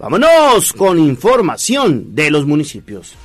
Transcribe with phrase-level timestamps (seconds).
[0.00, 3.16] Vámonos con información de los municipios.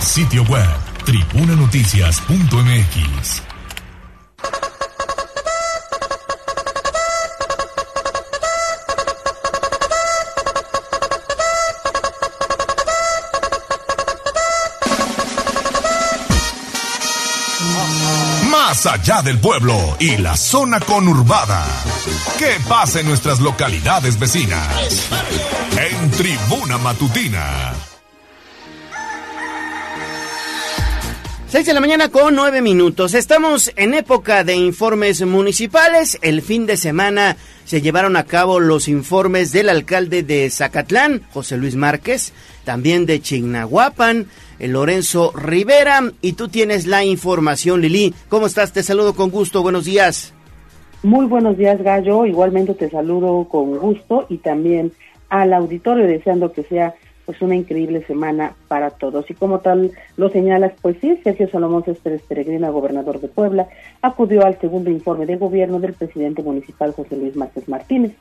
[0.00, 0.66] Sitio web,
[1.04, 3.42] tribunanoticias.mx.
[18.50, 21.66] Más allá del pueblo y la zona conurbada.
[22.38, 25.08] ¿Qué pasa en nuestras localidades vecinas?
[25.78, 27.72] En Tribuna Matutina.
[31.48, 33.14] 6 de la mañana con 9 minutos.
[33.14, 36.18] Estamos en época de informes municipales.
[36.20, 41.56] El fin de semana se llevaron a cabo los informes del alcalde de Zacatlán, José
[41.56, 44.26] Luis Márquez, también de Chignahuapan,
[44.58, 46.12] Lorenzo Rivera.
[46.20, 48.14] Y tú tienes la información, Lili.
[48.28, 48.72] ¿Cómo estás?
[48.72, 49.62] Te saludo con gusto.
[49.62, 50.34] Buenos días.
[51.04, 52.24] Muy buenos días, Gallo.
[52.24, 54.90] Igualmente te saludo con gusto y también
[55.28, 56.94] al auditorio deseando que sea
[57.26, 59.30] pues una increíble semana para todos.
[59.30, 63.68] Y como tal lo señalas, pues sí, Sergio Salomón Céspedes Peregrina, gobernador de Puebla,
[64.00, 68.12] acudió al segundo informe de gobierno del presidente municipal José Luis Márquez Martínez.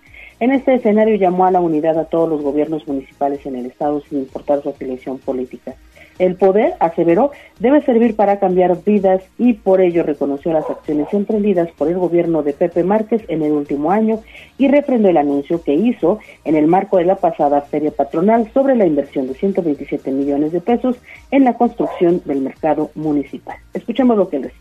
[0.42, 4.02] En este escenario llamó a la unidad a todos los gobiernos municipales en el estado
[4.02, 5.74] sin importar su afiliación política.
[6.20, 11.70] El poder, aseveró, debe servir para cambiar vidas y por ello reconoció las acciones emprendidas
[11.72, 14.22] por el gobierno de Pepe Márquez en el último año
[14.58, 18.76] y refrendó el anuncio que hizo en el marco de la pasada feria patronal sobre
[18.76, 20.98] la inversión de 127 millones de pesos
[21.32, 23.58] en la construcción del mercado municipal.
[23.74, 24.54] Escuchemos lo que les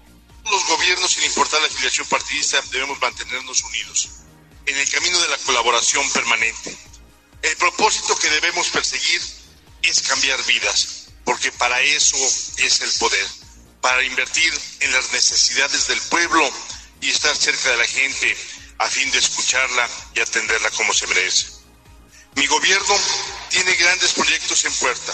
[0.51, 4.23] Los gobiernos, sin importar la afiliación partidista, debemos mantenernos unidos
[4.67, 6.75] en el camino de la colaboración permanente.
[7.43, 9.21] El propósito que debemos perseguir
[9.83, 13.27] es cambiar vidas porque para eso es el poder,
[13.81, 16.49] para invertir en las necesidades del pueblo
[17.01, 18.37] y estar cerca de la gente
[18.79, 21.47] a fin de escucharla y atenderla como se merece.
[22.35, 22.95] Mi gobierno
[23.51, 25.13] tiene grandes proyectos en puerta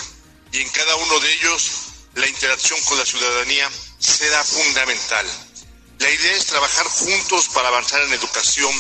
[0.53, 5.27] y en cada uno de ellos la interacción con la ciudadanía será fundamental.
[5.99, 8.73] La idea es trabajar juntos para avanzar en educación.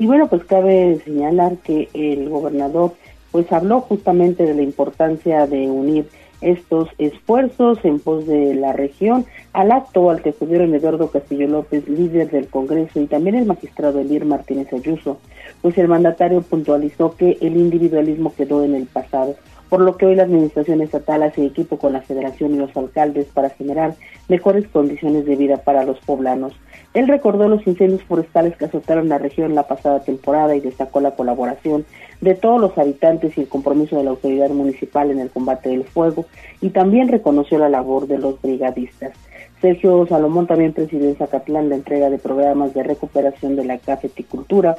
[0.00, 2.96] Y bueno, pues cabe señalar que el gobernador
[3.38, 6.08] pues habló justamente de la importancia de unir
[6.40, 9.26] estos esfuerzos en pos de la región.
[9.52, 14.00] Al acto al que acudieron Eduardo Castillo López, líder del Congreso, y también el magistrado
[14.00, 15.18] Elir Martínez Ayuso,
[15.62, 19.36] pues el mandatario puntualizó que el individualismo quedó en el pasado,
[19.68, 23.26] por lo que hoy la administración estatal hace equipo con la federación y los alcaldes
[23.26, 23.94] para generar
[24.26, 26.54] mejores condiciones de vida para los poblanos.
[26.92, 31.12] Él recordó los incendios forestales que azotaron la región la pasada temporada y destacó la
[31.12, 31.84] colaboración
[32.20, 35.84] de todos los habitantes y el compromiso de la autoridad municipal en el combate del
[35.84, 36.26] fuego
[36.60, 39.12] y también reconoció la labor de los brigadistas.
[39.60, 44.76] Sergio Salomón también presidió en Zacatlán la entrega de programas de recuperación de la cafeticultura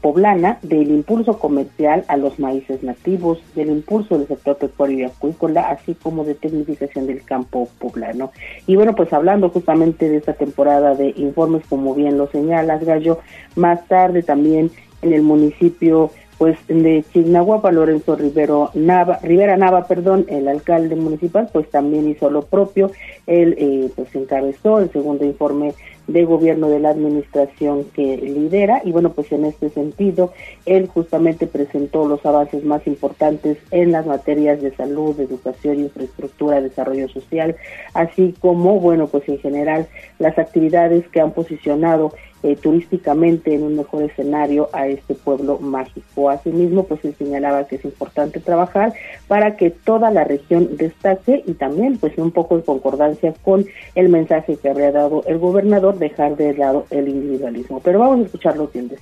[0.00, 5.68] poblana, del impulso comercial a los maíces nativos, del impulso del sector pecuario y acuícola,
[5.70, 8.30] así como de tecnificación del campo poblano.
[8.66, 13.18] Y bueno, pues hablando justamente de esta temporada de informes, como bien lo señalas, Gallo,
[13.56, 14.70] más tarde también
[15.02, 21.48] en el municipio pues de Chignahuapa, Lorenzo Rivero Nava, Rivera Nava, perdón, el alcalde municipal,
[21.52, 22.90] pues también hizo lo propio,
[23.26, 25.74] él eh, pues encabezó el segundo informe
[26.06, 30.32] de gobierno de la administración que lidera y bueno pues en este sentido
[30.64, 37.08] él justamente presentó los avances más importantes en las materias de salud, educación, infraestructura, desarrollo
[37.08, 37.56] social,
[37.94, 42.12] así como bueno pues en general las actividades que han posicionado
[42.42, 46.30] eh, turísticamente en un mejor escenario a este pueblo mágico.
[46.30, 48.92] Asimismo, pues él señalaba que es importante trabajar
[49.26, 53.66] para que toda la región destaque y también pues un poco en concordancia con
[53.96, 57.80] el mensaje que habría dado el gobernador, dejar de lado el individualismo.
[57.82, 58.98] Pero vamos a escucharlo bien.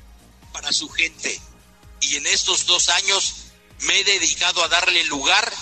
[0.52, 1.40] Para su gente.
[2.00, 3.46] Y en estos dos años
[3.86, 5.52] me he dedicado a darle lugar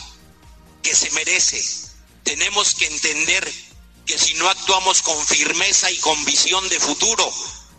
[0.82, 1.62] que se merece.
[2.22, 3.50] Tenemos que entender
[4.06, 7.30] que si no actuamos con firmeza y con visión de futuro,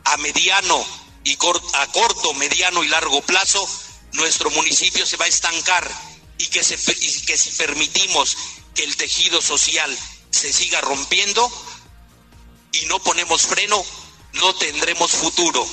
[0.06, 0.86] a mediano
[1.24, 3.68] y a corto, mediano y largo plazo,
[4.14, 5.90] nuestro municipio se va a estancar
[6.38, 8.38] y que si permitimos
[8.74, 9.96] que el tejido social
[10.32, 11.52] se siga rompiendo
[12.74, 13.78] y no ponemos freno,
[14.42, 15.64] no tendremos futuro.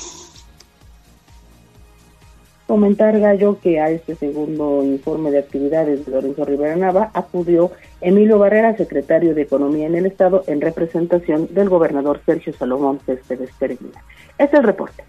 [2.66, 8.38] Comentar, Gallo, que a este segundo informe de actividades de Lorenzo Rivera Nava acudió Emilio
[8.38, 14.04] Barrera, secretario de Economía en el Estado, en representación del gobernador Sergio Salomón Céspedes Peregrina.
[14.38, 15.02] Este es el reporte.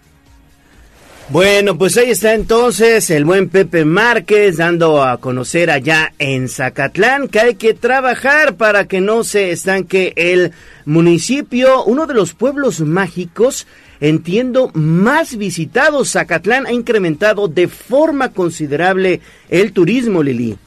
[1.28, 7.28] Bueno, pues ahí está entonces el buen Pepe Márquez dando a conocer allá en Zacatlán
[7.28, 10.52] que hay que trabajar para que no se estanque el
[10.84, 13.66] municipio, uno de los pueblos mágicos
[14.02, 16.10] entiendo, más visitados.
[16.12, 20.58] Zacatlán ha incrementado de forma considerable el turismo, Lili.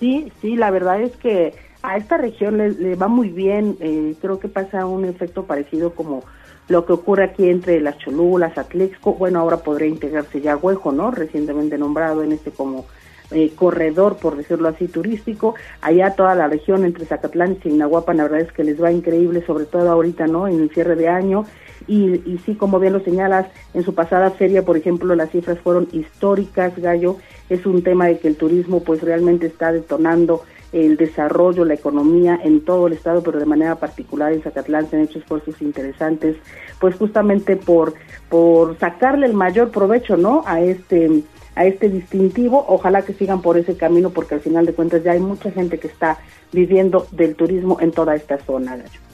[0.00, 3.76] Sí, sí, la verdad es que a esta región le, va muy bien.
[3.80, 6.24] Eh, creo que pasa un efecto parecido como
[6.68, 9.14] lo que ocurre aquí entre las Cholulas, Atlexco.
[9.14, 11.10] Bueno, ahora podría integrarse ya Huejo, ¿no?
[11.10, 12.86] Recientemente nombrado en este como
[13.30, 15.54] eh, corredor, por decirlo así, turístico.
[15.80, 19.44] Allá toda la región entre Zacatlán y Sinahuapan, la verdad es que les va increíble,
[19.46, 20.48] sobre todo ahorita, ¿no?
[20.48, 21.46] En el cierre de año.
[21.86, 25.58] Y, y sí, como bien lo señalas, en su pasada feria, por ejemplo, las cifras
[25.60, 27.16] fueron históricas, Gallo.
[27.48, 32.38] Es un tema de que el turismo, pues, realmente está detonando el desarrollo, la economía
[32.42, 36.36] en todo el estado, pero de manera particular en Zacatlán se han hecho esfuerzos interesantes,
[36.80, 37.94] pues justamente por,
[38.28, 40.42] por sacarle el mayor provecho, ¿no?
[40.46, 41.22] A este
[41.54, 42.64] a este distintivo.
[42.68, 45.78] Ojalá que sigan por ese camino porque al final de cuentas ya hay mucha gente
[45.78, 46.18] que está
[46.50, 49.11] viviendo del turismo en toda esta zona, Gallo.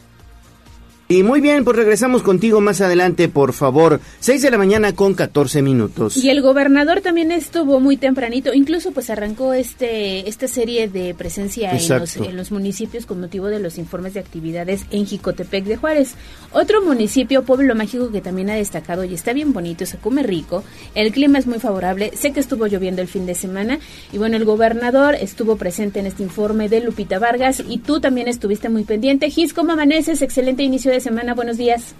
[1.11, 3.99] Y muy bien, pues regresamos contigo más adelante, por favor.
[4.21, 6.19] 6 de la mañana con 14 minutos.
[6.19, 11.71] Y el gobernador también estuvo muy tempranito, incluso pues arrancó este esta serie de presencia
[11.71, 15.79] en los, en los, municipios con motivo de los informes de actividades en Jicotepec de
[15.79, 16.15] Juárez.
[16.53, 20.63] Otro municipio, pueblo mágico que también ha destacado y está bien bonito, se come rico,
[20.95, 23.79] el clima es muy favorable, sé que estuvo lloviendo el fin de semana
[24.13, 28.29] y bueno, el gobernador estuvo presente en este informe de Lupita Vargas y tú también
[28.29, 29.31] estuviste muy pendiente.
[29.31, 30.21] Gis, ¿cómo amaneces?
[30.21, 31.35] Excelente inicio de semana.
[31.35, 31.95] Buenos días.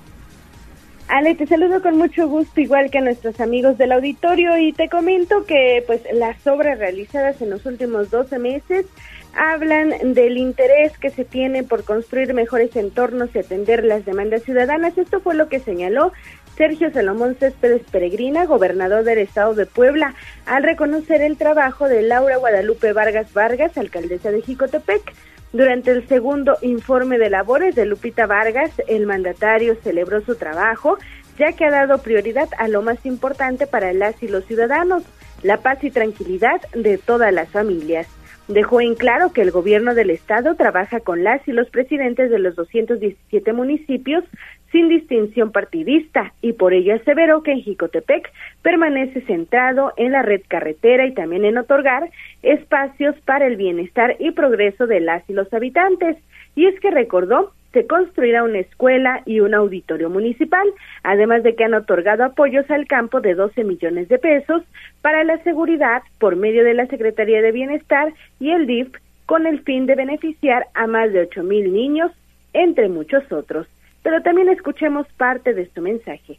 [1.09, 4.91] Ale, te saludo con mucho gusto, igual que a nuestros amigos del auditorio, y te
[4.91, 8.87] comento que pues las obras realizadas en los últimos 12 meses
[9.35, 14.99] hablan del interés que se tiene por construir mejores entornos y atender las demandas ciudadanas.
[14.99, 16.13] Esto fue lo que señaló
[16.57, 20.15] Sergio Salomón Céspedes Peregrina, gobernador del estado de Puebla,
[20.45, 25.15] al reconocer el trabajo de Laura Guadalupe Vargas Vargas, alcaldesa de Jicotepec.
[25.53, 30.99] Durante el segundo informe de labores de Lupita Vargas, el mandatario celebró su trabajo,
[31.39, 35.05] ya que ha dado prioridad a lo más importante para las y los ciudadanos,
[35.43, 38.07] la paz y tranquilidad de todas las familias.
[38.49, 42.39] Dejó en claro que el gobierno del estado trabaja con las y los presidentes de
[42.39, 44.25] los 217 municipios
[44.73, 48.31] sin distinción partidista y por ello aseveró que en Jicotepec
[48.63, 52.11] permanece centrado en la red carretera y también en otorgar
[52.43, 56.17] espacios para el bienestar y progreso de las y los habitantes.
[56.55, 60.67] Y es que recordó se construirá una escuela y un auditorio municipal,
[61.03, 64.63] además de que han otorgado apoyos al campo de 12 millones de pesos
[65.03, 68.89] para la seguridad por medio de la Secretaría de Bienestar y el DIF
[69.27, 72.11] con el fin de beneficiar a más de 8 mil niños,
[72.55, 73.67] entre muchos otros
[74.09, 76.39] pero también escuchemos parte de su mensaje.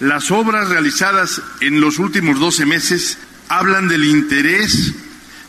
[0.00, 3.18] Las obras realizadas en los últimos 12 meses
[3.50, 4.94] hablan del interés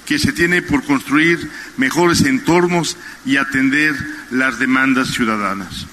[0.05, 3.95] que se tiene por construir mejores entornos y atender
[4.31, 5.87] las demandas ciudadanas.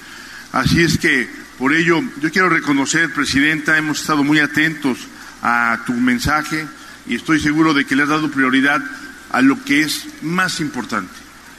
[0.51, 5.07] Así es que, por ello, yo quiero reconocer, Presidenta, hemos estado muy atentos
[5.41, 6.67] a tu mensaje
[7.07, 8.81] y estoy seguro de que le has dado prioridad
[9.29, 11.13] a lo que es más importante,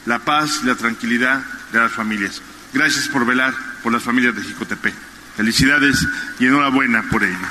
[0.05, 1.43] la paz, la tranquilidad
[1.73, 2.41] de las familias.
[2.73, 4.93] Gracias por velar por las familias de Jicotepec.
[5.35, 6.07] Felicidades
[6.39, 7.47] y enhorabuena por ello.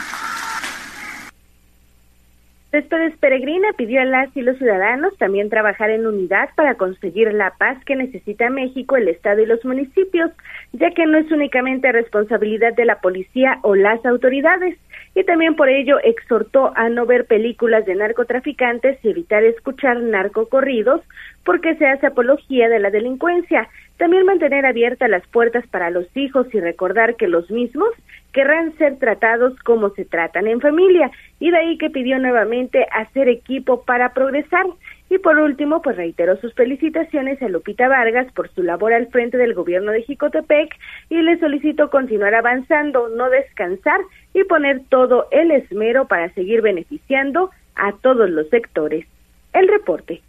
[2.71, 7.51] Céspedes Peregrina pidió a las y los ciudadanos también trabajar en unidad para conseguir la
[7.51, 10.31] paz que necesita México, el Estado y los municipios,
[10.73, 14.79] ya que no es únicamente responsabilidad de la policía o las autoridades,
[15.15, 21.03] y también por ello exhortó a no ver películas de narcotraficantes y evitar escuchar narcocorridos
[21.45, 23.69] porque se hace apología de la delincuencia.
[24.03, 27.91] También mantener abiertas las puertas para los hijos y recordar que los mismos
[28.33, 33.29] querrán ser tratados como se tratan en familia y de ahí que pidió nuevamente hacer
[33.29, 34.67] equipo para progresar.
[35.09, 39.39] Y por último, pues reiteró sus felicitaciones a Lupita Vargas por su labor al frente
[39.39, 40.77] del gobierno de Jicotepec
[41.09, 44.01] y le solicitó continuar avanzando, no descansar
[44.35, 49.07] y poner todo el esmero para seguir beneficiando a todos los sectores.
[49.53, 50.23] El reporte.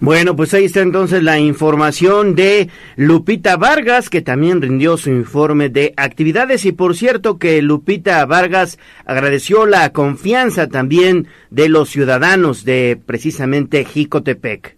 [0.00, 5.68] Bueno, pues ahí está entonces la información de Lupita Vargas, que también rindió su informe
[5.68, 6.64] de actividades.
[6.64, 13.84] Y por cierto que Lupita Vargas agradeció la confianza también de los ciudadanos de precisamente
[13.84, 14.74] Jicotepec.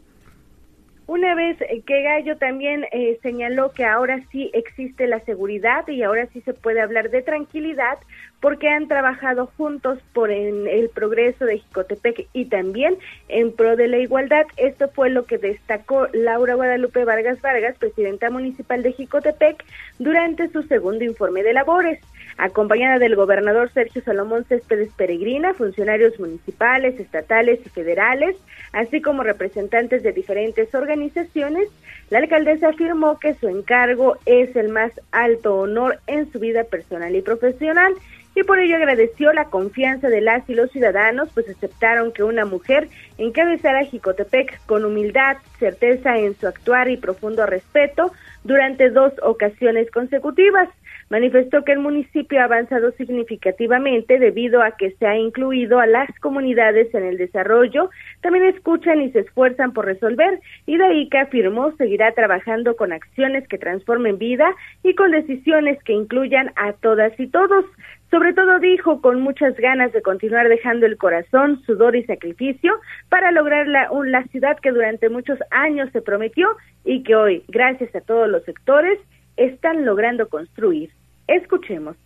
[1.06, 6.26] Una vez que Gallo también eh, señaló que ahora sí existe la seguridad y ahora
[6.32, 7.98] sí se puede hablar de tranquilidad
[8.42, 13.99] porque han trabajado juntos por el progreso de Jicotepec y también en pro de la
[13.99, 14.46] igualdad.
[14.56, 19.64] Esto fue lo que destacó Laura Guadalupe Vargas Vargas, presidenta municipal de Jicotepec,
[20.00, 22.00] durante su segundo informe de labores
[22.38, 28.37] acompañada del gobernador Sergio Salomón Céspedes Peregrina, funcionarios municipales, estatales y federales,
[28.72, 31.68] así como representantes de diferentes organizaciones,
[32.11, 37.14] la alcaldesa afirmó que su encargo es el más alto honor en su vida personal
[37.14, 37.94] y profesional
[38.34, 42.44] y por ello agradeció la confianza de las y los ciudadanos, pues aceptaron que una
[42.44, 48.12] mujer encabezara Jicotepec con humildad, certeza en su actuar y profundo respeto
[48.44, 50.68] durante dos ocasiones consecutivas.
[51.12, 56.09] Manifestó que el municipio ha avanzado significativamente debido a que se ha incluido a las
[56.21, 57.90] comunidades en el desarrollo,
[58.23, 62.95] también escuchan y se esfuerzan por resolver y de ahí que afirmó seguirá trabajando con
[62.95, 67.66] acciones que transformen vida y con decisiones que incluyan a todas y todos.
[68.11, 72.73] Sobre todo dijo con muchas ganas de continuar dejando el corazón, sudor y sacrificio
[73.11, 77.95] para lograr la, la ciudad que durante muchos años se prometió y que hoy, gracias
[77.95, 78.99] a todos los sectores,
[79.37, 80.90] están logrando construir.
[81.32, 81.96] Escuchemos.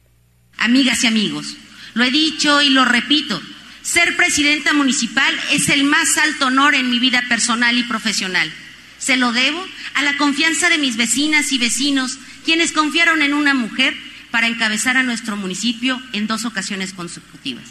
[0.59, 1.57] Amigas y amigos,
[1.95, 3.41] lo he dicho y lo repito,
[3.83, 8.53] ser presidenta municipal es el más alto honor en mi vida personal y profesional.
[8.99, 9.65] Se lo debo
[9.95, 13.95] a la confianza de mis vecinas y vecinos, quienes confiaron en una mujer
[14.31, 17.65] para encabezar a nuestro municipio en dos ocasiones consecutivas.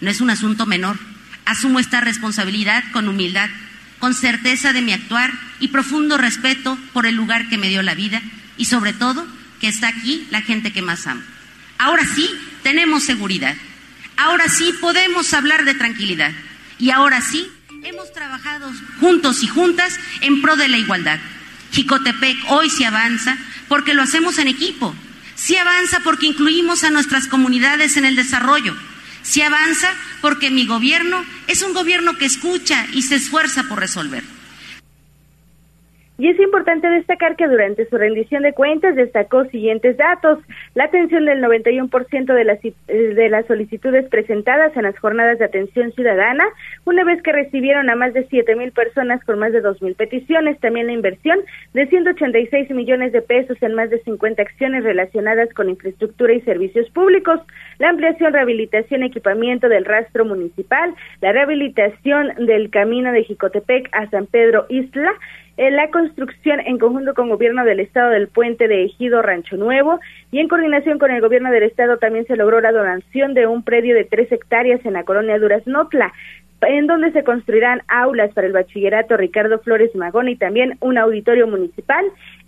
[0.00, 0.98] No es un asunto menor.
[1.46, 3.48] Asumo esta responsabilidad con humildad,
[3.98, 7.94] con certeza de mi actuar y profundo respeto por el lugar que me dio la
[7.94, 8.20] vida
[8.58, 9.26] y sobre todo
[9.62, 11.22] que está aquí la gente que más amo.
[11.78, 12.28] Ahora sí
[12.62, 13.56] tenemos seguridad.
[14.16, 16.32] Ahora sí podemos hablar de tranquilidad.
[16.78, 17.48] Y ahora sí
[17.84, 21.20] hemos trabajado juntos y juntas en pro de la igualdad.
[21.70, 23.38] Jicotepec hoy se avanza
[23.68, 24.94] porque lo hacemos en equipo,
[25.34, 28.76] Sí avanza porque incluimos a nuestras comunidades en el desarrollo.
[29.22, 29.88] Sí avanza
[30.20, 34.22] porque mi gobierno es un gobierno que escucha y se esfuerza por resolver.
[36.18, 40.38] Y es importante destacar que durante su rendición de cuentas destacó siguientes datos.
[40.74, 45.90] La atención del 91% de las, de las solicitudes presentadas en las jornadas de atención
[45.92, 46.44] ciudadana,
[46.84, 49.94] una vez que recibieron a más de 7 mil personas con más de 2 mil
[49.94, 50.60] peticiones.
[50.60, 51.38] También la inversión
[51.72, 56.90] de 186 millones de pesos en más de 50 acciones relacionadas con infraestructura y servicios
[56.90, 57.40] públicos.
[57.78, 64.26] La ampliación, rehabilitación, equipamiento del rastro municipal, la rehabilitación del camino de Jicotepec a San
[64.26, 65.12] Pedro Isla,
[65.56, 70.38] la construcción en conjunto con gobierno del estado del puente de Ejido Rancho Nuevo y
[70.38, 73.94] en coordinación con el gobierno del estado también se logró la donación de un predio
[73.94, 76.12] de tres hectáreas en la colonia Duraznotla
[76.68, 81.46] en donde se construirán aulas para el bachillerato Ricardo Flores Magón y también un auditorio
[81.46, 82.04] municipal,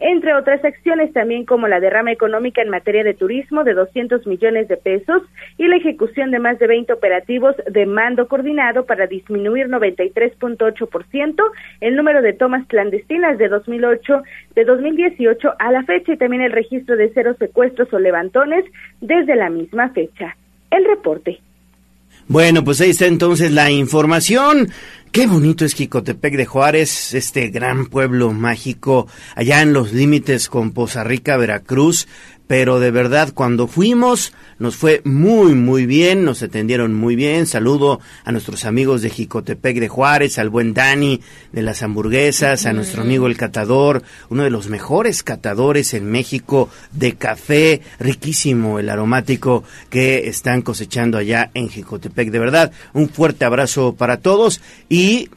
[0.06, 4.68] entre otras acciones también como la derrama económica en materia de turismo de 200 millones
[4.68, 5.22] de pesos
[5.56, 11.42] y la ejecución de más de 20 operativos de mando coordinado para disminuir 93.8%
[11.80, 14.22] el número de tomas clandestinas de 2008
[14.54, 18.66] de 2018 a la fecha y también el registro de cero secuestros o levantones
[19.00, 20.36] desde la misma fecha.
[20.70, 21.40] El reporte.
[22.26, 24.70] Bueno, pues ahí está entonces la información.
[25.12, 30.72] Qué bonito es Jicotepec de Juárez, este gran pueblo mágico, allá en los límites con
[30.72, 32.08] Poza Rica, Veracruz
[32.46, 37.46] pero de verdad cuando fuimos nos fue muy muy bien, nos atendieron muy bien.
[37.46, 41.20] Saludo a nuestros amigos de Jicotepec de Juárez, al buen Dani
[41.52, 46.68] de las hamburguesas, a nuestro amigo el catador, uno de los mejores catadores en México
[46.92, 52.30] de café, riquísimo el aromático que están cosechando allá en Jicotepec.
[52.30, 55.30] De verdad, un fuerte abrazo para todos y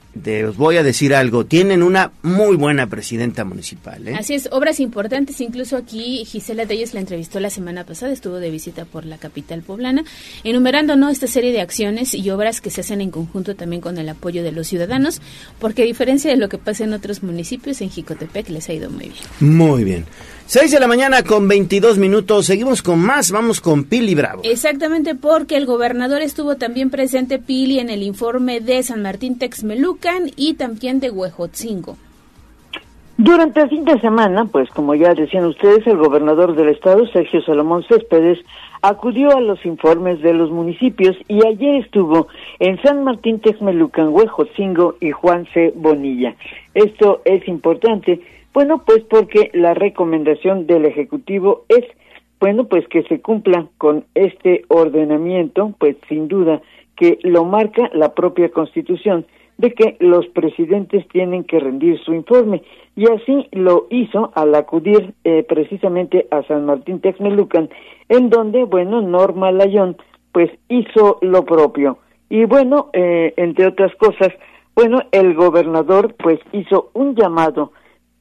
[0.45, 4.07] os voy a decir algo, tienen una muy buena presidenta municipal.
[4.07, 4.15] ¿eh?
[4.15, 8.50] Así es, obras importantes, incluso aquí Gisela Deyes la entrevistó la semana pasada, estuvo de
[8.50, 10.03] visita por la capital poblana,
[10.43, 11.09] enumerando ¿no?
[11.09, 14.43] esta serie de acciones y obras que se hacen en conjunto también con el apoyo
[14.43, 15.21] de los ciudadanos,
[15.59, 18.89] porque a diferencia de lo que pasa en otros municipios, en Jicotepec les ha ido
[18.89, 19.57] muy bien.
[19.57, 20.05] Muy bien.
[20.49, 22.45] 6 de la mañana con 22 minutos.
[22.45, 23.33] Seguimos con más.
[23.33, 24.43] Vamos con Pili Bravo.
[24.45, 30.31] Exactamente, porque el gobernador estuvo también presente, Pili, en el informe de San Martín Texmelucan
[30.37, 31.97] y también de Huejotzingo.
[33.17, 37.41] Durante el fin de semana, pues como ya decían ustedes, el gobernador del estado, Sergio
[37.41, 38.39] Salomón Céspedes,
[38.81, 44.95] acudió a los informes de los municipios y ayer estuvo en San Martín Texmelucan, Huejotzingo
[45.01, 45.73] y Juan C.
[45.75, 46.35] Bonilla.
[46.73, 48.21] Esto es importante
[48.57, 51.85] bueno, pues porque la recomendación del Ejecutivo es,
[52.39, 56.59] bueno, pues que se cumpla con este ordenamiento, pues sin duda
[56.95, 59.27] que lo marca la propia Constitución,
[59.59, 62.63] de que los presidentes tienen que rendir su informe.
[62.95, 67.69] Y así lo hizo al acudir eh, precisamente a San Martín Texmelucan,
[68.09, 69.97] en donde, bueno, Norma Layón,
[70.31, 71.99] pues hizo lo propio.
[72.27, 74.29] Y bueno, eh, entre otras cosas,
[74.75, 77.71] bueno, el gobernador pues hizo un llamado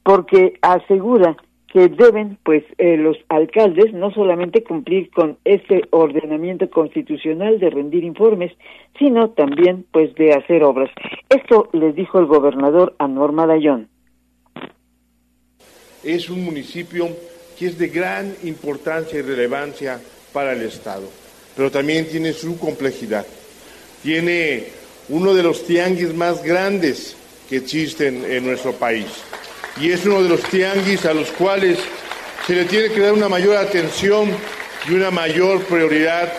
[0.07, 1.35] porque asegura
[1.67, 8.05] que deben pues eh, los alcaldes no solamente cumplir con este ordenamiento constitucional de rendir
[8.05, 8.53] informes,
[8.97, 10.89] sino también pues de hacer obras.
[11.27, 13.89] Esto les dijo el gobernador a Norma Dayón.
[16.05, 17.09] es un municipio
[17.59, 19.99] que es de gran importancia y relevancia
[20.31, 21.09] para el Estado,
[21.53, 23.25] pero también tiene su complejidad.
[24.01, 24.67] Tiene
[25.09, 27.17] uno de los tianguis más grandes
[27.49, 29.25] que existen en nuestro país
[29.79, 31.77] y es uno de los tianguis a los cuales
[32.45, 34.29] se le tiene que dar una mayor atención
[34.89, 36.31] y una mayor prioridad,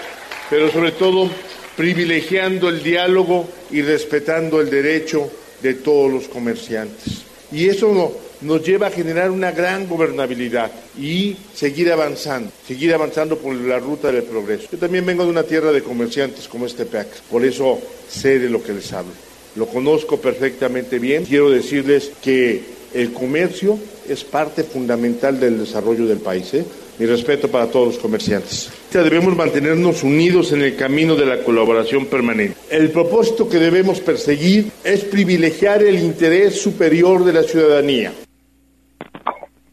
[0.50, 1.30] pero sobre todo
[1.76, 5.30] privilegiando el diálogo y respetando el derecho
[5.62, 7.22] de todos los comerciantes.
[7.52, 13.54] Y eso nos lleva a generar una gran gobernabilidad y seguir avanzando, seguir avanzando por
[13.54, 14.68] la ruta del progreso.
[14.72, 17.78] Yo también vengo de una tierra de comerciantes como este PEAC, por eso
[18.08, 19.12] sé de lo que les hablo.
[19.56, 21.24] Lo conozco perfectamente bien.
[21.24, 23.78] Quiero decirles que el comercio
[24.08, 26.52] es parte fundamental del desarrollo del país.
[26.54, 26.64] ¿eh?
[26.98, 28.72] Mi respeto para todos los comerciantes.
[28.92, 32.56] Debemos mantenernos unidos en el camino de la colaboración permanente.
[32.70, 38.12] El propósito que debemos perseguir es privilegiar el interés superior de la ciudadanía.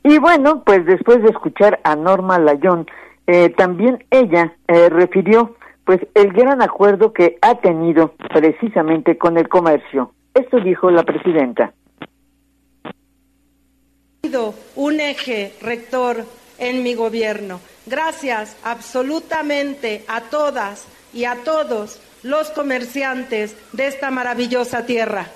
[0.04, 2.86] Y bueno, pues después de escuchar a Norma Layón,
[3.26, 9.48] eh, también ella eh, refirió pues el gran acuerdo que ha tenido precisamente con el
[9.48, 10.12] comercio.
[10.34, 11.74] Esto dijo la presidenta.
[14.76, 16.26] Un eje rector
[16.58, 17.62] en mi gobierno.
[17.86, 25.28] Gracias absolutamente a todas y a todos los comerciantes de esta maravillosa tierra.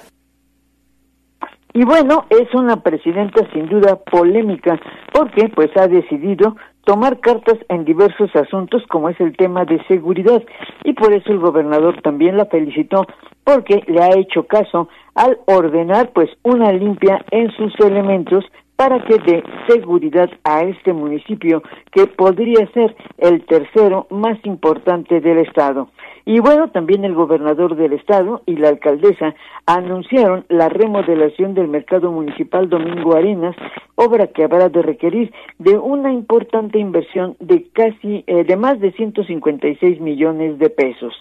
[1.74, 4.78] Y bueno, es una presidenta sin duda polémica
[5.14, 10.44] porque pues ha decidido tomar cartas en diversos asuntos como es el tema de seguridad
[10.84, 13.06] y por eso el gobernador también la felicitó
[13.46, 18.44] porque le ha hecho caso al ordenar pues una limpia en sus elementos
[18.80, 25.40] para que dé seguridad a este municipio que podría ser el tercero más importante del
[25.40, 25.90] estado.
[26.24, 32.10] Y bueno, también el gobernador del estado y la alcaldesa anunciaron la remodelación del mercado
[32.10, 33.58] municipal Domingo Arenas,
[33.96, 38.94] obra que habrá de requerir de una importante inversión de casi eh, de más de
[38.94, 41.14] 156 millones de pesos.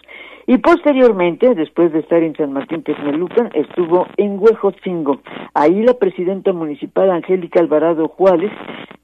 [0.49, 5.21] Y posteriormente, después de estar en San Martín Texmelucan, estuvo en Huejotzingo.
[5.53, 8.51] Ahí la presidenta municipal Angélica Alvarado Juárez,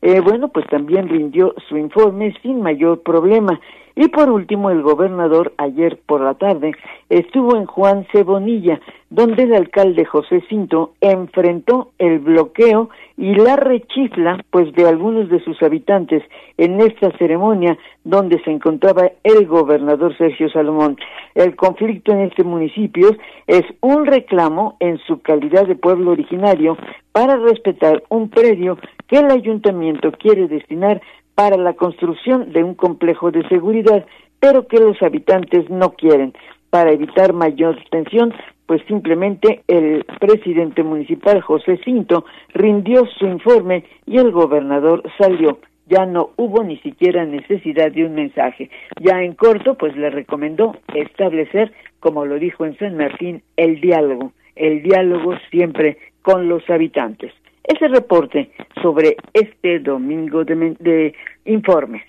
[0.02, 3.62] eh, bueno, pues también rindió su informe sin mayor problema.
[3.96, 6.74] Y por último, el gobernador ayer por la tarde
[7.10, 14.44] estuvo en Juan Cebonilla, donde el alcalde José Cinto enfrentó el bloqueo y la rechifla
[14.50, 16.24] pues de algunos de sus habitantes
[16.58, 20.98] en esta ceremonia donde se encontraba el gobernador Sergio Salomón.
[21.34, 23.16] El conflicto en este municipio
[23.48, 26.78] es un reclamo en su calidad de pueblo originario
[27.14, 28.78] para respetar un predio
[29.08, 31.02] que el ayuntamiento quiere destinar
[31.36, 34.06] para la construcción de un complejo de seguridad,
[34.40, 36.34] pero que los habitantes no quieren.
[36.70, 38.34] Para evitar mayor tensión,
[38.66, 45.60] pues simplemente el presidente municipal José Cinto rindió su informe y el gobernador salió.
[45.88, 48.72] Ya no hubo ni siquiera necesidad de un mensaje.
[49.00, 54.32] Ya en corto, pues le recomendó establecer, como lo dijo en San Martín, el diálogo.
[54.56, 57.32] El diálogo siempre con los habitantes
[57.68, 58.52] ese reporte
[58.82, 61.14] sobre este domingo de,
[61.46, 62.04] informes.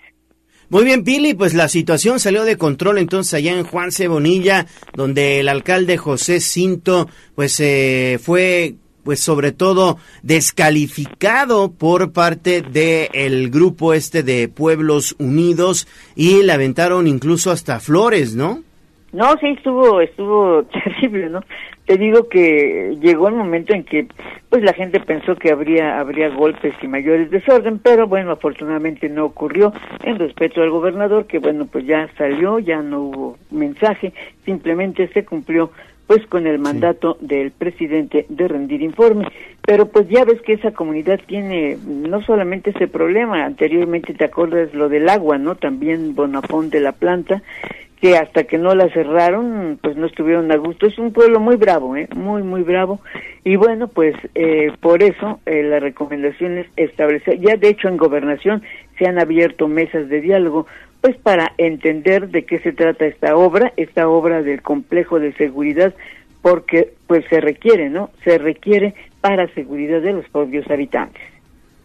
[0.68, 5.40] Muy bien, Pili, pues la situación salió de control entonces allá en Juan Cebonilla, donde
[5.40, 13.50] el alcalde José Cinto, pues eh, fue pues sobre todo descalificado por parte del el
[13.50, 18.64] grupo este de Pueblos Unidos y le aventaron incluso hasta flores, ¿no?
[19.12, 21.40] No, sí, estuvo, estuvo terrible, ¿no?
[21.86, 24.08] Te digo que llegó el momento en que,
[24.50, 29.24] pues la gente pensó que habría, habría golpes y mayores desorden, pero bueno, afortunadamente no
[29.24, 34.12] ocurrió en respeto al gobernador, que bueno, pues ya salió, ya no hubo mensaje,
[34.44, 35.70] simplemente se cumplió
[36.06, 39.26] pues con el mandato del presidente de rendir informe.
[39.62, 44.72] Pero pues ya ves que esa comunidad tiene no solamente ese problema, anteriormente te acuerdas
[44.72, 45.56] lo del agua, ¿no?
[45.56, 47.42] También Bonapón de la planta,
[48.00, 50.86] que hasta que no la cerraron, pues no estuvieron a gusto.
[50.86, 52.08] Es un pueblo muy bravo, ¿eh?
[52.14, 53.00] muy, muy bravo.
[53.42, 57.96] Y bueno, pues eh, por eso eh, la recomendación es establecer, ya de hecho en
[57.96, 58.62] gobernación
[58.98, 60.66] se han abierto mesas de diálogo,
[61.00, 65.94] pues para entender de qué se trata esta obra, esta obra del complejo de seguridad,
[66.42, 68.10] porque pues se requiere, ¿no?
[68.24, 71.22] Se requiere para seguridad de los propios habitantes.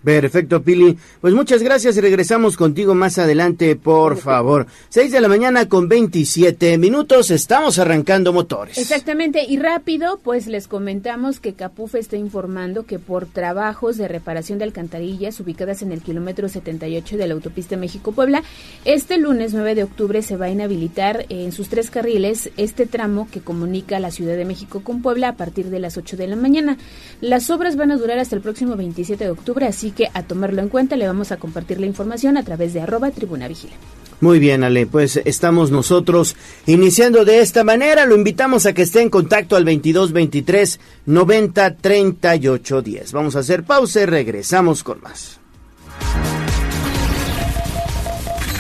[0.04, 0.98] Perfecto, Pili.
[1.20, 4.66] Pues muchas gracias y regresamos contigo más adelante, por favor.
[4.90, 8.78] Seis de la mañana con 27 minutos, estamos arrancando motores.
[8.80, 14.58] Exactamente, y rápido, pues les comentamos que Capufe está informando que por trabajos de reparación
[14.58, 18.44] de alcantarillas ubicadas en el kilómetro 78 de la autopista México-Puebla,
[18.86, 23.28] este lunes 9 de octubre se va a inhabilitar en sus tres carriles este tramo
[23.32, 26.36] que comunica la Ciudad de México con Puebla a partir de las 8 de la
[26.36, 26.78] mañana.
[27.22, 30.24] Las obras van a durar hasta el próximo 27 de octubre, así así que a
[30.24, 33.74] tomarlo en cuenta le vamos a compartir la información a través de arroba tribuna vigila.
[34.20, 36.36] Muy bien, Ale, pues estamos nosotros
[36.68, 38.06] iniciando de esta manera.
[38.06, 43.12] Lo invitamos a que esté en contacto al 2223 90 38 10.
[43.14, 45.40] Vamos a hacer pausa y regresamos con más.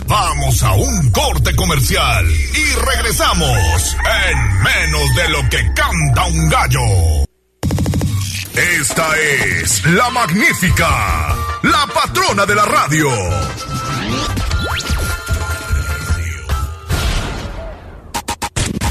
[0.08, 3.96] Vamos a un corte comercial y regresamos
[4.30, 7.31] en menos de lo que canta un gallo.
[8.56, 13.10] Esta es la magnífica, la patrona de la radio.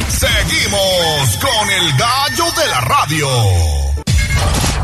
[0.09, 3.29] Seguimos con el gallo de la radio.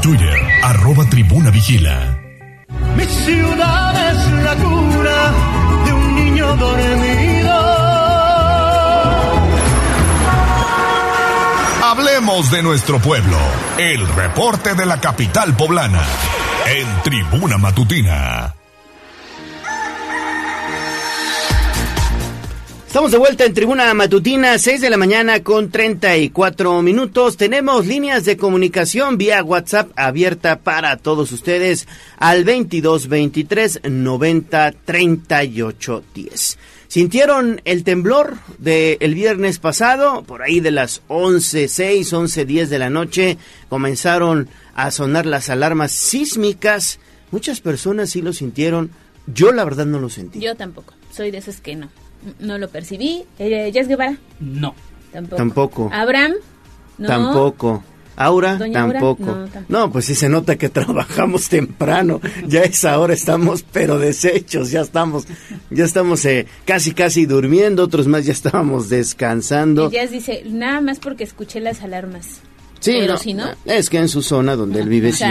[0.02, 2.18] Twitter, arroba tribuna vigila.
[2.96, 5.32] Mi ciudad es la cura
[5.86, 7.85] de un niño dormido.
[11.88, 13.38] Hablemos de nuestro pueblo.
[13.78, 16.04] El reporte de la capital poblana.
[16.66, 18.56] En Tribuna Matutina.
[22.88, 27.36] Estamos de vuelta en Tribuna Matutina, 6 de la mañana con 34 minutos.
[27.36, 31.86] Tenemos líneas de comunicación vía WhatsApp abierta para todos ustedes
[32.18, 36.58] al 22 23 90 38 10.
[36.88, 40.22] ¿Sintieron el temblor del el viernes pasado?
[40.22, 45.50] Por ahí de las 11, 6, 11, 10 de la noche comenzaron a sonar las
[45.50, 47.00] alarmas sísmicas.
[47.30, 48.90] Muchas personas sí lo sintieron.
[49.26, 50.38] Yo la verdad no lo sentí.
[50.38, 50.94] Yo tampoco.
[51.10, 51.88] Soy de esas que no.
[52.38, 53.24] No lo percibí.
[53.38, 54.18] Eh, ¿Jess Guevara?
[54.40, 54.74] No.
[55.12, 55.36] Tampoco.
[55.36, 55.90] Tampoco.
[55.92, 56.34] ¿Abraham?
[56.98, 57.08] No.
[57.08, 57.84] Tampoco.
[58.16, 58.58] ¿Aura?
[58.72, 59.46] Tampoco.
[59.68, 62.20] No, pues sí se nota que trabajamos temprano.
[62.46, 65.26] Ya es ahora estamos pero deshechos, ya estamos,
[65.70, 69.88] ya estamos eh, casi casi durmiendo, otros más ya estábamos descansando.
[69.92, 72.40] Y Jess dice, nada más porque escuché las alarmas.
[72.80, 73.46] Sí, pero si no.
[73.64, 75.24] Es que en su zona donde él vive sí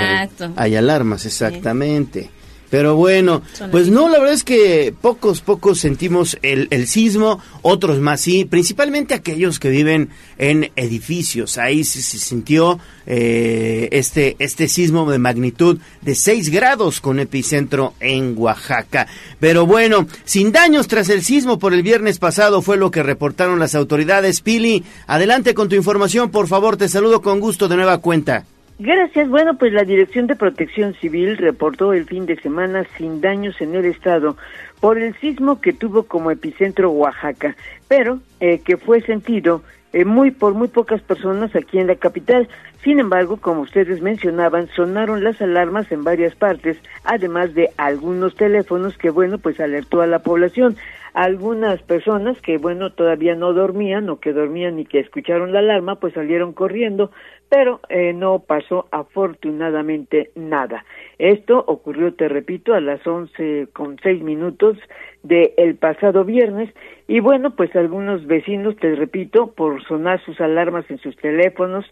[0.56, 2.30] hay, alarmas, exactamente.
[2.69, 7.99] Pero bueno, pues no, la verdad es que pocos, pocos sentimos el, el, sismo, otros
[7.99, 11.58] más sí, principalmente aquellos que viven en edificios.
[11.58, 18.36] Ahí se, sintió eh, este, este sismo de magnitud de 6 grados con epicentro en
[18.38, 19.08] Oaxaca.
[19.39, 23.60] Pero bueno, sin daños tras el sismo por el viernes pasado fue lo que reportaron
[23.60, 24.41] las autoridades.
[24.41, 28.45] Pili, adelante con tu información, por favor, te saludo con gusto de nueva cuenta.
[28.77, 29.29] Gracias.
[29.29, 33.73] Bueno, pues la Dirección de Protección Civil reportó el fin de semana sin daños en
[33.73, 34.35] el estado
[34.81, 37.55] por el sismo que tuvo como epicentro Oaxaca,
[37.88, 39.61] pero eh, que fue sentido
[39.93, 42.49] eh, muy por muy pocas personas aquí en la capital.
[42.83, 48.97] Sin embargo, como ustedes mencionaban, sonaron las alarmas en varias partes, además de algunos teléfonos
[48.97, 50.75] que, bueno, pues alertó a la población.
[51.13, 55.95] Algunas personas que, bueno, todavía no dormían o que dormían y que escucharon la alarma,
[55.95, 57.09] pues salieron corriendo,
[57.49, 60.86] pero eh, no pasó afortunadamente nada.
[61.19, 64.77] Esto ocurrió, te repito, a las once con seis minutos
[65.23, 66.73] del el pasado viernes
[67.08, 71.86] y bueno, pues algunos vecinos, te repito, por sonar sus alarmas en sus teléfonos,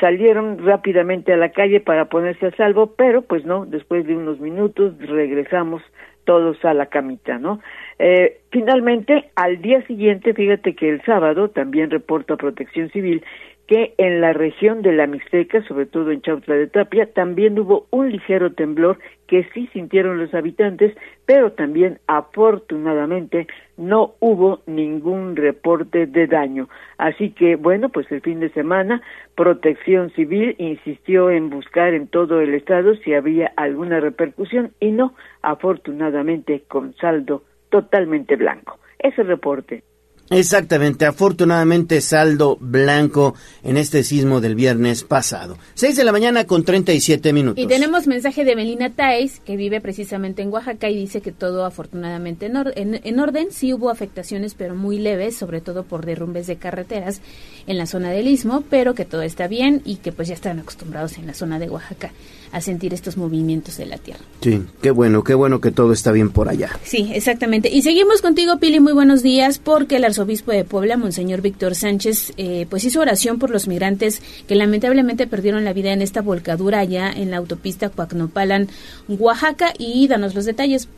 [0.00, 4.40] salieron rápidamente a la calle para ponerse a salvo, pero pues no, después de unos
[4.40, 5.82] minutos regresamos
[6.24, 7.60] todos a la camita, ¿no?
[7.98, 13.24] Eh, finalmente, al día siguiente, fíjate que el sábado también reporta Protección Civil
[13.68, 17.86] que en la región de la Mixteca, sobre todo en Chautla de Tapia, también hubo
[17.90, 26.06] un ligero temblor que sí sintieron los habitantes, pero también afortunadamente no hubo ningún reporte
[26.06, 26.70] de daño.
[26.96, 29.02] Así que, bueno, pues el fin de semana,
[29.34, 35.12] Protección Civil insistió en buscar en todo el estado si había alguna repercusión y no,
[35.42, 38.78] afortunadamente, con saldo totalmente blanco.
[38.98, 39.82] Ese reporte.
[40.30, 45.56] Exactamente, afortunadamente saldo blanco en este sismo del viernes pasado.
[45.74, 47.62] 6 de la mañana con 37 minutos.
[47.62, 51.64] Y tenemos mensaje de Melina Tais, que vive precisamente en Oaxaca y dice que todo
[51.64, 53.48] afortunadamente en, en, orden.
[53.50, 57.22] Sí hubo afectaciones, pero muy leves, sobre todo por derrumbes de carreteras
[57.66, 60.58] en la zona del Istmo, pero que todo está bien y que pues ya están
[60.58, 62.12] acostumbrados en la zona de Oaxaca
[62.52, 64.20] a sentir estos movimientos de la Tierra.
[64.40, 66.70] Sí, qué bueno, qué bueno que todo está bien por allá.
[66.84, 67.68] Sí, exactamente.
[67.68, 72.32] Y seguimos contigo, Pili, muy buenos días, porque el arzobispo de Puebla, Monseñor Víctor Sánchez,
[72.36, 76.78] eh, pues hizo oración por los migrantes que lamentablemente perdieron la vida en esta volcadura
[76.78, 78.68] allá en la autopista Cuacnopalan,
[79.08, 80.88] Oaxaca, y danos los detalles.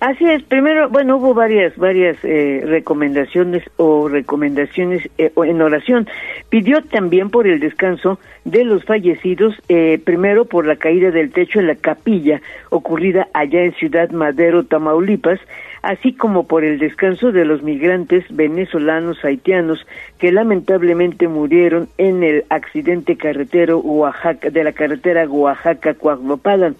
[0.00, 6.08] Así es, primero, bueno, hubo varias, varias eh, recomendaciones o recomendaciones eh, en oración.
[6.48, 11.60] Pidió también por el descanso de los fallecidos, eh, primero por la caída del techo
[11.60, 15.38] en la capilla ocurrida allá en Ciudad Madero, Tamaulipas,
[15.82, 19.86] así como por el descanso de los migrantes venezolanos haitianos
[20.18, 26.76] que lamentablemente murieron en el accidente carretero Oaxaca, de la carretera Oaxaca-Coaglopalan.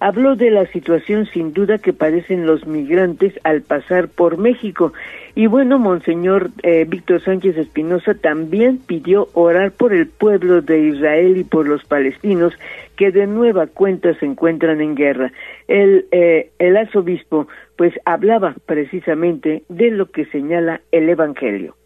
[0.00, 4.92] Habló de la situación sin duda que padecen los migrantes al pasar por México.
[5.34, 11.36] Y bueno, Monseñor eh, Víctor Sánchez Espinosa también pidió orar por el pueblo de Israel
[11.36, 12.52] y por los palestinos
[12.96, 15.32] que de nueva cuenta se encuentran en guerra.
[15.68, 21.76] El, eh, el arzobispo pues hablaba precisamente de lo que señala el Evangelio.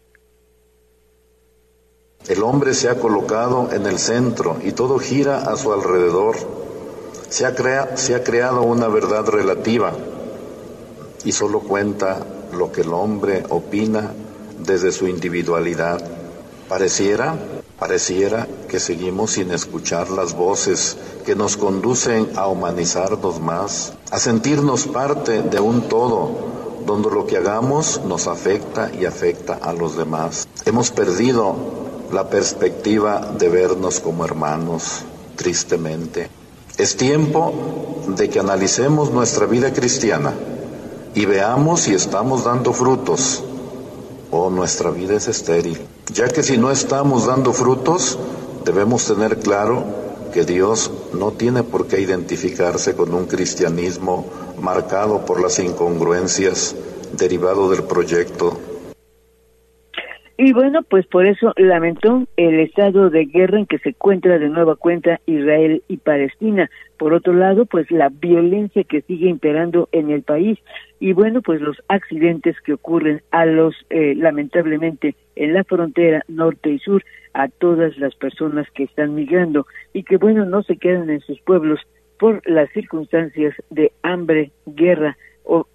[2.27, 6.35] El hombre se ha colocado en el centro y todo gira a su alrededor.
[7.33, 9.91] Se ha, creado una verdad relativa
[11.25, 12.19] y solo cuenta
[12.55, 14.11] lo que el hombre opina
[14.59, 15.99] desde su individualidad.
[16.69, 17.35] Pareciera,
[17.79, 24.85] pareciera que seguimos sin escuchar las voces que nos conducen a humanizarnos más, a sentirnos
[24.85, 26.29] parte de un todo,
[26.85, 30.47] donde lo que hagamos nos afecta y afecta a los demás.
[30.67, 31.55] Hemos perdido
[32.11, 35.01] la perspectiva de vernos como hermanos,
[35.35, 36.42] tristemente.
[36.77, 37.53] Es tiempo
[38.07, 40.33] de que analicemos nuestra vida cristiana
[41.13, 43.43] y veamos si estamos dando frutos
[44.31, 45.79] o nuestra vida es estéril.
[46.11, 48.17] Ya que si no estamos dando frutos,
[48.65, 49.83] debemos tener claro
[50.33, 54.25] que Dios no tiene por qué identificarse con un cristianismo
[54.59, 56.75] marcado por las incongruencias
[57.15, 58.57] derivado del proyecto
[60.35, 64.49] y bueno, pues por eso lamentó el estado de guerra en que se encuentra de
[64.49, 66.71] nueva cuenta Israel y Palestina.
[66.97, 70.57] Por otro lado, pues la violencia que sigue imperando en el país
[70.99, 76.71] y bueno, pues los accidentes que ocurren a los, eh, lamentablemente, en la frontera norte
[76.71, 81.09] y sur, a todas las personas que están migrando y que bueno, no se quedan
[81.09, 81.79] en sus pueblos
[82.17, 85.67] por las circunstancias de hambre, guerra o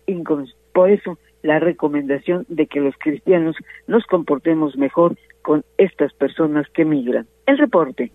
[0.73, 1.19] por eso
[1.49, 3.57] la recomendación de que los cristianos
[3.87, 7.27] nos comportemos mejor con estas personas que migran.
[7.47, 8.13] El reporte.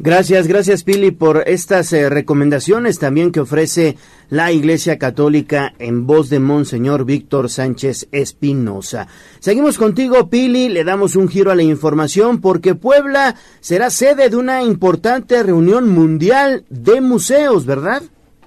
[0.00, 3.94] Gracias, gracias Pili por estas eh, recomendaciones también que ofrece
[4.28, 9.06] la Iglesia Católica en voz de Monseñor Víctor Sánchez Espinosa.
[9.38, 14.36] Seguimos contigo Pili, le damos un giro a la información porque Puebla será sede de
[14.36, 18.02] una importante reunión mundial de museos, ¿verdad?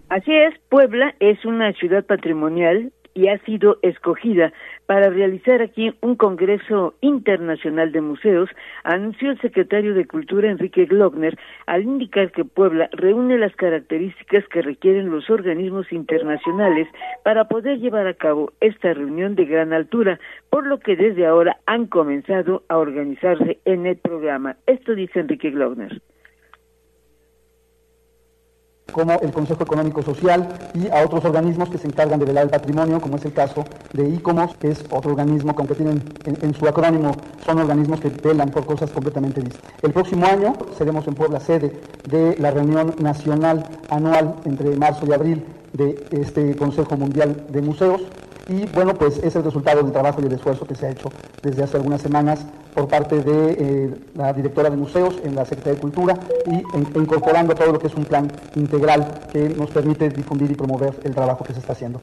[0.09, 4.53] Así es, Puebla es una ciudad patrimonial y ha sido escogida
[4.85, 8.49] para realizar aquí un Congreso Internacional de Museos,
[8.83, 14.61] anunció el secretario de Cultura Enrique Glockner al indicar que Puebla reúne las características que
[14.61, 16.87] requieren los organismos internacionales
[17.23, 20.19] para poder llevar a cabo esta reunión de gran altura,
[20.49, 24.57] por lo que desde ahora han comenzado a organizarse en el programa.
[24.67, 26.01] Esto dice Enrique Glockner
[28.91, 32.49] como el Consejo Económico Social y a otros organismos que se encargan de velar el
[32.49, 36.53] patrimonio, como es el caso de ICOMOS, que es otro organismo que aunque tienen en,
[36.53, 37.11] su acrónimo,
[37.45, 39.71] son organismos que velan por cosas completamente distintas.
[39.81, 41.73] El próximo año seremos en Puebla sede
[42.07, 48.01] de la reunión nacional anual entre marzo y abril de este Consejo Mundial de Museos,
[48.51, 51.09] y bueno, pues es el resultado del trabajo y el esfuerzo que se ha hecho
[51.41, 55.75] desde hace algunas semanas por parte de eh, la directora de museos en la Secretaría
[55.75, 56.15] de Cultura
[56.47, 60.93] y incorporando todo lo que es un plan integral que nos permite difundir y promover
[61.03, 62.01] el trabajo que se está haciendo.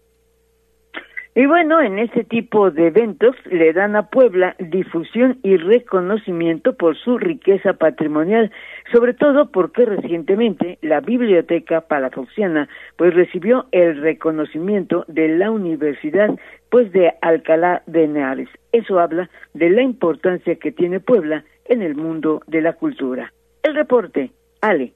[1.34, 6.96] Y bueno, en ese tipo de eventos le dan a Puebla difusión y reconocimiento por
[6.96, 8.50] su riqueza patrimonial,
[8.92, 16.30] sobre todo porque recientemente la Biblioteca Palafoxiana pues recibió el reconocimiento de la Universidad
[16.70, 18.48] pues de Alcalá de Henares.
[18.72, 23.32] Eso habla de la importancia que tiene Puebla en el mundo de la cultura.
[23.62, 24.92] El reporte, Ale,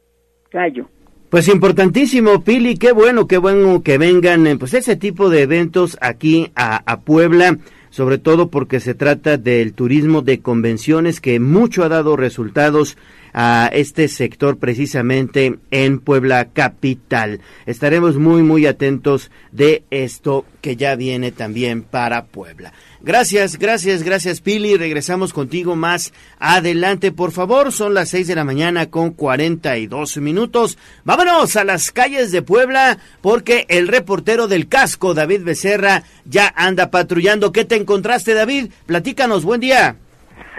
[0.50, 0.88] Gallo.
[1.28, 5.96] Pues importantísimo, Pili, qué bueno, qué bueno que vengan eh, pues ese tipo de eventos
[6.02, 7.56] aquí a, a Puebla,
[7.88, 12.98] sobre todo porque se trata del turismo de convenciones que mucho ha dado resultados
[13.32, 17.40] a este sector precisamente en Puebla capital.
[17.66, 22.72] Estaremos muy muy atentos de esto que ya viene también para Puebla.
[23.00, 24.76] Gracias, gracias, gracias Pili.
[24.76, 27.72] Regresamos contigo más adelante, por favor.
[27.72, 30.78] Son las seis de la mañana con cuarenta y dos minutos.
[31.04, 36.90] Vámonos a las calles de Puebla porque el reportero del casco, David Becerra, ya anda
[36.90, 37.50] patrullando.
[37.50, 38.70] ¿Qué te encontraste, David?
[38.86, 39.96] Platícanos, buen día.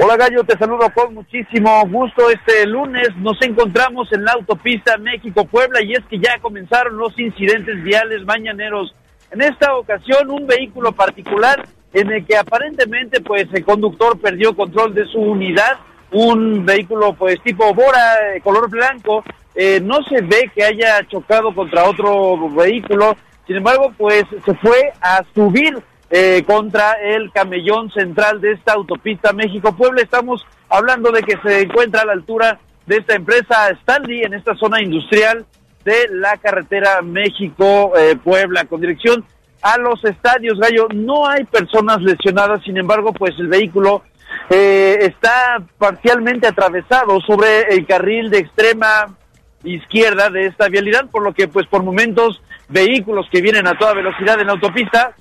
[0.05, 2.29] Hola Gallo, te saludo con muchísimo gusto.
[2.29, 7.81] Este lunes nos encontramos en la autopista México-Puebla y es que ya comenzaron los incidentes
[7.81, 8.93] viales mañaneros.
[9.31, 14.93] En esta ocasión un vehículo particular en el que aparentemente pues el conductor perdió control
[14.93, 15.79] de su unidad,
[16.11, 19.23] un vehículo pues tipo Bora, de color blanco,
[19.55, 23.15] eh, no se ve que haya chocado contra otro vehículo,
[23.47, 25.81] sin embargo pues se fue a subir
[26.15, 29.99] eh, contra el camellón central de esta autopista México-Puebla.
[29.99, 34.53] Estamos hablando de que se encuentra a la altura de esta empresa Stanley en esta
[34.57, 35.43] zona industrial
[35.83, 39.25] de la carretera México-Puebla eh, con dirección
[39.63, 40.87] a los estadios, Gallo.
[40.93, 44.03] No hay personas lesionadas, sin embargo, pues el vehículo
[44.51, 49.17] eh, está parcialmente atravesado sobre el carril de extrema
[49.63, 53.95] izquierda de esta vialidad, por lo que pues por momentos vehículos que vienen a toda
[53.95, 55.15] velocidad en la autopista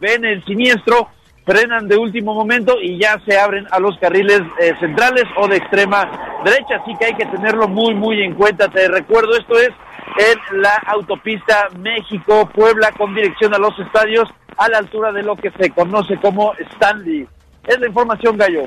[0.00, 1.08] ven el siniestro,
[1.44, 5.56] frenan de último momento y ya se abren a los carriles eh, centrales o de
[5.56, 8.68] extrema derecha, así que hay que tenerlo muy muy en cuenta.
[8.68, 9.70] Te recuerdo, esto es
[10.16, 15.50] en la autopista México-Puebla con dirección a los estadios a la altura de lo que
[15.50, 17.26] se conoce como Stanley.
[17.66, 18.62] Es la información, Gallo.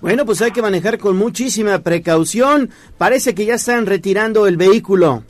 [0.00, 2.70] Bueno, pues hay que manejar con muchísima precaución.
[2.98, 5.22] Parece que ya están retirando el vehículo.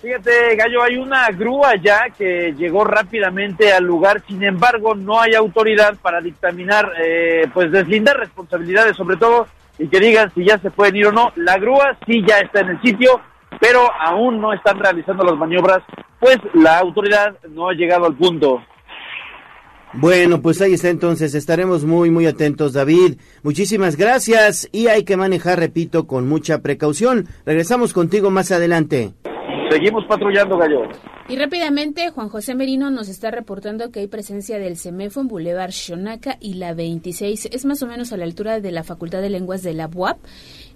[0.00, 5.34] Fíjate, Gallo, hay una grúa ya que llegó rápidamente al lugar, sin embargo, no hay
[5.34, 10.70] autoridad para dictaminar, eh, pues deslindar responsabilidades, sobre todo, y que digan si ya se
[10.70, 11.32] pueden ir o no.
[11.34, 13.20] La grúa sí ya está en el sitio,
[13.60, 15.82] pero aún no están realizando las maniobras,
[16.20, 18.62] pues la autoridad no ha llegado al punto.
[19.94, 23.18] Bueno, pues ahí está entonces, estaremos muy, muy atentos, David.
[23.42, 27.26] Muchísimas gracias y hay que manejar, repito, con mucha precaución.
[27.44, 29.14] Regresamos contigo más adelante.
[29.70, 30.82] Seguimos patrullando, Gallo.
[31.28, 35.72] Y rápidamente, Juan José Merino nos está reportando que hay presencia del CEMEFO en Boulevard
[35.72, 37.50] Xonaca y la 26.
[37.52, 40.18] Es más o menos a la altura de la Facultad de Lenguas de la UAP.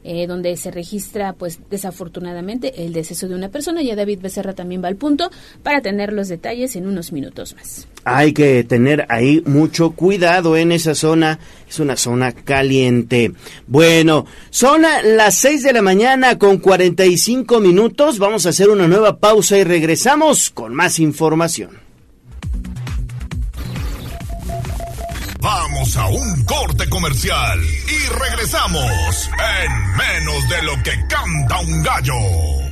[0.04, 3.82] Eh, donde se registra, pues desafortunadamente, el deceso de una persona.
[3.82, 5.30] Ya David Becerra también va al punto
[5.62, 7.86] para tener los detalles en unos minutos más.
[8.04, 11.38] Hay que tener ahí mucho cuidado en esa zona.
[11.68, 13.32] Es una zona caliente.
[13.66, 18.18] Bueno, son las 6 de la mañana con 45 minutos.
[18.18, 21.80] Vamos a hacer una nueva pausa y regresamos con más información.
[25.40, 29.30] Vamos a un corte comercial y regresamos
[29.64, 32.71] en menos de lo que canta un gallo.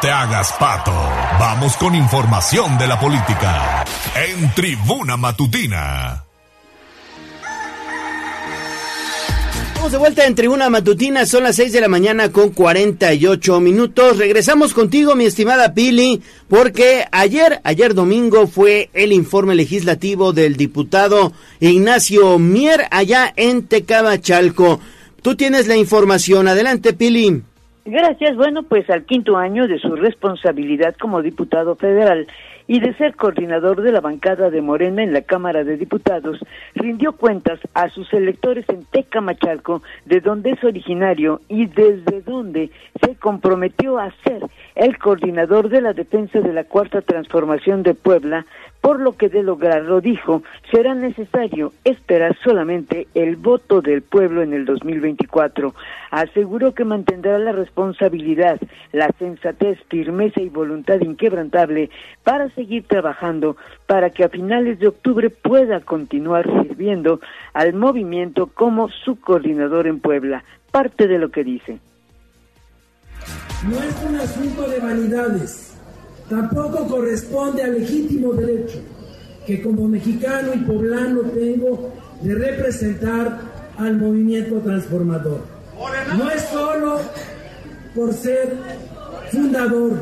[0.00, 0.92] te hagas pato.
[1.40, 3.84] Vamos con información de la política.
[4.14, 6.24] En Tribuna Matutina.
[9.66, 14.18] Estamos de vuelta en Tribuna Matutina, son las 6 de la mañana con 48 minutos.
[14.18, 21.32] Regresamos contigo, mi estimada Pili, porque ayer, ayer domingo fue el informe legislativo del diputado
[21.60, 24.80] Ignacio Mier allá en Tecabachalco.
[25.22, 27.42] Tú tienes la información, adelante Pili.
[27.84, 28.36] Gracias.
[28.36, 32.26] Bueno, pues al quinto año de su responsabilidad como diputado federal,
[32.68, 36.38] y de ser coordinador de la bancada de Morena en la Cámara de Diputados,
[36.74, 43.16] rindió cuentas a sus electores en Tecamachalco, de donde es originario y desde donde se
[43.16, 44.42] comprometió a ser
[44.74, 48.44] el coordinador de la defensa de la Cuarta Transformación de Puebla,
[48.80, 54.54] por lo que de lograrlo dijo, será necesario esperar solamente el voto del pueblo en
[54.54, 55.74] el 2024.
[56.10, 58.58] Aseguró que mantendrá la responsabilidad,
[58.92, 61.90] la sensatez, firmeza y voluntad inquebrantable
[62.24, 67.20] para seguir trabajando para que a finales de octubre pueda continuar sirviendo
[67.52, 70.44] al movimiento como su coordinador en Puebla.
[70.70, 71.78] Parte de lo que dice.
[73.68, 75.67] No es un asunto de vanidades
[76.28, 78.80] Tampoco corresponde al legítimo derecho
[79.46, 81.90] que como mexicano y poblano tengo
[82.22, 83.40] de representar
[83.78, 85.40] al movimiento transformador.
[86.18, 86.98] No es solo
[87.94, 88.52] por ser
[89.32, 89.92] fundador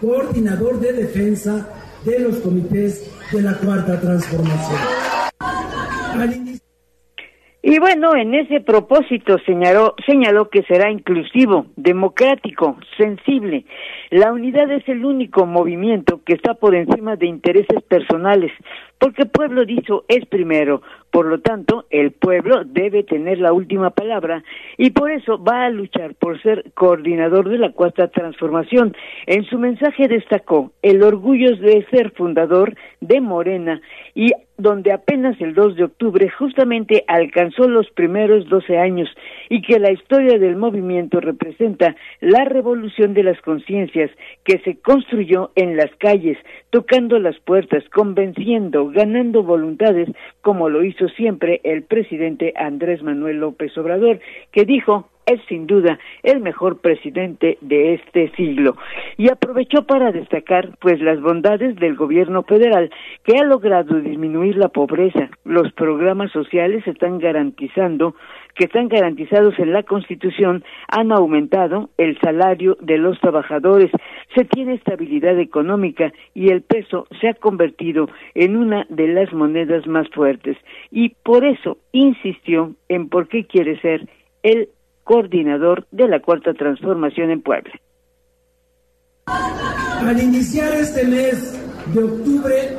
[0.00, 1.68] coordinador de defensa
[2.04, 3.02] de los comités
[3.32, 4.78] de la Cuarta Transformación.
[7.62, 13.66] Y bueno, en ese propósito señaló, señaló que será inclusivo, democrático, sensible.
[14.10, 18.50] La unidad es el único movimiento que está por encima de intereses personales,
[19.00, 20.82] porque pueblo dicho es primero.
[21.10, 24.44] Por lo tanto, el pueblo debe tener la última palabra
[24.76, 28.94] y por eso va a luchar por ser coordinador de la cuarta transformación.
[29.26, 33.80] En su mensaje destacó el orgullo de ser fundador de Morena
[34.14, 39.08] y donde apenas el 2 de octubre justamente alcanzó los primeros 12 años
[39.50, 44.10] y que la historia del movimiento representa la revolución de las conciencias
[44.44, 46.38] que se construyó en las calles,
[46.70, 50.08] tocando las puertas, convenciendo, ganando voluntades,
[50.40, 54.20] como lo hizo siempre el presidente Andrés Manuel López Obrador,
[54.52, 58.76] que dijo es sin duda el mejor presidente de este siglo
[59.16, 62.90] y aprovechó para destacar pues las bondades del gobierno federal
[63.24, 65.30] que ha logrado disminuir la pobreza.
[65.44, 68.14] Los programas sociales están garantizando
[68.54, 73.90] que están garantizados en la Constitución han aumentado el salario de los trabajadores,
[74.34, 79.86] se tiene estabilidad económica y el peso se ha convertido en una de las monedas
[79.86, 80.56] más fuertes
[80.90, 84.08] y por eso insistió en por qué quiere ser
[84.42, 84.68] el
[85.10, 87.72] coordinador de la Cuarta Transformación en Puebla.
[89.26, 91.60] Al iniciar este mes
[91.92, 92.76] de octubre,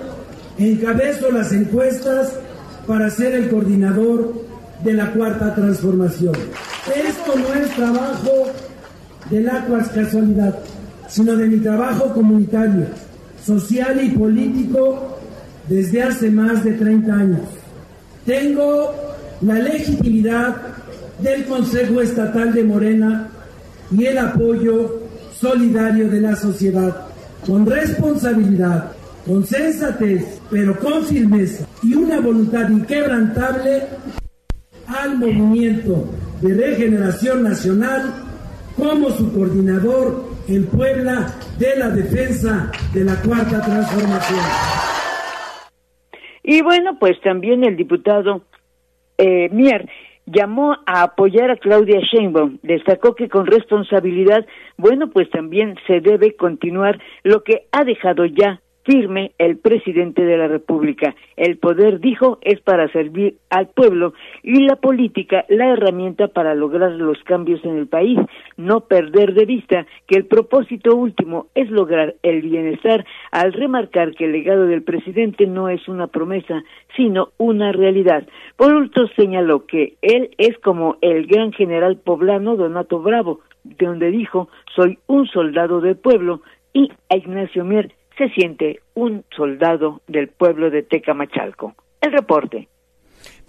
[0.57, 2.39] encabezo las encuestas
[2.88, 4.34] para ser el coordinador
[4.82, 6.34] de la Cuarta Transformación.
[6.95, 8.32] Esto no es trabajo
[9.29, 10.57] de la casualidad,
[11.09, 12.86] sino de mi trabajo comunitario,
[13.43, 15.17] social y político
[15.67, 17.41] desde hace más de 30 años.
[18.25, 18.89] Tengo
[19.41, 20.71] la legitimidad
[21.22, 23.30] del Consejo Estatal de Morena
[23.91, 25.01] y el apoyo
[25.34, 27.07] solidario de la sociedad,
[27.45, 28.91] con responsabilidad,
[29.26, 33.84] con sensatez, pero con firmeza y una voluntad inquebrantable
[34.88, 36.05] al movimiento
[36.41, 38.13] de regeneración nacional
[38.76, 41.28] como su coordinador en Puebla
[41.59, 44.39] de la defensa de la cuarta transformación.
[46.43, 48.43] Y bueno, pues también el diputado
[49.17, 49.88] eh, Mier
[50.32, 52.57] llamó a apoyar a Claudia Sheinbaum.
[52.63, 54.45] Destacó que con responsabilidad,
[54.77, 60.38] bueno, pues también se debe continuar lo que ha dejado ya firme el presidente de
[60.38, 61.15] la República.
[61.38, 64.13] El poder, dijo, es para servir al pueblo
[64.43, 68.19] y la política la herramienta para lograr los cambios en el país.
[68.57, 74.25] No perder de vista que el propósito último es lograr el bienestar al remarcar que
[74.25, 76.63] el legado del presidente no es una promesa,
[76.95, 78.27] sino una realidad.
[78.57, 84.11] Por último, señaló que él es como el gran general poblano Donato Bravo, de donde
[84.11, 86.41] dijo, soy un soldado del pueblo,
[86.73, 91.76] y a Ignacio Mier se siente un soldado del pueblo de Tecamachalco.
[92.01, 92.68] El reporte.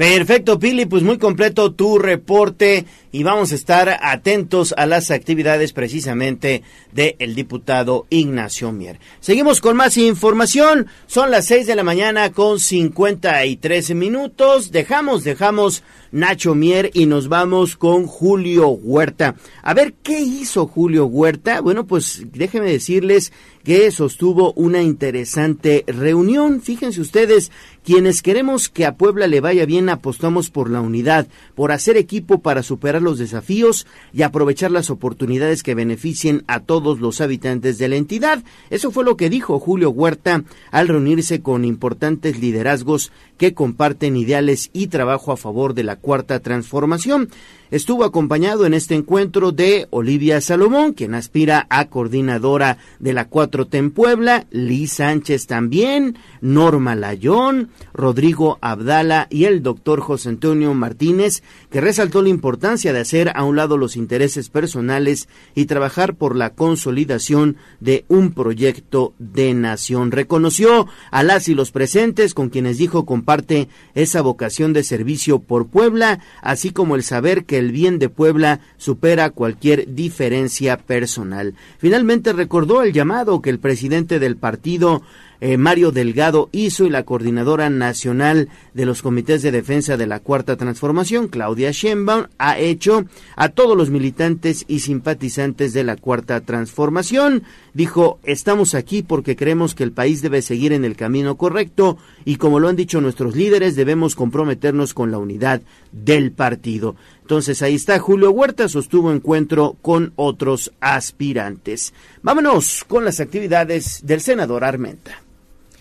[0.03, 5.73] Perfecto, Pili, pues muy completo tu reporte y vamos a estar atentos a las actividades
[5.73, 8.99] precisamente del diputado Ignacio Mier.
[9.21, 15.85] Seguimos con más información, son las 6 de la mañana con 53 minutos, dejamos, dejamos
[16.11, 19.37] Nacho Mier y nos vamos con Julio Huerta.
[19.63, 21.61] A ver, ¿qué hizo Julio Huerta?
[21.61, 23.33] Bueno, pues déjenme decirles
[23.65, 26.61] que sostuvo una interesante reunión.
[26.61, 27.53] Fíjense ustedes,
[27.85, 32.41] quienes queremos que a Puebla le vaya bien apostamos por la unidad, por hacer equipo
[32.41, 37.89] para superar los desafíos y aprovechar las oportunidades que beneficien a todos los habitantes de
[37.89, 38.43] la entidad.
[38.71, 44.71] Eso fue lo que dijo Julio Huerta al reunirse con importantes liderazgos que comparten ideales
[44.73, 47.29] y trabajo a favor de la cuarta transformación.
[47.73, 53.79] Estuvo acompañado en este encuentro de Olivia Salomón, quien aspira a coordinadora de la 4T
[53.79, 61.43] en Puebla, Liz Sánchez también, Norma Layón, Rodrigo Abdala y el doctor José Antonio Martínez,
[61.71, 66.37] que resaltó la importancia de hacer a un lado los intereses personales y trabajar por
[66.37, 70.11] la consolidación de un proyecto de nación.
[70.11, 75.69] Reconoció a las y los presentes con quienes dijo comparte esa vocación de servicio por
[75.69, 81.55] Puebla, así como el saber que el bien de Puebla supera cualquier diferencia personal.
[81.79, 85.03] Finalmente recordó el llamado que el presidente del partido
[85.45, 90.21] eh, Mario Delgado hizo y la coordinadora nacional de los comités de defensa de la
[90.21, 96.43] Cuarta Transformación, Claudia Sheinbaum, ha hecho a todos los militantes y simpatizantes de la Cuarta
[96.43, 97.43] Transformación.
[97.75, 102.37] Dijo, estamos aquí porque creemos que el país debe seguir en el camino correcto y
[102.37, 105.61] como lo han dicho nuestros líderes, debemos comprometernos con la unidad
[105.91, 106.95] del partido.
[107.33, 111.95] Entonces ahí está Julio Huerta, sostuvo encuentro con otros aspirantes.
[112.21, 115.23] Vámonos con las actividades del senador Armenta.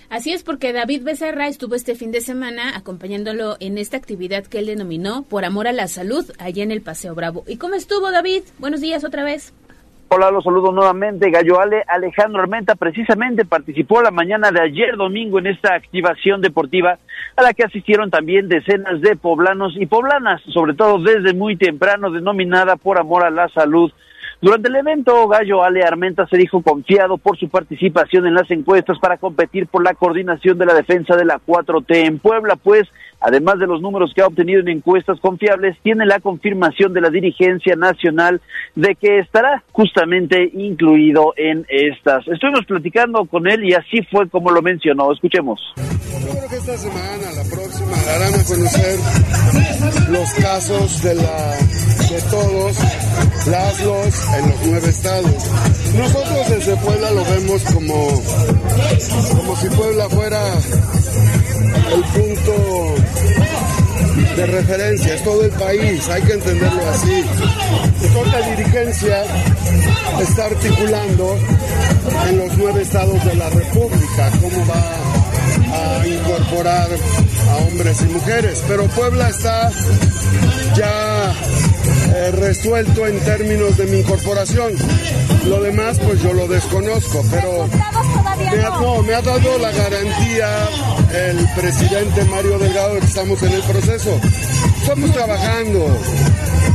[0.07, 4.59] Así es, porque David Becerra estuvo este fin de semana acompañándolo en esta actividad que
[4.59, 7.43] él denominó Por Amor a la Salud, allá en el Paseo Bravo.
[7.45, 8.43] ¿Y cómo estuvo, David?
[8.57, 9.51] Buenos días otra vez.
[10.13, 11.31] Hola, los saludo nuevamente.
[11.31, 16.99] Gallo Ale, Alejandro Armenta precisamente participó la mañana de ayer domingo en esta activación deportiva
[17.37, 22.11] a la que asistieron también decenas de poblanos y poblanas, sobre todo desde muy temprano,
[22.11, 23.89] denominada por amor a la salud.
[24.41, 28.97] Durante el evento, Gallo Ale Armenta se dijo confiado por su participación en las encuestas
[28.99, 32.87] para competir por la coordinación de la defensa de la 4T en Puebla, pues
[33.19, 37.11] además de los números que ha obtenido en encuestas confiables, tiene la confirmación de la
[37.11, 38.41] dirigencia nacional
[38.75, 42.27] de que estará justamente incluido en estas.
[42.27, 45.11] Estuvimos platicando con él y así fue como lo mencionó.
[45.11, 45.61] Escuchemos.
[45.75, 48.99] Yo creo que esta semana, la próxima, darán a conocer
[50.09, 51.57] los casos de, la,
[52.09, 52.77] de todos,
[53.47, 55.43] las los, en los nueve estados.
[55.95, 58.21] Nosotros desde Puebla lo vemos como,
[59.37, 60.41] como si Puebla fuera
[61.93, 62.95] el punto
[64.35, 67.23] de referencia, es todo el país, hay que entenderlo así.
[68.01, 69.23] Entonces la dirigencia
[70.21, 71.37] está articulando
[72.29, 76.87] en los nueve estados de la República cómo va a incorporar
[77.49, 79.71] a hombres y mujeres, pero Puebla está
[80.75, 81.33] ya
[82.13, 84.73] eh, resuelto en términos de mi incorporación.
[85.47, 90.69] Lo demás, pues yo lo desconozco, pero me ha, no, me ha dado la garantía
[91.13, 94.19] el presidente Mario Delgado de que estamos en el proceso.
[94.81, 95.97] Estamos trabajando.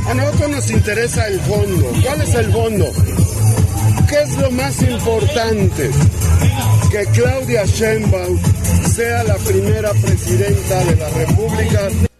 [0.08, 1.92] A nosotros nos interesa el fondo.
[2.04, 2.92] ¿Cuál es el fondo?
[4.08, 5.90] ¿Qué es lo más importante?
[6.90, 8.38] Que Claudia Sheinbaum
[8.94, 12.15] sea la primera presidenta de la República.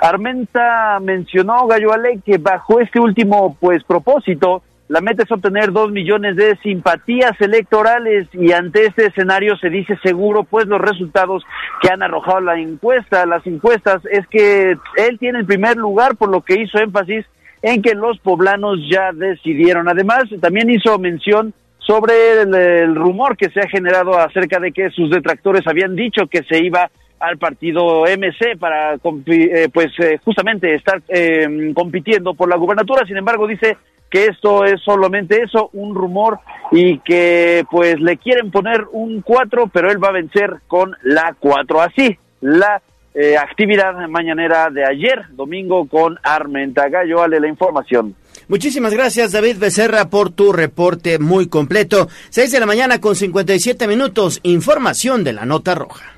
[0.00, 5.90] Armenta mencionó, Gallo Ale, que bajo este último pues propósito, la meta es obtener dos
[5.90, 11.44] millones de simpatías electorales y ante este escenario se dice seguro pues los resultados
[11.82, 16.30] que han arrojado la encuesta, las encuestas es que él tiene el primer lugar por
[16.30, 17.26] lo que hizo énfasis
[17.60, 19.88] en que los poblanos ya decidieron.
[19.88, 25.10] Además, también hizo mención sobre el, rumor que se ha generado acerca de que sus
[25.10, 26.90] detractores habían dicho que se iba
[27.20, 33.06] al partido MC para eh, pues eh, justamente estar eh, compitiendo por la gubernatura.
[33.06, 33.76] Sin embargo, dice
[34.10, 36.40] que esto es solamente eso, un rumor
[36.70, 41.34] y que pues le quieren poner un 4, pero él va a vencer con la
[41.38, 41.80] 4.
[41.80, 42.80] Así, la
[43.14, 47.22] eh, actividad mañanera de ayer, domingo, con Armenta Gallo.
[47.22, 48.14] Ale la información.
[48.46, 52.08] Muchísimas gracias, David Becerra, por tu reporte muy completo.
[52.30, 54.40] 6 de la mañana con 57 minutos.
[54.44, 56.17] Información de la Nota Roja.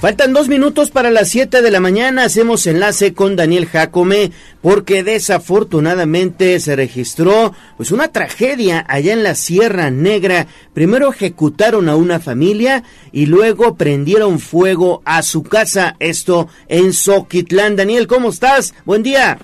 [0.00, 2.22] Faltan dos minutos para las siete de la mañana.
[2.22, 4.30] Hacemos enlace con Daniel Jacome
[4.62, 10.46] porque desafortunadamente se registró pues una tragedia allá en la Sierra Negra.
[10.72, 15.96] Primero ejecutaron a una familia y luego prendieron fuego a su casa.
[15.98, 17.74] Esto en Soquitlán.
[17.74, 18.74] Daniel, ¿cómo estás?
[18.84, 19.40] Buen día.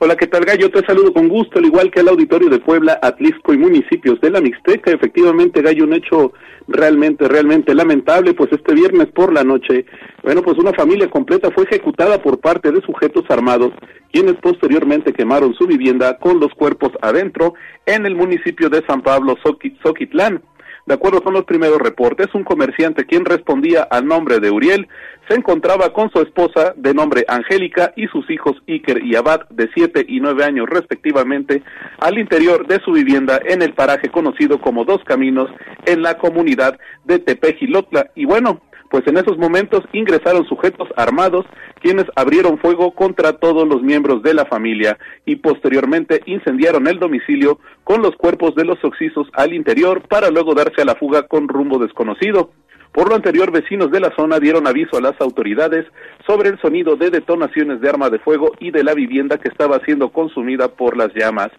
[0.00, 0.70] Hola, ¿qué tal, Gallo?
[0.70, 4.28] Te saludo con gusto, al igual que el auditorio de Puebla, Atlisco y municipios de
[4.28, 4.90] la Mixteca.
[4.90, 6.32] Efectivamente, Gallo, un hecho
[6.66, 9.86] realmente, realmente lamentable, pues este viernes por la noche,
[10.24, 13.72] bueno, pues una familia completa fue ejecutada por parte de sujetos armados,
[14.12, 17.54] quienes posteriormente quemaron su vivienda con los cuerpos adentro
[17.86, 19.36] en el municipio de San Pablo,
[19.82, 20.42] Soquitlán.
[20.86, 24.86] De acuerdo con los primeros reportes, un comerciante quien respondía al nombre de Uriel
[25.28, 29.70] se encontraba con su esposa de nombre Angélica y sus hijos Iker y Abad de
[29.74, 31.62] 7 y 9 años respectivamente
[32.00, 35.48] al interior de su vivienda en el paraje conocido como Dos Caminos
[35.86, 38.10] en la comunidad de Tepejilotla.
[38.14, 38.60] Y bueno,
[38.94, 41.44] pues en esos momentos ingresaron sujetos armados
[41.80, 47.58] quienes abrieron fuego contra todos los miembros de la familia y posteriormente incendiaron el domicilio
[47.82, 51.48] con los cuerpos de los oxisos al interior para luego darse a la fuga con
[51.48, 52.52] rumbo desconocido.
[52.94, 55.84] Por lo anterior, vecinos de la zona dieron aviso a las autoridades
[56.24, 59.80] sobre el sonido de detonaciones de arma de fuego y de la vivienda que estaba
[59.80, 61.50] siendo consumida por las llamas.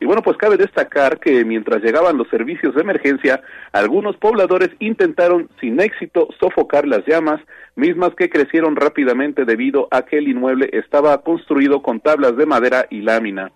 [0.00, 3.40] Y bueno, pues cabe destacar que mientras llegaban los servicios de emergencia,
[3.72, 7.40] algunos pobladores intentaron sin éxito sofocar las llamas,
[7.74, 12.84] mismas que crecieron rápidamente debido a que el inmueble estaba construido con tablas de madera
[12.90, 13.50] y lámina.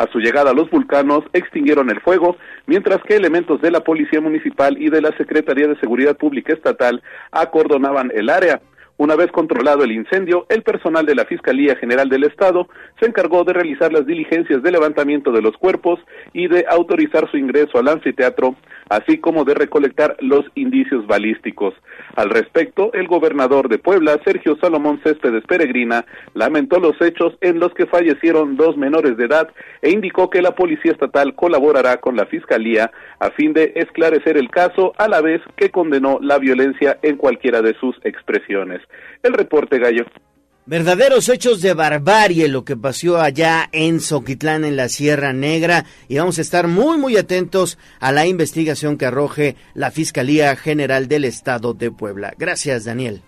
[0.00, 4.80] A su llegada los vulcanos extinguieron el fuego, mientras que elementos de la Policía Municipal
[4.80, 8.62] y de la Secretaría de Seguridad Pública Estatal acordonaban el área.
[9.00, 12.68] Una vez controlado el incendio, el personal de la Fiscalía General del Estado
[13.00, 15.98] se encargó de realizar las diligencias de levantamiento de los cuerpos
[16.34, 18.56] y de autorizar su ingreso al anfiteatro,
[18.90, 21.72] así como de recolectar los indicios balísticos.
[22.14, 27.72] Al respecto, el gobernador de Puebla, Sergio Salomón Céspedes Peregrina, lamentó los hechos en los
[27.72, 29.48] que fallecieron dos menores de edad
[29.80, 34.50] e indicó que la Policía Estatal colaborará con la Fiscalía a fin de esclarecer el
[34.50, 38.82] caso, a la vez que condenó la violencia en cualquiera de sus expresiones.
[39.22, 40.04] El reporte, Gallo.
[40.66, 46.18] Verdaderos hechos de barbarie lo que pasó allá en Soquitlán, en la Sierra Negra, y
[46.18, 51.24] vamos a estar muy, muy atentos a la investigación que arroje la Fiscalía General del
[51.24, 52.34] Estado de Puebla.
[52.38, 53.22] Gracias, Daniel.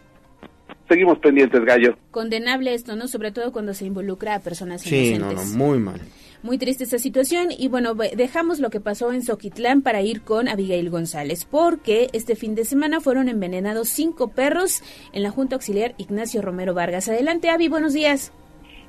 [0.88, 1.96] Seguimos pendientes, Gallo.
[2.10, 3.08] Condenable esto, ¿no?
[3.08, 6.00] Sobre todo cuando se involucra a personas sí, no, no, muy mal.
[6.42, 10.48] Muy triste esta situación y bueno, dejamos lo que pasó en Soquitlán para ir con
[10.48, 14.82] Abigail González, porque este fin de semana fueron envenenados cinco perros
[15.12, 17.08] en la Junta Auxiliar Ignacio Romero Vargas.
[17.08, 18.32] Adelante, Avi, buenos días.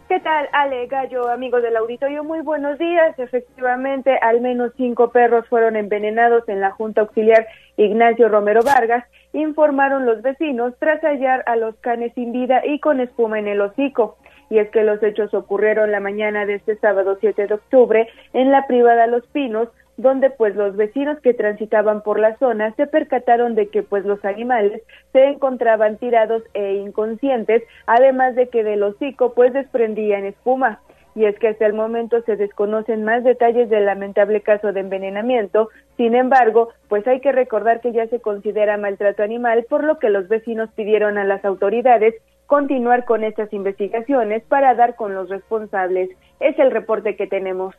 [0.10, 2.24] ¿Qué tal, Ale Gallo, amigos del auditorio?
[2.24, 3.18] Muy buenos días.
[3.20, 7.48] Efectivamente, al menos cinco perros fueron envenenados en la Junta Auxiliar
[7.78, 13.00] Ignacio Romero Vargas, informaron los vecinos tras hallar a los canes sin vida y con
[13.00, 14.18] espuma en el hocico
[14.54, 18.52] y es que los hechos ocurrieron la mañana de este sábado 7 de octubre en
[18.52, 23.56] la privada Los Pinos, donde pues los vecinos que transitaban por la zona se percataron
[23.56, 29.34] de que pues los animales se encontraban tirados e inconscientes, además de que del hocico
[29.34, 30.82] pues desprendían espuma.
[31.16, 35.70] Y es que hasta el momento se desconocen más detalles del lamentable caso de envenenamiento,
[35.98, 40.10] sin embargo, pues hay que recordar que ya se considera maltrato animal, por lo que
[40.10, 42.14] los vecinos pidieron a las autoridades
[42.54, 46.12] continuar con estas investigaciones para dar con los responsables.
[46.40, 47.74] Es el reporte que tenemos.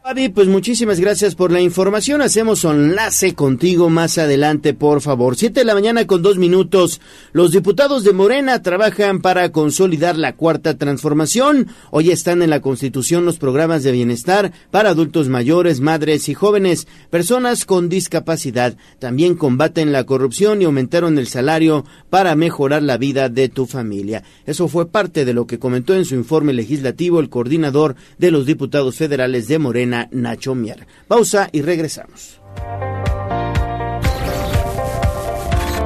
[0.00, 2.22] Fabi, pues muchísimas gracias por la información.
[2.22, 5.36] Hacemos enlace contigo más adelante, por favor.
[5.36, 7.00] Siete de la mañana con dos minutos.
[7.32, 11.66] Los diputados de Morena trabajan para consolidar la cuarta transformación.
[11.90, 16.86] Hoy están en la Constitución los programas de bienestar para adultos mayores, madres y jóvenes,
[17.10, 18.76] personas con discapacidad.
[19.00, 24.22] También combaten la corrupción y aumentaron el salario para mejorar la vida de tu familia.
[24.46, 28.46] Eso fue parte de lo que comentó en su informe legislativo el coordinador de los
[28.46, 30.86] diputados federales de Morena Nacho Mier.
[31.06, 32.40] Pausa y regresamos.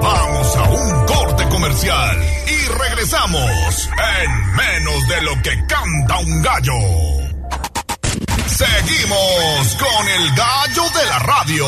[0.02, 3.88] Vamos a un corte comercial y regresamos
[4.22, 7.22] en menos de lo que canta un gallo.
[8.46, 11.66] Seguimos con el gallo de la radio.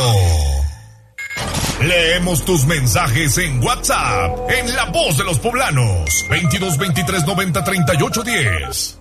[1.81, 8.23] Leemos tus mensajes en WhatsApp, en La Voz de los Poblanos, 22 23 90 38
[8.23, 9.01] 10.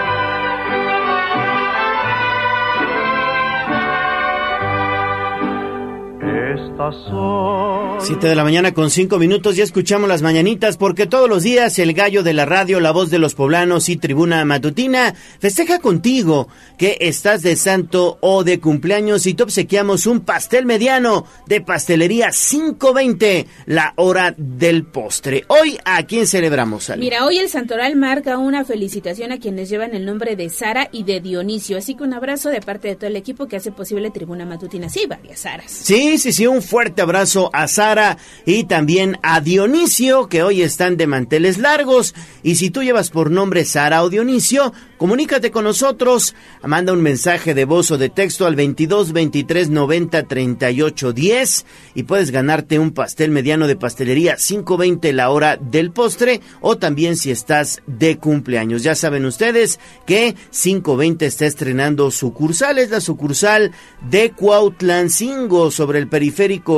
[7.99, 11.77] Siete de la mañana con cinco minutos, ya escuchamos las mañanitas porque todos los días
[11.79, 16.47] el gallo de la radio, la voz de los poblanos y tribuna matutina festeja contigo
[16.77, 22.31] que estás de santo o de cumpleaños y te obsequiamos un pastel mediano de pastelería
[22.31, 25.45] 520, la hora del postre.
[25.47, 26.89] Hoy, ¿a quién celebramos?
[26.89, 27.01] Ali?
[27.01, 31.03] Mira, hoy el Santoral marca una felicitación a quienes llevan el nombre de Sara y
[31.03, 34.09] de Dionisio, así que un abrazo de parte de todo el equipo que hace posible
[34.11, 34.89] Tribuna Matutina.
[34.89, 35.71] Sí, varias Saras.
[35.71, 40.97] Sí, sí, sí, un fuerte abrazo a Sara y también a Dionisio, que hoy están
[40.97, 42.15] de manteles largos.
[42.43, 47.55] Y si tú llevas por nombre Sara o Dionisio, Comunícate con nosotros, manda un mensaje
[47.55, 51.65] de voz o de texto al 22 23 90 38 10
[51.95, 57.15] y puedes ganarte un pastel mediano de pastelería 5.20 la hora del postre o también
[57.15, 58.83] si estás de cumpleaños.
[58.83, 63.71] Ya saben ustedes que 5.20 está estrenando sucursal, es la sucursal
[64.07, 66.30] de Cuautlancingo sobre el periférico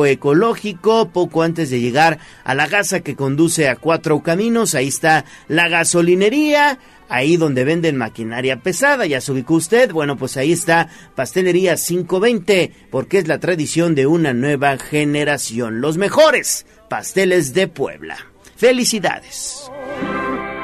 [0.06, 4.76] ecológico poco antes de llegar a la casa que conduce a cuatro caminos.
[4.76, 6.80] Ahí está la gasolinería
[7.10, 9.06] ahí donde venden maquinaria pesada.
[9.06, 9.92] Ya se ubicó usted.
[9.92, 15.82] Bueno, pues ahí está Pastelería 520, porque es la tradición de una nueva generación.
[15.82, 18.18] Los mejores pasteles de Puebla.
[18.56, 19.70] Felicidades.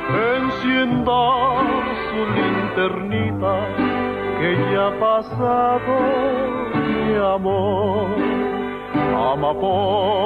[0.10, 1.22] Encienda
[2.10, 3.54] su linternita,
[4.40, 5.94] que ya ha pasado
[6.76, 8.39] mi amor,
[9.16, 10.20] amapolita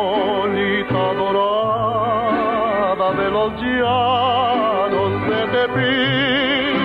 [1.22, 6.78] dorada de los llanos de Tepic,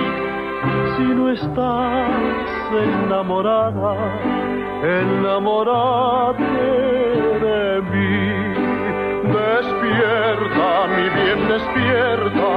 [0.95, 3.95] si no estás enamorada,
[4.83, 6.43] enamorate
[7.45, 8.17] de mí.
[9.37, 12.51] Despierta, mi bien, despierta,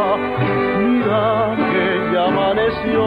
[0.78, 1.26] mira
[1.70, 3.04] que ya amaneció.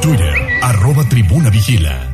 [0.00, 2.13] Twitter, arroba tribuna vigila.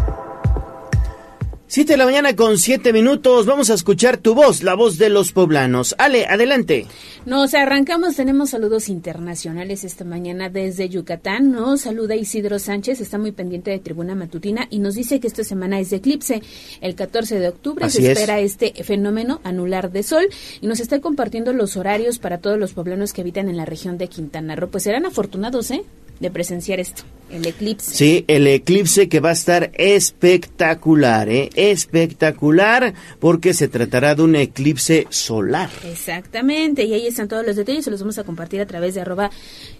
[1.73, 3.45] Siete de la mañana con siete minutos.
[3.45, 5.95] Vamos a escuchar tu voz, la voz de los poblanos.
[5.97, 6.85] Ale, adelante.
[7.25, 11.49] Nos arrancamos, tenemos saludos internacionales esta mañana desde Yucatán.
[11.53, 15.45] Nos saluda Isidro Sánchez, está muy pendiente de Tribuna Matutina y nos dice que esta
[15.45, 16.41] semana es de eclipse.
[16.81, 18.17] El 14 de octubre Así se es.
[18.17, 20.27] espera este fenómeno anular de sol
[20.59, 23.97] y nos está compartiendo los horarios para todos los poblanos que habitan en la región
[23.97, 24.69] de Quintana Roo.
[24.69, 25.85] Pues serán afortunados, ¿eh?
[26.19, 27.95] De presenciar esto, el eclipse.
[27.95, 31.49] Sí, el eclipse que va a estar espectacular, ¿eh?
[31.55, 35.69] Espectacular, porque se tratará de un eclipse solar.
[35.85, 39.01] Exactamente, y ahí están todos los detalles, se los vamos a compartir a través de
[39.01, 39.31] arroba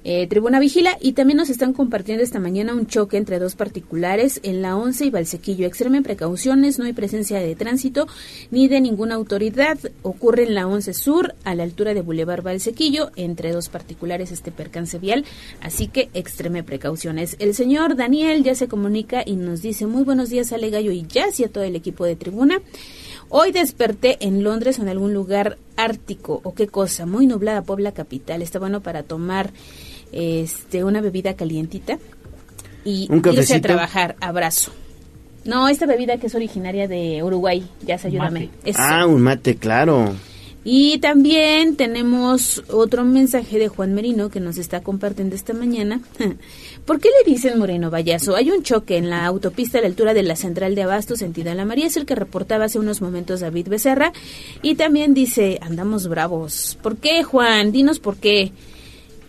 [0.03, 4.39] eh, Tribuna Vigila y también nos están compartiendo esta mañana un choque entre dos particulares
[4.43, 5.67] en la 11 y Valsequillo.
[5.67, 8.07] Extremen precauciones, no hay presencia de tránsito
[8.49, 9.77] ni de ninguna autoridad.
[10.01, 14.51] Ocurre en la 11 Sur, a la altura de Boulevard Valsequillo, entre dos particulares este
[14.51, 15.25] percance vial,
[15.61, 17.35] así que extreme precauciones.
[17.41, 21.07] El señor Daniel ya se comunica y nos dice muy buenos días Ale Gallo y
[21.07, 22.61] ya a todo el equipo de Tribuna.
[23.29, 27.93] Hoy desperté en Londres o en algún lugar ártico o qué cosa, muy nublada Puebla
[27.93, 28.43] capital.
[28.43, 29.49] Está bueno para tomar
[30.11, 31.97] este una bebida calientita
[32.85, 34.15] y ¿Un irse a trabajar.
[34.21, 34.71] Abrazo.
[35.43, 38.51] No, esta bebida que es originaria de Uruguay, ya se ayúdame.
[38.65, 38.77] Eso.
[38.79, 40.13] Ah, un mate, claro.
[40.63, 46.01] Y también tenemos otro mensaje de Juan Merino que nos está compartiendo esta mañana.
[46.85, 48.35] ¿Por qué le dicen Moreno Vallazo?
[48.35, 51.51] Hay un choque en la autopista a la altura de la central de Abasto, sentido
[51.51, 54.13] a la María, es el que reportaba hace unos momentos David Becerra.
[54.61, 56.77] Y también dice, andamos bravos.
[56.83, 57.71] ¿Por qué, Juan?
[57.71, 58.51] Dinos por qué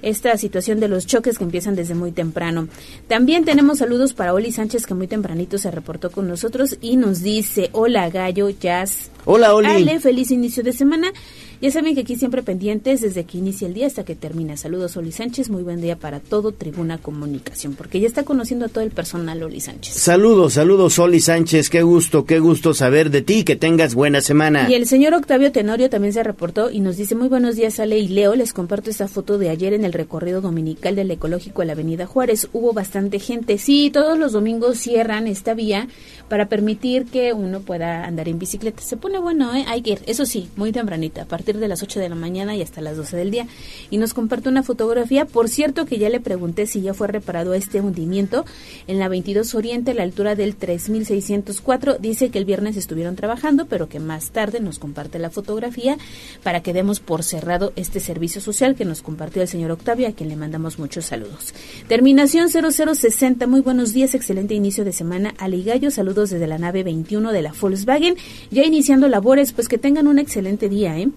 [0.03, 2.69] esta situación de los choques que empiezan desde muy temprano.
[3.09, 7.23] También tenemos saludos para Oli Sánchez que muy tempranito se reportó con nosotros y nos
[7.23, 9.11] dice, hola Gallo, Jazz.
[9.25, 9.69] Hola, Oli.
[9.69, 11.13] Ale, feliz inicio de semana.
[11.63, 14.57] Ya saben que aquí siempre pendientes desde que inicia el día hasta que termina.
[14.57, 15.49] Saludos, Oli Sánchez.
[15.49, 19.41] Muy buen día para todo Tribuna Comunicación, porque ya está conociendo a todo el personal,
[19.45, 19.95] Oli Sánchez.
[19.95, 21.71] Saludos, saludos, Oli Sánchez.
[21.71, 23.45] Qué gusto, qué gusto saber de ti.
[23.45, 24.69] Que tengas buena semana.
[24.69, 27.97] Y el señor Octavio Tenorio también se reportó y nos dice muy buenos días Ale
[28.01, 31.65] y Leo, les comparto esta foto de ayer en el recorrido dominical del ecológico a
[31.65, 32.49] la avenida Juárez.
[32.53, 35.87] Hubo bastante gente, sí, todos los domingos cierran esta vía
[36.33, 38.81] para permitir que uno pueda andar en bicicleta.
[38.81, 39.67] Se pone bueno, ¿eh?
[39.69, 42.57] hay que ir, eso sí, muy tempranita, a partir de las 8 de la mañana
[42.57, 43.47] y hasta las 12 del día.
[43.91, 47.53] Y nos comparte una fotografía, por cierto que ya le pregunté si ya fue reparado
[47.53, 48.47] este hundimiento
[48.87, 51.99] en la 22 Oriente a la altura del 3604.
[51.99, 55.99] Dice que el viernes estuvieron trabajando, pero que más tarde nos comparte la fotografía
[56.43, 60.13] para que demos por cerrado este servicio social que nos compartió el señor Octavio, a
[60.13, 61.53] quien le mandamos muchos saludos.
[61.89, 65.35] Terminación 0060, muy buenos días, excelente inicio de semana.
[65.37, 68.17] Aligallo, saludos desde la nave 21 de la Volkswagen,
[68.51, 71.09] ya iniciando labores, pues que tengan un excelente día, ¿eh?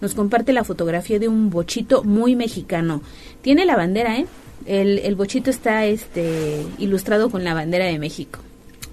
[0.00, 3.02] Nos comparte la fotografía de un bochito muy mexicano.
[3.40, 4.26] Tiene la bandera, ¿eh?
[4.66, 8.40] El, el bochito está este ilustrado con la bandera de México.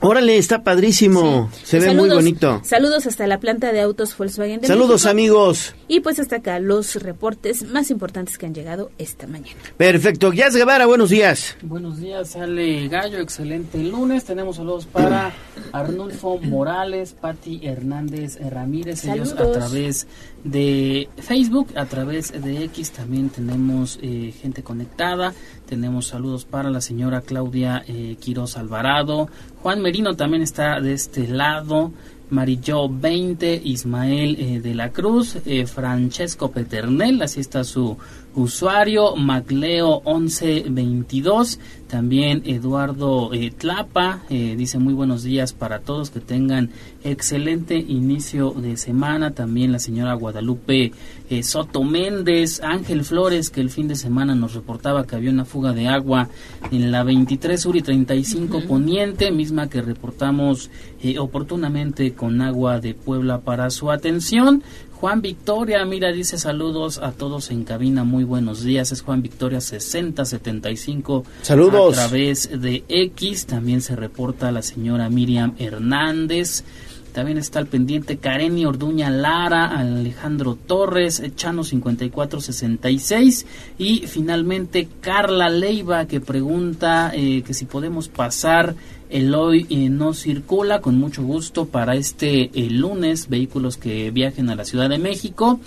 [0.02, 1.50] Órale, está padrísimo.
[1.64, 2.62] Se ve muy bonito.
[2.64, 5.10] Saludos hasta la planta de autos Volkswagen de Saludos, México.
[5.10, 5.76] amigos.
[5.90, 9.60] Y pues hasta acá los reportes más importantes que han llegado esta mañana.
[9.76, 10.32] Perfecto.
[10.32, 11.58] Jazz Guevara, buenos días.
[11.64, 14.24] Buenos días, sale Gallo, excelente lunes.
[14.24, 15.34] Tenemos saludos para
[15.74, 20.08] Arnulfo Morales, Patti Hernández Ramírez, ellos a través
[20.44, 25.34] de Facebook, a través de X también tenemos eh, gente conectada.
[25.66, 29.30] Tenemos saludos para la señora Claudia eh, Quiroz Alvarado.
[29.62, 31.92] Juan Merino también está de este lado.
[32.30, 37.98] Marillo 20, Ismael eh, de la Cruz, eh, Francesco Peternel, así está su
[38.42, 46.20] usuario, Macleo 1122, también Eduardo eh, Tlapa, eh, dice muy buenos días para todos, que
[46.20, 46.70] tengan
[47.04, 50.92] excelente inicio de semana, también la señora Guadalupe
[51.30, 55.46] eh, Soto Méndez, Ángel Flores, que el fin de semana nos reportaba que había una
[55.46, 56.30] fuga de agua
[56.72, 60.70] en la 23 Sur y 35 Poniente, misma que reportamos
[61.02, 64.64] eh, oportunamente con agua de Puebla para su atención.
[65.00, 68.92] Juan Victoria, mira, dice saludos a todos en cabina, muy buenos días.
[68.92, 71.24] Es Juan Victoria 6075.
[71.42, 71.98] Saludos.
[71.98, 76.66] A través de X también se reporta la señora Miriam Hernández.
[77.14, 83.46] También está al pendiente Kareni Orduña Lara, Alejandro Torres, Chano 5466
[83.78, 88.76] y finalmente Carla Leiva que pregunta eh, que si podemos pasar
[89.10, 94.56] el hoy eh, no circula con mucho gusto para este lunes vehículos que viajen a
[94.56, 95.60] la Ciudad de México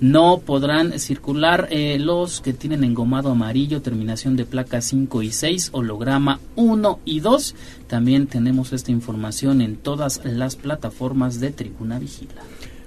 [0.00, 5.70] no podrán circular eh, los que tienen engomado amarillo, terminación de placa 5 y 6,
[5.72, 7.54] holograma 1 y 2.
[7.86, 12.42] También tenemos esta información en todas las plataformas de Tribuna Vigila.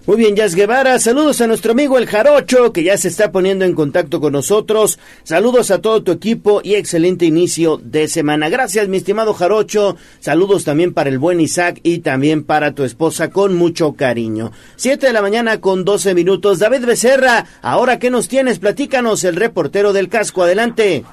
[0.06, 3.64] Muy bien, Jazz Guevara, saludos a nuestro amigo el Jarocho, que ya se está poniendo
[3.64, 5.00] en contacto con nosotros.
[5.24, 8.50] Saludos a todo tu equipo y excelente inicio de semana.
[8.50, 9.96] Gracias, mi estimado Jarocho.
[10.20, 14.52] Saludos también para el buen Isaac y también para tu esposa con mucho cariño.
[14.76, 16.60] Siete de la mañana con doce minutos.
[16.60, 20.44] David Becerra, ahora qué nos tienes, platícanos, el reportero del casco.
[20.44, 21.06] Adelante.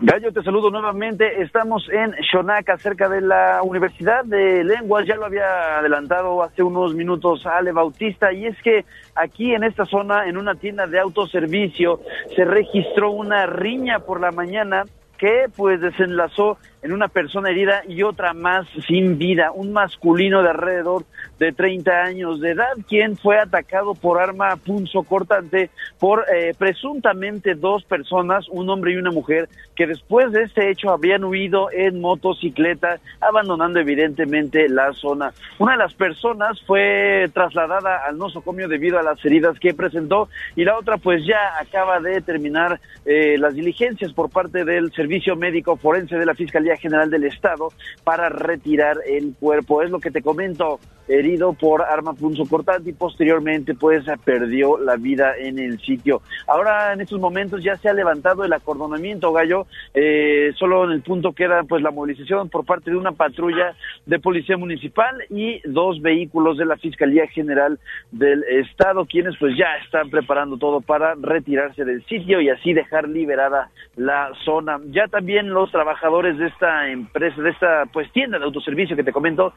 [0.00, 1.42] Gallo, te saludo nuevamente.
[1.42, 5.04] Estamos en Shonaka, cerca de la Universidad de Lenguas.
[5.08, 8.32] Ya lo había adelantado hace unos minutos Ale Bautista.
[8.32, 8.84] Y es que
[9.16, 12.00] aquí en esta zona, en una tienda de autoservicio,
[12.36, 14.84] se registró una riña por la mañana
[15.18, 20.50] que pues desenlazó en una persona herida y otra más sin vida, un masculino de
[20.50, 21.04] alrededor
[21.38, 27.54] de 30 años de edad, quien fue atacado por arma punzo cortante por eh, presuntamente
[27.54, 32.00] dos personas, un hombre y una mujer, que después de este hecho habían huido en
[32.00, 35.32] motocicleta, abandonando evidentemente la zona.
[35.58, 40.64] Una de las personas fue trasladada al nosocomio debido a las heridas que presentó y
[40.64, 45.76] la otra pues ya acaba de terminar eh, las diligencias por parte del Servicio Médico
[45.76, 47.72] Forense de la Fiscalía General del Estado
[48.04, 49.82] para retirar el cuerpo.
[49.82, 50.78] Es lo que te comento,
[51.08, 56.22] herido por arma punzo cortante y posteriormente pues perdió la vida en el sitio.
[56.46, 61.02] Ahora en estos momentos ya se ha levantado el acordonamiento, Gallo, eh, solo en el
[61.02, 63.74] punto queda pues la movilización por parte de una patrulla
[64.06, 67.78] de policía municipal y dos vehículos de la Fiscalía General
[68.10, 73.08] del Estado, quienes pues ya están preparando todo para retirarse del sitio y así dejar
[73.08, 74.78] liberada la zona.
[74.90, 79.12] Ya también los trabajadores de esta empresa, de esta pues tienda de autoservicio que te
[79.12, 79.54] comento,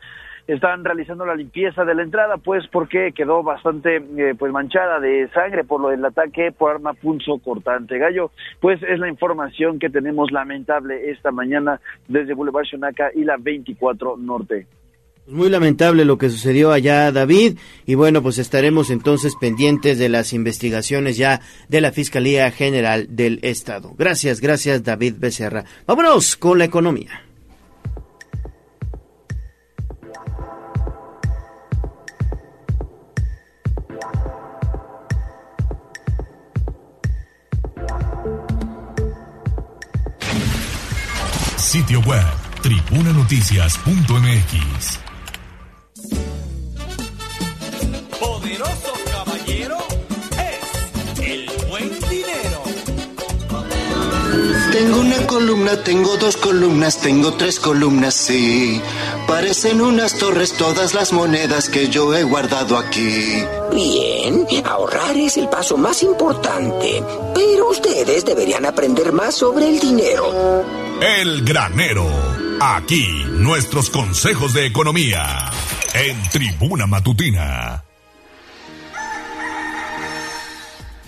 [0.47, 5.29] están realizando la limpieza de la entrada, pues porque quedó bastante eh, pues manchada de
[5.29, 7.97] sangre por lo del ataque por arma pulso cortante.
[7.97, 13.37] Gallo, pues es la información que tenemos lamentable esta mañana desde Boulevard Xonaca y la
[13.37, 14.67] 24 Norte.
[15.27, 20.33] Muy lamentable lo que sucedió allá, David, y bueno, pues estaremos entonces pendientes de las
[20.33, 23.93] investigaciones ya de la Fiscalía General del Estado.
[23.97, 25.63] Gracias, gracias, David Becerra.
[25.85, 27.30] Vámonos con la economía.
[41.71, 42.25] Sitio web,
[42.61, 44.99] tribunanoticias.mx.
[48.19, 49.77] Poderoso caballero
[50.33, 52.61] es el buen dinero.
[54.73, 58.81] Tengo una columna, tengo dos columnas, tengo tres columnas, sí.
[59.25, 63.45] Parecen unas torres todas las monedas que yo he guardado aquí.
[63.73, 67.01] Bien, ahorrar es el paso más importante,
[67.33, 70.80] pero ustedes deberían aprender más sobre el dinero.
[71.01, 72.07] El granero.
[72.59, 75.49] Aquí nuestros consejos de economía.
[75.95, 77.83] En Tribuna Matutina.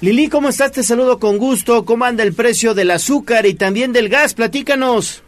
[0.01, 0.71] Lili, ¿cómo estás?
[0.71, 1.85] Te saludo con gusto.
[1.85, 4.33] ¿Cómo anda el precio del azúcar y también del gas?
[4.33, 5.21] Platícanos.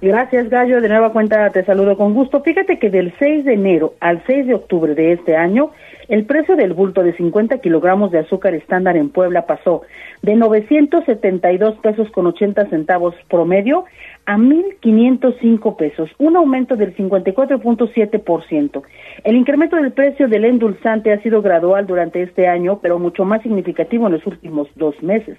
[0.00, 0.80] Gracias, Gallo.
[0.80, 2.40] De nueva cuenta te saludo con gusto.
[2.42, 5.72] Fíjate que del 6 de enero al 6 de octubre de este año,
[6.06, 9.82] el precio del bulto de 50 kilogramos de azúcar estándar en Puebla pasó
[10.22, 13.86] de 972 pesos con 80 centavos promedio
[14.24, 18.82] a 1.505 pesos, un aumento del 54.7%.
[19.24, 23.42] El incremento del precio del endulzante ha sido gradual durante este año, pero mucho más
[23.42, 25.38] significativo en los últimos dos meses.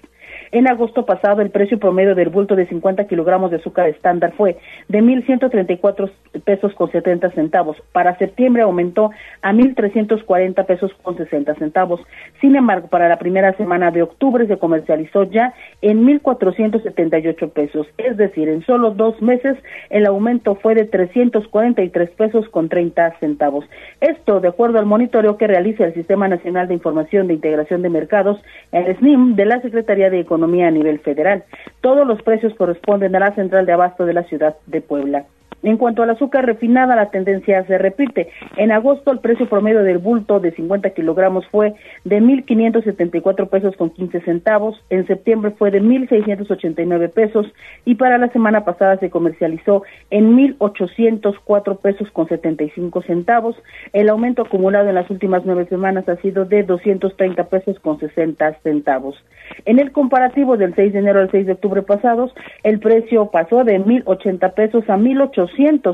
[0.52, 4.56] En agosto pasado, el precio promedio del bulto de 50 kilogramos de azúcar estándar fue
[4.88, 6.10] de 1.134
[6.44, 7.76] pesos con 70 centavos.
[7.92, 12.00] Para septiembre aumentó a 1.340 pesos con 60 centavos.
[12.40, 17.86] Sin embargo, para la primera semana de octubre se comercializó ya en 1.478 pesos.
[17.96, 19.56] Es decir, en solo dos meses
[19.88, 23.64] el aumento fue de 343 pesos con 30 centavos.
[24.00, 27.88] Esto de acuerdo al monitoreo que realiza el Sistema Nacional de Información de Integración de
[27.88, 28.42] Mercados,
[28.72, 31.44] el SNIM, de la Secretaría de Economía a nivel federal.
[31.80, 35.26] Todos los precios corresponden a la central de abasto de la ciudad de Puebla.
[35.62, 38.30] En cuanto al azúcar refinada, la tendencia se repite.
[38.56, 43.90] En agosto, el precio promedio del bulto de 50 kilogramos fue de 1.574 pesos con
[43.90, 44.82] 15 centavos.
[44.88, 47.46] En septiembre fue de 1.689 pesos
[47.84, 53.56] y para la semana pasada se comercializó en 1.804 pesos con 75 centavos.
[53.92, 58.60] El aumento acumulado en las últimas nueve semanas ha sido de 230 pesos con 60
[58.62, 59.22] centavos.
[59.66, 62.32] En el comparativo del 6 de enero al 6 de octubre pasados,
[62.62, 65.49] el precio pasó de 1.080 pesos a 1.800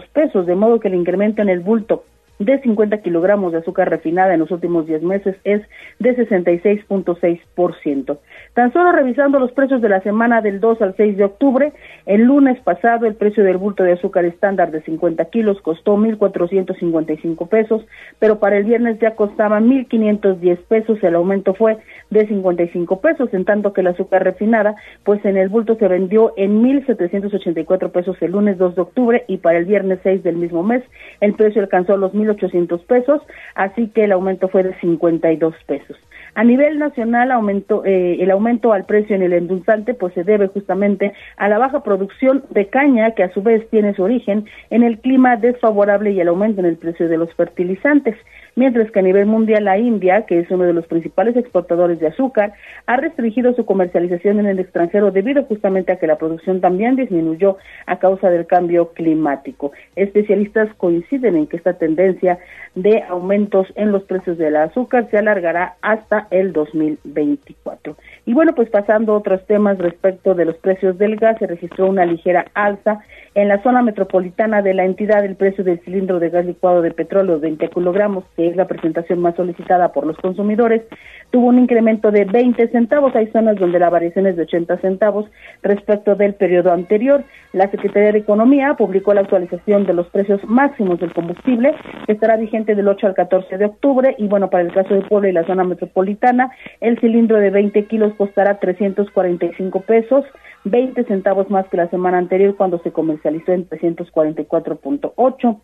[0.09, 2.05] pesos, de modo que el incremento en el bulto
[2.39, 5.63] de 50 kilogramos de azúcar refinada en los últimos 10 meses es
[5.99, 8.19] de 66.6%.
[8.57, 11.75] Tan solo revisando los precios de la semana del 2 al 6 de octubre,
[12.07, 17.49] el lunes pasado el precio del bulto de azúcar estándar de 50 kilos costó 1.455
[17.51, 17.85] pesos,
[18.19, 21.77] pero para el viernes ya costaba 1.510 pesos, el aumento fue
[22.09, 26.33] de 55 pesos, en tanto que el azúcar refinada, pues en el bulto se vendió
[26.39, 30.63] en 1.784 pesos el lunes 2 de octubre y para el viernes 6 del mismo
[30.63, 30.83] mes
[31.21, 33.21] el precio alcanzó los 1.800 pesos,
[33.55, 35.99] así que el aumento fue de 52 pesos.
[36.35, 40.47] A nivel nacional, aumento, eh, el aumento al precio en el endulzante pues se debe
[40.47, 44.85] justamente a la baja producción de caña, que a su vez tiene su origen en
[44.85, 48.17] el clima desfavorable y el aumento en el precio de los fertilizantes
[48.57, 52.09] mientras que a nivel mundial la India, que es uno de los principales exportadores de
[52.09, 52.55] azúcar,
[52.87, 57.59] ha restringido su comercialización en el extranjero debido justamente a que la producción también disminuyó
[57.87, 59.73] a causa del cambio climático.
[59.95, 62.39] Especialistas coinciden en que esta tendencia
[62.75, 67.97] de aumentos en los precios del azúcar se alargará hasta el 2024.
[68.25, 71.87] Y bueno, pues pasando a otros temas respecto de los precios del gas, se registró
[71.87, 73.01] una ligera alza
[73.37, 75.23] en la zona metropolitana de la entidad.
[75.25, 78.67] El precio del cilindro de gas licuado de petróleo de 20 kilogramos, que es la
[78.67, 80.83] presentación más solicitada por los consumidores,
[81.31, 83.15] tuvo un incremento de 20 centavos.
[83.15, 85.27] Hay zonas donde la variación es de 80 centavos
[85.63, 87.25] respecto del periodo anterior.
[87.53, 91.75] La Secretaría de Economía publicó la actualización de los precios máximos del combustible,
[92.07, 94.15] que estará vigente del 8 al 14 de octubre.
[94.17, 97.85] Y bueno, para el caso de Puebla y la zona metropolitana, el cilindro de 20
[97.85, 100.25] kilos costará 345 pesos,
[100.67, 105.61] 20 centavos más que la semana anterior cuando se comercializó en 344.8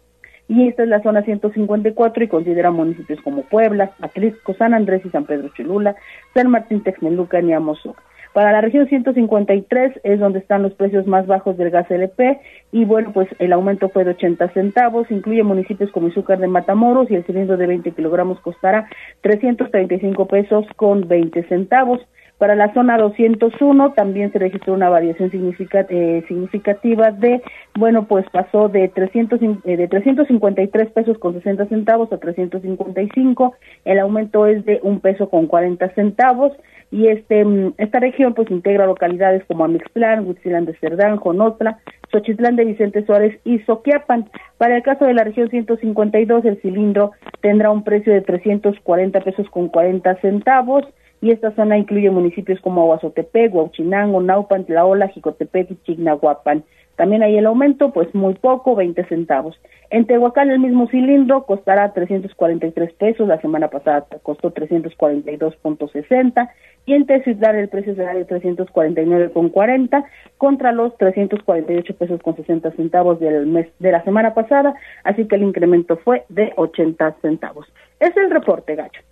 [0.46, 5.10] y esta es la zona 154 y considera municipios como Puebla, Atlisco, San Andrés y
[5.10, 5.96] San Pedro Cholula,
[6.34, 8.00] San Martín Texmelucan y Amozoc.
[8.32, 12.40] Para la región 153 es donde están los precios más bajos del gas LP
[12.70, 17.10] y bueno, pues el aumento fue de 80 centavos, incluye municipios como Izúcar de Matamoros
[17.10, 18.88] y el cilindro de 20 kilogramos costará
[19.22, 22.00] 335 pesos con 20 centavos.
[22.42, 27.40] Para la zona 201 también se registró una variación eh, significativa de,
[27.78, 33.54] bueno, pues pasó de 300 eh, de 353 pesos con 60 centavos a 355.
[33.84, 36.50] El aumento es de un peso con 40 centavos
[36.90, 41.78] y este mm, esta región pues integra localidades como Amixtlán, Huitzilán de Cerdán, Jonotla,
[42.10, 44.28] Xochitlán de Vicente Suárez y Soquiapan.
[44.58, 49.48] Para el caso de la región 152 el cilindro tendrá un precio de 340 pesos
[49.48, 50.84] con 40 centavos
[51.22, 56.64] y esta zona incluye municipios como Aguazotepec, Huachinango, Naupan, Tlaola, Jicotepec y Chignahuapan.
[56.96, 59.56] También hay el aumento, pues muy poco, 20 centavos.
[59.90, 66.50] En Tehuacán el mismo cilindro costará 343 pesos, la semana pasada costó 342.60
[66.86, 70.04] y en Teciutlán el precio será de 349.40
[70.38, 75.36] contra los 348 pesos con 60 centavos del mes de la semana pasada, así que
[75.36, 77.66] el incremento fue de 80 centavos.
[78.00, 79.02] Es el reporte, Gacho.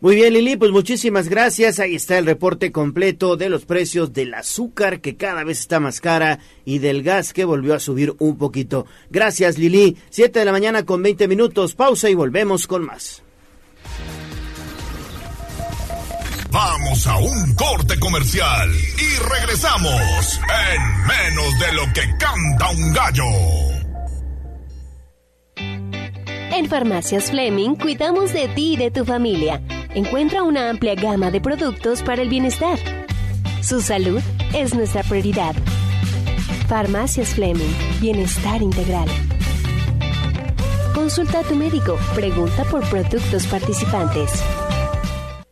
[0.00, 1.80] Muy bien, Lili, pues muchísimas gracias.
[1.80, 6.00] Ahí está el reporte completo de los precios del azúcar, que cada vez está más
[6.00, 8.86] cara, y del gas, que volvió a subir un poquito.
[9.10, 9.96] Gracias, Lili.
[10.08, 11.74] Siete de la mañana con 20 minutos.
[11.74, 13.24] Pausa y volvemos con más.
[16.50, 20.40] Vamos a un corte comercial y regresamos
[20.72, 23.87] en menos de lo que canta un gallo.
[26.52, 29.60] En Farmacias Fleming cuidamos de ti y de tu familia.
[29.94, 32.78] Encuentra una amplia gama de productos para el bienestar.
[33.62, 34.20] Su salud
[34.54, 35.54] es nuestra prioridad.
[36.66, 39.08] Farmacias Fleming, bienestar integral.
[40.94, 44.42] Consulta a tu médico, pregunta por productos participantes.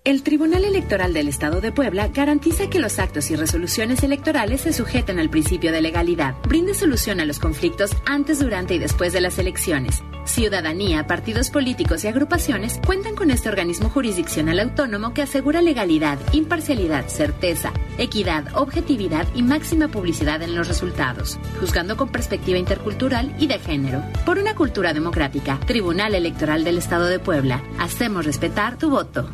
[0.07, 4.72] El Tribunal Electoral del Estado de Puebla garantiza que los actos y resoluciones electorales se
[4.72, 6.36] sujeten al principio de legalidad.
[6.46, 10.04] Brinde solución a los conflictos antes, durante y después de las elecciones.
[10.24, 17.09] Ciudadanía, partidos políticos y agrupaciones cuentan con este organismo jurisdiccional autónomo que asegura legalidad, imparcialidad,
[17.09, 23.59] certeza, equidad, objetividad y máxima publicidad en los resultados, juzgando con perspectiva intercultural y de
[23.59, 24.04] género.
[24.24, 29.28] Por una cultura democrática, Tribunal Electoral del Estado de Puebla, hacemos respetar tu voto.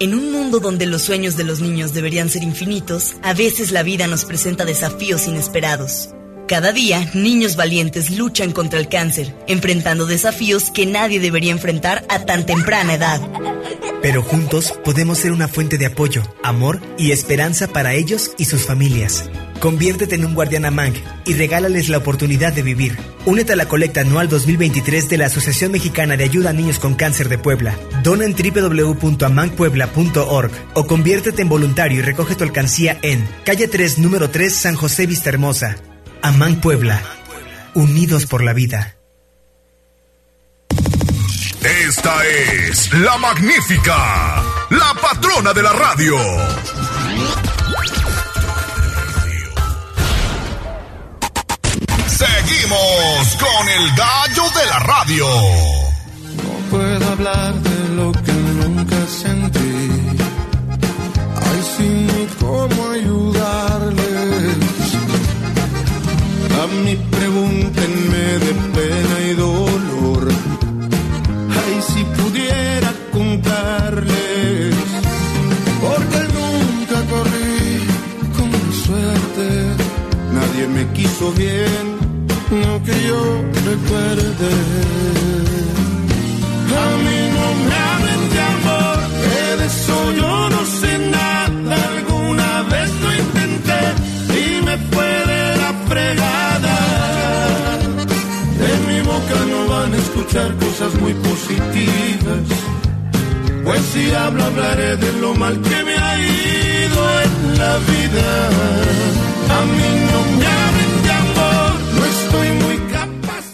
[0.00, 3.82] En un mundo donde los sueños de los niños deberían ser infinitos, a veces la
[3.82, 6.10] vida nos presenta desafíos inesperados.
[6.48, 12.20] Cada día, niños valientes luchan contra el cáncer, enfrentando desafíos que nadie debería enfrentar a
[12.20, 13.20] tan temprana edad.
[14.00, 18.64] Pero juntos podemos ser una fuente de apoyo, amor y esperanza para ellos y sus
[18.64, 19.28] familias.
[19.60, 20.96] Conviértete en un guardián AMANC
[21.26, 22.96] y regálales la oportunidad de vivir.
[23.26, 26.94] Únete a la colecta anual 2023 de la Asociación Mexicana de Ayuda a Niños con
[26.94, 27.76] Cáncer de Puebla.
[28.02, 34.30] Dona en www.amancpuebla.org o conviértete en voluntario y recoge tu alcancía en calle 3, número
[34.30, 35.76] 3, San José Vista Hermosa.
[36.22, 37.02] Amán Puebla.
[37.74, 38.94] Unidos por la vida.
[41.62, 46.16] Esta es la magnífica, la patrona de la radio.
[52.06, 55.26] Seguimos con el gallo de la radio.
[56.36, 58.47] No puedo hablar de lo que
[66.84, 70.28] mí pregúntenme de pena y dolor.
[71.60, 74.74] Ay, si pudiera contarles.
[75.82, 77.62] Porque nunca corrí
[78.36, 78.50] con
[78.84, 79.46] suerte.
[80.32, 81.98] Nadie me quiso bien
[82.50, 83.20] no que yo
[83.70, 84.50] recuerde.
[86.84, 90.77] A mí no me hablen de amor, que de eso yo no sé
[100.18, 102.42] escuchar cosas muy positivas.
[103.64, 108.48] Pues si hablo, hablaré de lo mal que me ha ido en la vida.
[109.50, 113.44] A mí no me hablen de amor, no estoy muy capaz.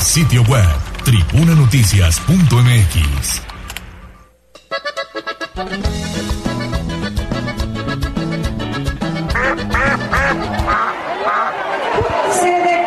[0.00, 0.68] Sitio web
[1.04, 3.42] tribunanoticias.mx.
[12.40, 12.83] Se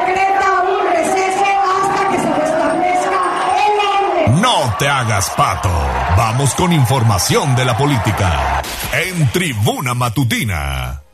[4.79, 5.69] te hagas pato.
[6.17, 8.61] Vamos con información de la política.
[8.91, 11.06] En Tribuna Matutina.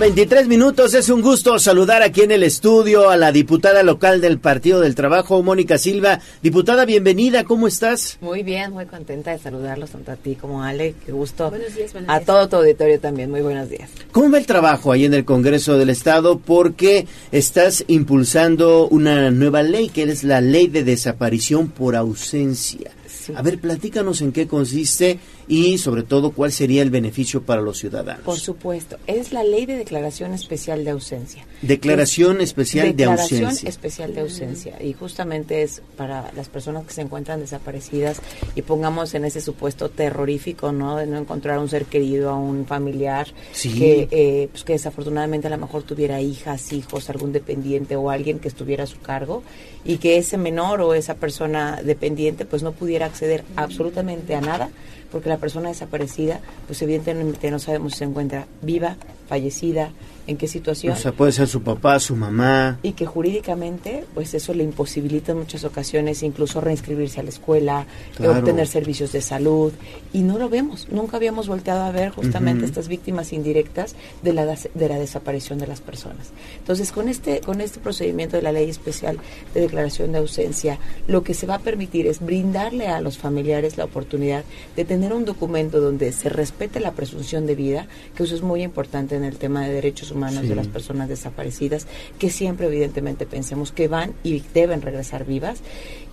[0.00, 4.38] 23 minutos, es un gusto saludar aquí en el estudio a la diputada local del
[4.38, 6.20] Partido del Trabajo, Mónica Silva.
[6.42, 8.16] Diputada, bienvenida, ¿cómo estás?
[8.22, 10.94] Muy bien, muy contenta de saludarlos tanto a ti como a Ale.
[11.04, 11.50] Qué gusto.
[11.50, 12.24] Buenos días, buenos a días.
[12.24, 13.30] todo tu auditorio también.
[13.30, 13.90] Muy buenos días.
[14.10, 16.38] ¿Cómo va el trabajo ahí en el Congreso del Estado?
[16.38, 22.90] Porque estás impulsando una nueva ley, que es la ley de desaparición por ausencia.
[23.34, 25.18] A ver, platícanos en qué consiste
[25.50, 28.22] y sobre todo cuál sería el beneficio para los ciudadanos.
[28.24, 31.44] Por supuesto, es la ley de declaración especial de ausencia.
[31.60, 33.68] Declaración Es- especial de Declaración ausencia.
[33.68, 38.20] especial de ausencia y justamente es para las personas que se encuentran desaparecidas
[38.54, 40.96] y pongamos en ese supuesto terrorífico, ¿no?
[40.96, 43.72] De no encontrar a un ser querido, a un familiar Sí.
[43.76, 48.38] que, eh, pues que desafortunadamente a lo mejor tuviera hijas, hijos, algún dependiente o alguien
[48.38, 49.42] que estuviera a su cargo
[49.84, 54.70] y que ese menor o esa persona dependiente pues no pudiera acceder absolutamente a nada
[55.10, 58.96] porque la persona desaparecida pues evidentemente no sabemos si se encuentra viva,
[59.28, 59.90] fallecida,
[60.30, 62.78] en qué situación O sea, puede ser su papá, su mamá.
[62.82, 67.86] y que jurídicamente pues eso le imposibilita en muchas ocasiones incluso reinscribirse a la escuela,
[68.16, 68.38] Claro.
[68.38, 69.72] obtener servicios de salud
[70.12, 74.46] y no lo vemos, nunca habíamos volteado a ver justamente estas víctimas indirectas de la
[74.46, 76.28] de la desaparición de las personas.
[76.58, 79.18] Entonces, con este con este procedimiento de la Ley Especial
[79.54, 80.78] de Declaración de Ausencia,
[81.08, 84.44] lo que se va a permitir es brindarle a los familiares la oportunidad
[84.76, 88.62] de tener un documento donde se respete la presunción de vida, que eso es muy
[88.62, 90.48] importante en el tema de derechos humanos Sí.
[90.48, 91.86] de las personas desaparecidas,
[92.18, 95.60] que siempre evidentemente pensemos que van y deben regresar vivas,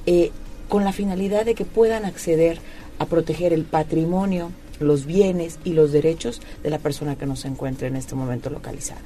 [0.06, 0.32] eh,
[0.70, 2.60] con la finalidad de que puedan acceder
[3.00, 7.88] a proteger el patrimonio, los bienes y los derechos de la persona que nos encuentre
[7.88, 9.02] en este momento localizada.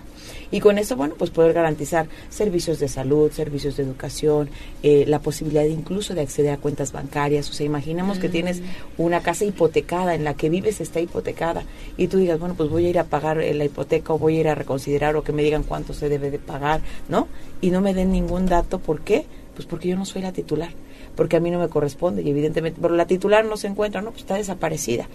[0.52, 4.50] Y con eso, bueno, pues poder garantizar servicios de salud, servicios de educación,
[4.84, 7.50] eh, la posibilidad incluso de acceder a cuentas bancarias.
[7.50, 8.32] O sea, imaginemos que Mm.
[8.32, 8.62] tienes
[8.98, 11.64] una casa hipotecada, en la que vives está hipotecada,
[11.98, 14.38] y tú digas, bueno, pues voy a ir a pagar eh, la hipoteca o voy
[14.38, 17.28] a ir a reconsiderar o que me digan cuánto se debe de pagar, ¿no?
[17.62, 19.26] Y no me den ningún dato, ¿por qué?
[19.56, 20.72] Pues porque yo no soy la titular,
[21.16, 24.12] porque a mí no me corresponde y evidentemente, pero la titular no se encuentra, no,
[24.12, 25.08] pues está desaparecida.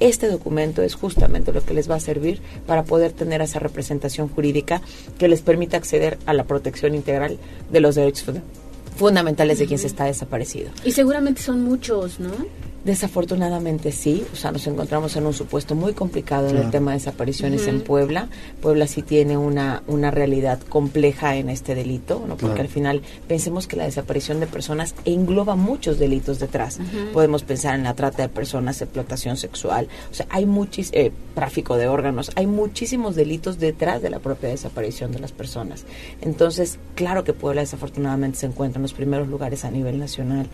[0.00, 4.28] Este documento es justamente lo que les va a servir para poder tener esa representación
[4.28, 4.82] jurídica
[5.18, 7.38] que les permita acceder a la protección integral
[7.70, 8.42] de los derechos funda-
[8.96, 10.70] fundamentales de quien se está desaparecido.
[10.84, 12.30] Y seguramente son muchos, ¿no?
[12.84, 16.98] Desafortunadamente sí, o sea, nos encontramos en un supuesto muy complicado en el tema de
[16.98, 18.28] desapariciones en Puebla.
[18.60, 22.36] Puebla sí tiene una, una realidad compleja en este delito, ¿no?
[22.36, 26.80] porque al final pensemos que la desaparición de personas engloba muchos delitos detrás.
[27.12, 31.76] Podemos pensar en la trata de personas, explotación sexual, o sea, hay muchis, eh, tráfico
[31.76, 35.84] de órganos, hay muchísimos delitos detrás de la propia desaparición de las personas.
[36.20, 40.48] Entonces, claro que Puebla desafortunadamente se encuentra en los primeros lugares a nivel nacional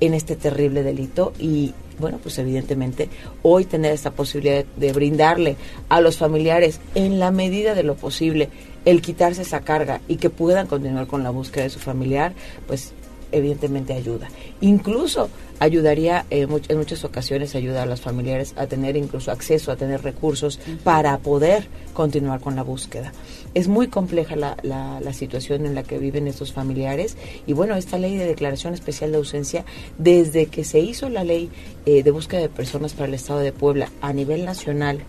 [0.00, 3.08] en este terrible delito y bueno, pues evidentemente
[3.42, 5.56] hoy tener esta posibilidad de, brindarle
[5.88, 8.48] a los familiares en la medida de lo posible
[8.84, 12.34] el quitarse esa carga y que puedan continuar con la búsqueda de su familiar,
[12.66, 12.92] pues
[13.32, 14.28] evidentemente ayuda.
[14.60, 15.30] Incluso
[15.60, 20.02] ayudaría, eh, en muchas ocasiones ayuda a los familiares a tener incluso acceso, a tener
[20.02, 23.12] recursos para poder continuar con la búsqueda.
[23.54, 27.98] Es muy compleja la, la, situación en la que viven estos familiares y bueno, esta
[27.98, 29.64] ley de declaración especial de ausencia,
[29.96, 31.50] desde que se hizo la ley
[31.86, 35.00] eh, de búsqueda de personas para el Estado de Puebla a nivel nacional,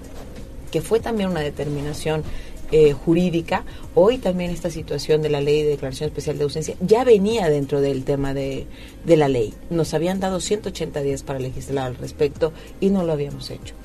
[0.71, 2.23] que fue también una determinación
[2.71, 3.63] eh, jurídica.
[3.93, 7.81] Hoy también esta situación de la ley de declaración especial de ausencia ya venía dentro
[7.81, 8.67] del tema de,
[9.05, 9.53] de la ley.
[9.69, 13.75] Nos habían dado 180 días para legislar al respecto y no lo habíamos hecho.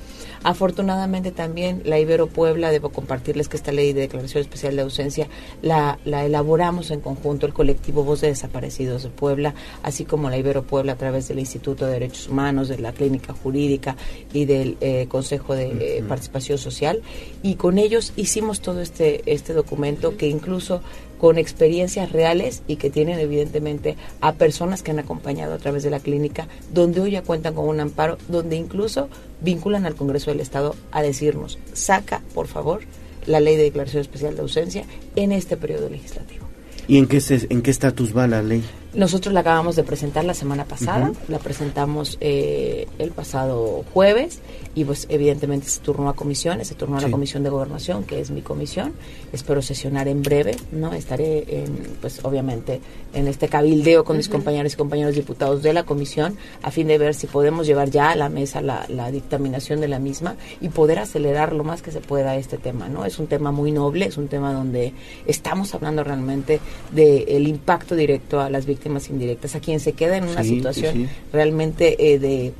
[0.43, 5.27] Afortunadamente también la Ibero Puebla, debo compartirles que esta ley de declaración especial de ausencia
[5.61, 9.53] la, la elaboramos en conjunto el colectivo Voz de Desaparecidos de Puebla,
[9.83, 13.33] así como la Ibero Puebla a través del Instituto de Derechos Humanos, de la Clínica
[13.33, 13.95] Jurídica
[14.33, 17.01] y del eh, Consejo de eh, Participación Social.
[17.43, 20.81] Y con ellos hicimos todo este, este documento que incluso
[21.21, 25.91] con experiencias reales y que tienen evidentemente a personas que han acompañado a través de
[25.91, 29.07] la clínica, donde hoy ya cuentan con un amparo, donde incluso
[29.39, 32.81] vinculan al Congreso del Estado a decirnos, saca, por favor,
[33.27, 34.85] la ley de declaración especial de ausencia
[35.15, 36.47] en este periodo legislativo.
[36.87, 38.63] ¿Y en qué, en qué estatus va la ley?
[38.93, 44.39] Nosotros la acabamos de presentar la semana pasada, la presentamos eh, el pasado jueves
[44.75, 48.19] y pues evidentemente se turnó a comisiones, se turnó a la Comisión de Gobernación, que
[48.19, 48.91] es mi comisión.
[49.31, 50.91] Espero sesionar en breve, ¿no?
[50.91, 52.81] Estaré, en, pues obviamente,
[53.13, 56.97] en este cabildeo con mis compañeros y compañeros diputados de la comisión a fin de
[56.97, 60.67] ver si podemos llevar ya a la mesa la, la dictaminación de la misma y
[60.67, 63.05] poder acelerar lo más que se pueda este tema, ¿no?
[63.05, 64.93] Es un tema muy noble, es un tema donde
[65.25, 66.59] estamos hablando realmente
[66.91, 71.07] del impacto directo a las víctimas víctimas indirectas, a quien se queda en una situación
[71.31, 72.53] realmente eh, de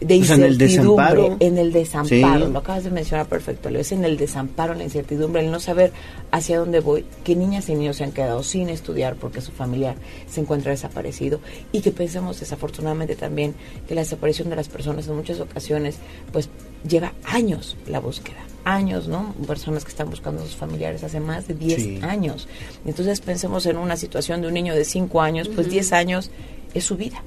[0.00, 2.48] de incertidumbre, en el desamparo, en el desamparo.
[2.50, 5.92] Lo acabas de mencionar perfecto, es en el desamparo, la incertidumbre, el no saber
[6.30, 9.94] hacia dónde voy, que niñas y niños se han quedado sin estudiar porque su familiar
[10.28, 11.40] se encuentra desaparecido
[11.72, 13.54] y que pensemos desafortunadamente también
[13.88, 15.96] que la desaparición de las personas en muchas ocasiones
[16.32, 16.50] pues
[16.88, 19.34] lleva años la búsqueda, años, ¿no?
[19.46, 22.48] Personas que están buscando a sus familiares hace más de 10 años.
[22.84, 26.30] Entonces pensemos en una situación de un niño de 5 años, pues 10 años
[26.74, 27.22] es su vida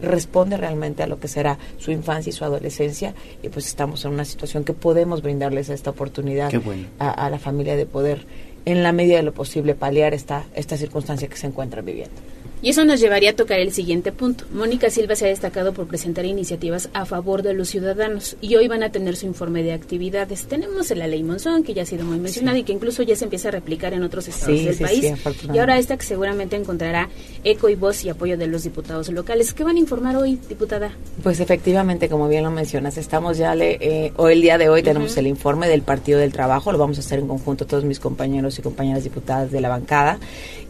[0.00, 4.12] responde realmente a lo que será su infancia y su adolescencia y pues estamos en
[4.12, 6.52] una situación que podemos brindarles esta oportunidad
[6.98, 8.26] a, la familia de poder
[8.64, 12.14] en la medida de lo posible paliar esta, esta circunstancia que se encuentra viviendo.
[12.62, 14.44] Y eso nos llevaría a tocar el siguiente punto.
[14.52, 18.68] Mónica Silva se ha destacado por presentar iniciativas a favor de los ciudadanos y hoy
[18.68, 20.44] van a tener su informe de actividades.
[20.44, 23.24] Tenemos la ley Monzón, que ya ha sido muy mencionada y que incluso ya se
[23.24, 25.12] empieza a replicar en otros estados del país.
[25.52, 27.08] y ahora esta que seguramente encontrará
[27.42, 29.52] eco y voz y apoyo de los diputados locales.
[29.54, 30.92] ¿Qué van a informar hoy, diputada?
[31.20, 34.84] Pues efectivamente, como bien lo mencionas, estamos ya, le, eh, hoy el día de hoy
[34.84, 37.98] tenemos el informe del Partido del Trabajo, lo vamos a hacer en conjunto todos mis
[37.98, 40.20] compañeros y compañeras diputadas de la bancada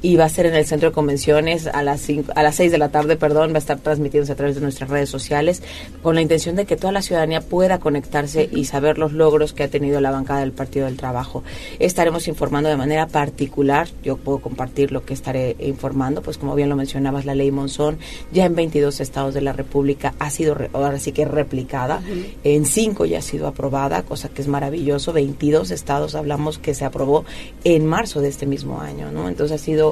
[0.02, 2.72] y va a ser en el Centro de Convenciones a las cinco, a las 6
[2.72, 5.62] de la tarde, perdón, va a estar transmitiéndose a través de nuestras redes sociales
[6.02, 9.62] con la intención de que toda la ciudadanía pueda conectarse y saber los logros que
[9.62, 11.44] ha tenido la bancada del Partido del Trabajo.
[11.78, 16.68] Estaremos informando de manera particular, yo puedo compartir lo que estaré informando, pues como bien
[16.68, 17.98] lo mencionabas, la ley Monzón
[18.32, 22.02] ya en 22 estados de la República ha sido ahora sí que replicada,
[22.42, 26.84] en 5 ya ha sido aprobada, cosa que es maravilloso, 22 estados hablamos que se
[26.84, 27.24] aprobó
[27.62, 29.28] en marzo de este mismo año, ¿no?
[29.28, 29.91] Entonces ha sido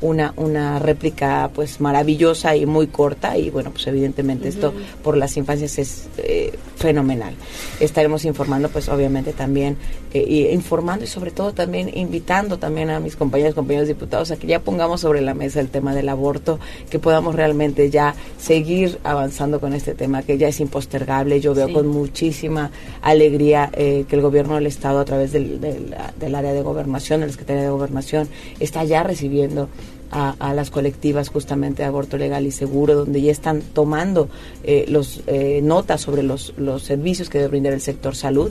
[0.00, 3.36] una, una réplica pues maravillosa y muy corta.
[3.36, 4.72] Y bueno pues evidentemente esto
[5.02, 7.34] por las infancias es eh, fenomenal.
[7.78, 9.76] Estaremos informando pues obviamente también
[10.12, 14.46] eh, informando y sobre todo también invitando también a mis compañeros compañeros diputados a que
[14.46, 16.58] ya pongamos sobre la mesa el tema del aborto
[16.90, 21.40] que podamos realmente ya seguir avanzando con este tema que ya es impostergable.
[21.40, 22.70] Yo veo con muchísima
[23.02, 27.26] alegría eh, que el gobierno del estado a través del, del área de gobernación de
[27.26, 28.28] la secretaría de gobernación
[28.58, 29.68] está ya recibiendo
[30.10, 34.28] a, las colectivas justamente de aborto legal y seguro, donde ya están tomando
[34.64, 38.50] eh, los eh, notas sobre los, los servicios que debe brindar el sector salud,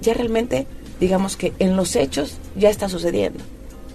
[0.00, 0.66] ya realmente,
[1.00, 3.40] digamos que en los hechos ya está sucediendo.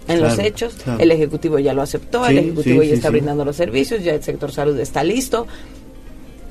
[0.07, 4.03] En los hechos, el Ejecutivo ya lo aceptó, el Ejecutivo ya está brindando los servicios,
[4.03, 5.45] ya el sector salud está listo.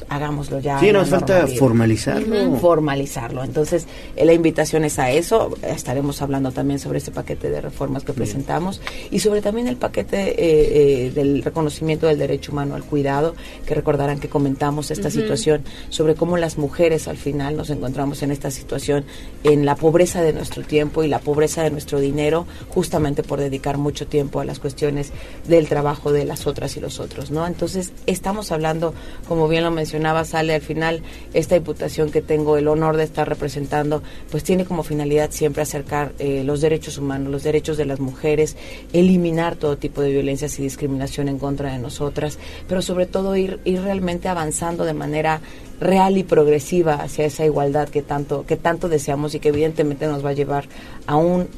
[0.08, 0.80] Hagámoslo ya.
[0.80, 2.56] Sí, nos falta formalizarlo.
[2.56, 3.44] Formalizarlo.
[3.44, 3.86] Entonces,
[4.16, 5.56] eh, la invitación es a eso.
[5.62, 8.80] Estaremos hablando también sobre ese paquete de reformas que presentamos
[9.10, 13.34] y sobre también el paquete eh, eh, del reconocimiento del derecho humano al cuidado,
[13.66, 18.30] que recordarán que comentamos esta situación sobre cómo las mujeres al final nos encontramos en
[18.30, 19.04] esta situación,
[19.44, 23.78] en la pobreza de nuestro tiempo y la pobreza de nuestro dinero, justamente por dedicar
[23.78, 25.12] mucho tiempo a las cuestiones
[25.46, 27.46] del trabajo de las otras y los otros, ¿no?
[27.46, 28.94] Entonces, estamos hablando,
[29.26, 31.02] como bien lo mencionaba, sale al final
[31.34, 34.00] esta imputación que tengo el honor de estar representando,
[34.30, 38.56] pues tiene como finalidad siempre acercar eh, los derechos humanos, los derechos de las mujeres,
[38.92, 42.38] eliminar todo tipo de violencias y discriminación en contra de nosotras,
[42.68, 45.40] pero sobre todo ir, ir realmente avanzando de manera
[45.80, 50.24] real y progresiva hacia esa igualdad que tanto que tanto deseamos y que evidentemente nos
[50.24, 50.68] va a llevar
[51.06, 51.48] a un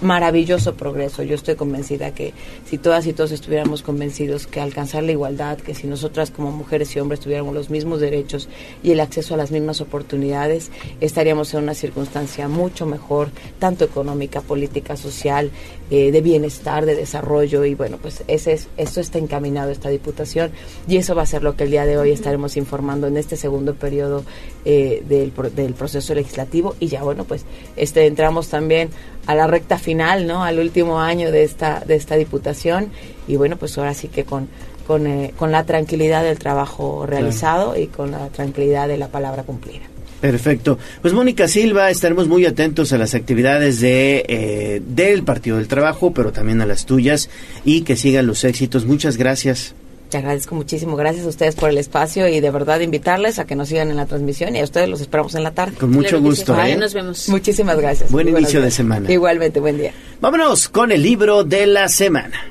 [0.00, 1.22] maravilloso progreso.
[1.22, 2.32] Yo estoy convencida que
[2.66, 6.94] si todas y todos estuviéramos convencidos que alcanzar la igualdad, que si nosotras como mujeres
[6.94, 8.48] y hombres tuviéramos los mismos derechos
[8.82, 10.70] y el acceso a las mismas oportunidades,
[11.00, 15.50] estaríamos en una circunstancia mucho mejor, tanto económica, política, social,
[15.90, 20.52] eh, de bienestar, de desarrollo y bueno, pues ese es, eso está encaminado esta diputación
[20.86, 23.36] y eso va a ser lo que el día de hoy estaremos informando en este
[23.36, 24.24] segundo periodo
[24.64, 27.44] eh, del, del proceso legislativo y ya bueno, pues
[27.76, 28.90] este entramos también
[29.26, 30.44] a la recta final, ¿no?
[30.44, 32.90] Al último año de esta de esta diputación
[33.26, 34.48] y bueno, pues ahora sí que con
[34.88, 39.42] con, eh, con la tranquilidad del trabajo realizado y con la tranquilidad de la palabra
[39.42, 39.82] cumplida.
[40.20, 40.78] Perfecto.
[41.00, 46.12] Pues Mónica Silva, estaremos muy atentos a las actividades de eh, del Partido del Trabajo,
[46.12, 47.30] pero también a las tuyas
[47.64, 48.84] y que sigan los éxitos.
[48.84, 49.74] Muchas gracias.
[50.10, 50.96] Te agradezco muchísimo.
[50.96, 53.96] Gracias a ustedes por el espacio y de verdad invitarles a que nos sigan en
[53.96, 55.76] la transmisión y a ustedes los esperamos en la tarde.
[55.76, 56.58] Con mucho gusto.
[56.64, 56.76] ¿eh?
[56.76, 57.28] nos vemos.
[57.28, 58.10] Muchísimas gracias.
[58.10, 59.12] Buen inicio de semana.
[59.12, 59.92] Igualmente, buen día.
[60.20, 62.42] Vámonos con el libro de la semana.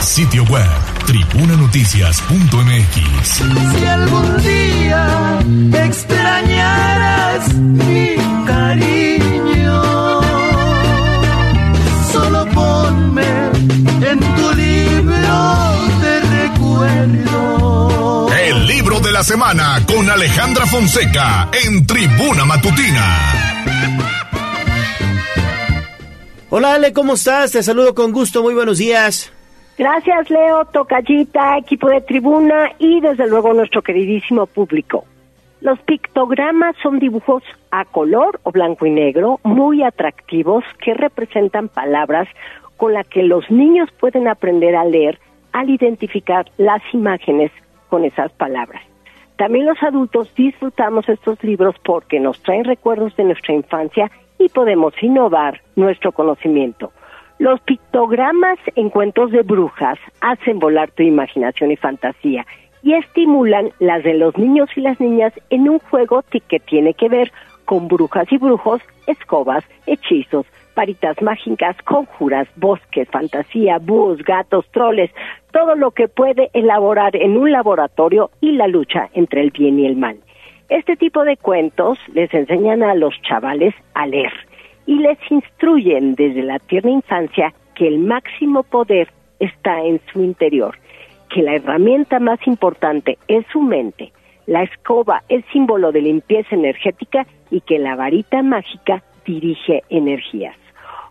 [0.00, 3.32] Sitio web tribunanoticias.mx.
[3.32, 3.42] Si
[3.86, 5.38] algún día
[5.86, 8.14] extrañaras mi
[8.46, 9.82] cariño,
[12.12, 13.24] solo ponme
[14.02, 15.72] en tu libro
[16.02, 18.28] de recuerdo.
[18.34, 23.16] El libro de la semana con Alejandra Fonseca en Tribuna Matutina.
[26.50, 27.52] Hola Ale, ¿cómo estás?
[27.52, 29.32] Te saludo con gusto, muy buenos días.
[29.78, 35.04] Gracias, Leo, Tocallita, equipo de tribuna y desde luego nuestro queridísimo público.
[35.60, 42.26] Los pictogramas son dibujos a color o blanco y negro muy atractivos que representan palabras
[42.76, 45.20] con las que los niños pueden aprender a leer
[45.52, 47.52] al identificar las imágenes
[47.88, 48.82] con esas palabras.
[49.36, 54.10] También los adultos disfrutamos estos libros porque nos traen recuerdos de nuestra infancia
[54.40, 56.90] y podemos innovar nuestro conocimiento.
[57.38, 62.44] Los pictogramas en cuentos de brujas hacen volar tu imaginación y fantasía
[62.82, 67.08] y estimulan las de los niños y las niñas en un juego que tiene que
[67.08, 67.30] ver
[67.64, 75.10] con brujas y brujos, escobas, hechizos, varitas mágicas, conjuras, bosques, fantasía, búhos, gatos, troles,
[75.52, 79.86] todo lo que puede elaborar en un laboratorio y la lucha entre el bien y
[79.86, 80.18] el mal.
[80.68, 84.32] Este tipo de cuentos les enseñan a los chavales a leer
[84.88, 90.78] y les instruyen desde la tierna infancia que el máximo poder está en su interior,
[91.28, 94.12] que la herramienta más importante es su mente,
[94.46, 100.56] la escoba es símbolo de limpieza energética y que la varita mágica dirige energías.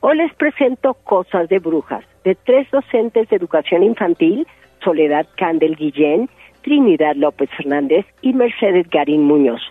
[0.01, 4.47] Hoy les presento Cosas de Brujas, de tres docentes de educación infantil,
[4.83, 6.29] Soledad Candel Guillén,
[6.63, 9.61] Trinidad López Fernández y Mercedes Garín Muñoz,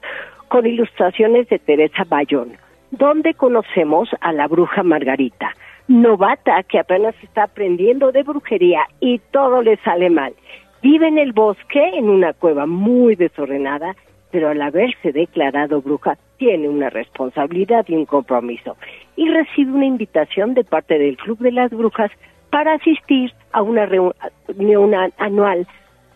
[0.47, 2.53] con ilustraciones de Teresa Bayón
[2.91, 5.55] donde conocemos a la bruja Margarita,
[5.89, 10.35] novata que apenas está aprendiendo de brujería y todo le sale mal.
[10.83, 13.97] Vive en el bosque, en una cueva muy desordenada,
[14.31, 18.77] pero al haberse declarado bruja tiene una responsabilidad y un compromiso.
[19.17, 22.11] Y recibe una invitación de parte del Club de las Brujas
[22.51, 25.67] para asistir a una reunión anual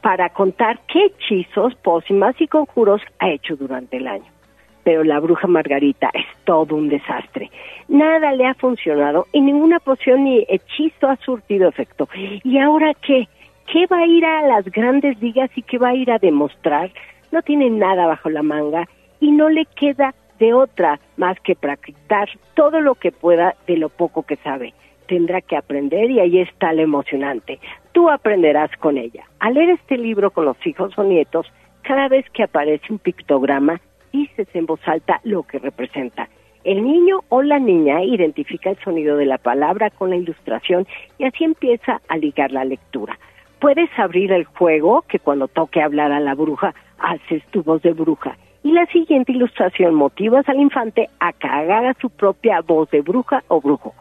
[0.02, 4.39] para contar qué hechizos, pócimas y conjuros ha hecho durante el año
[4.84, 7.50] pero la bruja Margarita es todo un desastre.
[7.88, 12.08] Nada le ha funcionado y ninguna poción ni hechizo ha surtido efecto.
[12.44, 13.28] ¿Y ahora qué?
[13.72, 16.90] ¿Qué va a ir a las grandes ligas y qué va a ir a demostrar?
[17.30, 18.88] No tiene nada bajo la manga
[19.20, 23.88] y no le queda de otra más que practicar todo lo que pueda de lo
[23.88, 24.74] poco que sabe.
[25.06, 27.60] Tendrá que aprender y ahí está lo emocionante.
[27.92, 29.24] Tú aprenderás con ella.
[29.38, 31.46] Al leer este libro con los hijos o nietos,
[31.82, 33.80] cada vez que aparece un pictograma,
[34.12, 36.28] dices en voz alta lo que representa.
[36.62, 40.86] El niño o la niña identifica el sonido de la palabra con la ilustración
[41.18, 43.18] y así empieza a ligar la lectura.
[43.60, 47.92] puedes abrir el juego, que cuando toque hablar a la bruja, haces tu voz de
[47.92, 48.38] bruja.
[48.62, 53.42] Y la siguiente ilustración motivas al infante a que haga su propia voz de bruja
[53.48, 53.94] o brujo.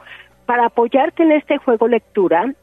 [0.45, 2.53] Para apoyarte en este juego lectura,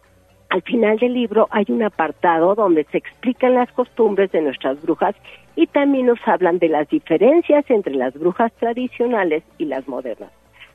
[0.49, 5.15] al final del libro hay un apartado donde se explican las costumbres de nuestras brujas
[5.57, 10.31] y también nos hablan de las diferencias entre las brujas tradicionales y las modernas.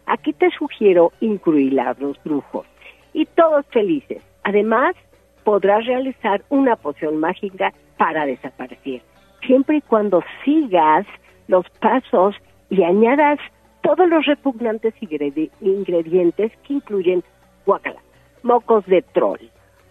[0.06, 2.66] Aquí te sugiero incluir a los brujos
[3.14, 4.22] y todos felices.
[4.44, 4.96] Además,
[5.44, 9.02] podrás realizar una poción mágica para desaparecer,
[9.46, 11.06] siempre y cuando sigas
[11.48, 12.36] los pasos
[12.70, 13.40] y añadas
[13.82, 17.24] todos los repugnantes ingredientes que incluyen
[17.66, 18.02] guacala,
[18.44, 19.40] mocos de troll,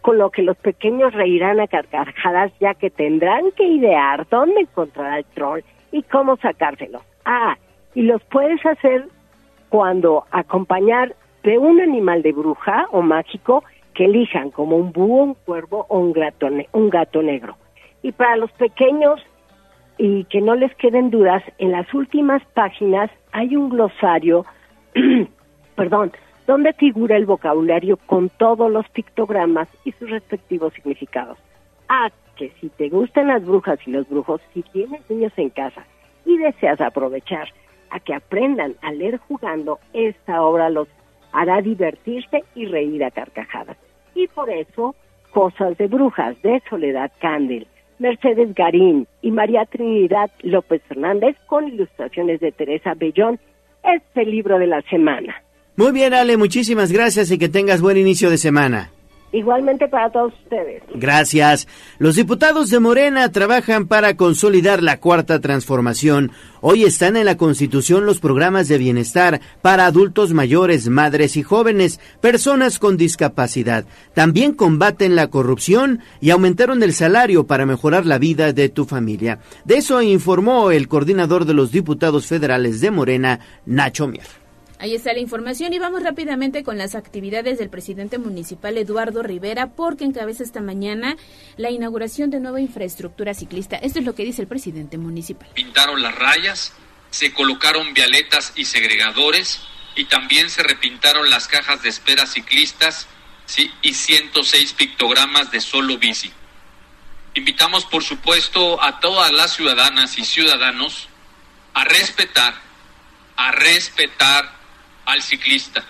[0.01, 5.13] con lo que los pequeños reirán a carcajadas ya que tendrán que idear dónde encontrar
[5.13, 5.61] al troll
[5.93, 7.03] y cómo sacárselo.
[7.25, 7.57] Ah,
[7.95, 9.07] y los puedes hacer
[9.69, 13.65] cuando acompañar de un animal de bruja o mágico
[13.95, 17.57] que elijan como un búho, un cuervo o un gato, un gato negro.
[18.03, 19.21] Y para los pequeños
[19.99, 24.47] y que no les queden dudas, en las últimas páginas hay un glosario,
[25.77, 26.13] perdón,
[26.51, 31.39] donde figura el vocabulario con todos los pictogramas y sus respectivos significados.
[31.89, 35.85] Ah, que si te gustan las brujas y los brujos, si tienes niños en casa
[36.27, 37.47] y deseas aprovechar
[37.91, 40.89] a que aprendan a leer jugando, esta obra los
[41.31, 43.77] hará divertirse y reír a carcajadas.
[44.17, 44.97] Y por eso,
[45.31, 47.69] Cosas de Brujas de Soledad Candel,
[48.01, 53.39] Mercedes Garín y María Trinidad López Fernández con ilustraciones de Teresa Bellón,
[53.85, 55.45] este libro de la semana.
[55.77, 58.91] Muy bien, Ale, muchísimas gracias y que tengas buen inicio de semana.
[59.33, 60.83] Igualmente para todos ustedes.
[60.93, 61.69] Gracias.
[61.99, 66.33] Los diputados de Morena trabajan para consolidar la cuarta transformación.
[66.61, 72.01] Hoy están en la Constitución los programas de bienestar para adultos mayores, madres y jóvenes,
[72.21, 73.85] personas con discapacidad.
[74.15, 79.39] También combaten la corrupción y aumentaron el salario para mejorar la vida de tu familia.
[79.65, 84.41] De eso informó el coordinador de los diputados federales de Morena, Nacho Mier.
[84.81, 89.67] Ahí está la información y vamos rápidamente con las actividades del presidente municipal Eduardo Rivera
[89.67, 91.19] porque encabeza esta mañana
[91.59, 93.77] la inauguración de nueva infraestructura ciclista.
[93.77, 95.51] Esto es lo que dice el presidente municipal.
[95.53, 96.73] Pintaron las rayas,
[97.11, 99.61] se colocaron vialetas y segregadores
[99.97, 103.07] y también se repintaron las cajas de espera ciclistas
[103.45, 103.71] ¿sí?
[103.83, 106.33] y 106 pictogramas de solo bici.
[107.35, 111.11] Invitamos, por supuesto, a todas las ciudadanas y ciudadanos
[111.75, 112.55] a respetar,
[113.37, 114.60] a respetar
[115.11, 115.85] al ciclista.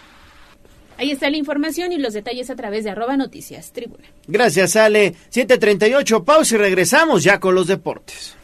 [0.98, 4.05] Ahí está la información y los detalles a través de arroba noticias tribuna.
[4.26, 5.14] Gracias, Ale.
[5.30, 8.36] 738, pausa y regresamos ya con los deportes.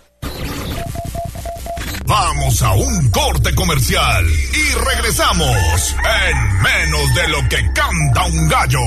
[2.07, 5.97] Vamos a un corte comercial y regresamos
[6.31, 8.81] en menos de lo que canta un gallo.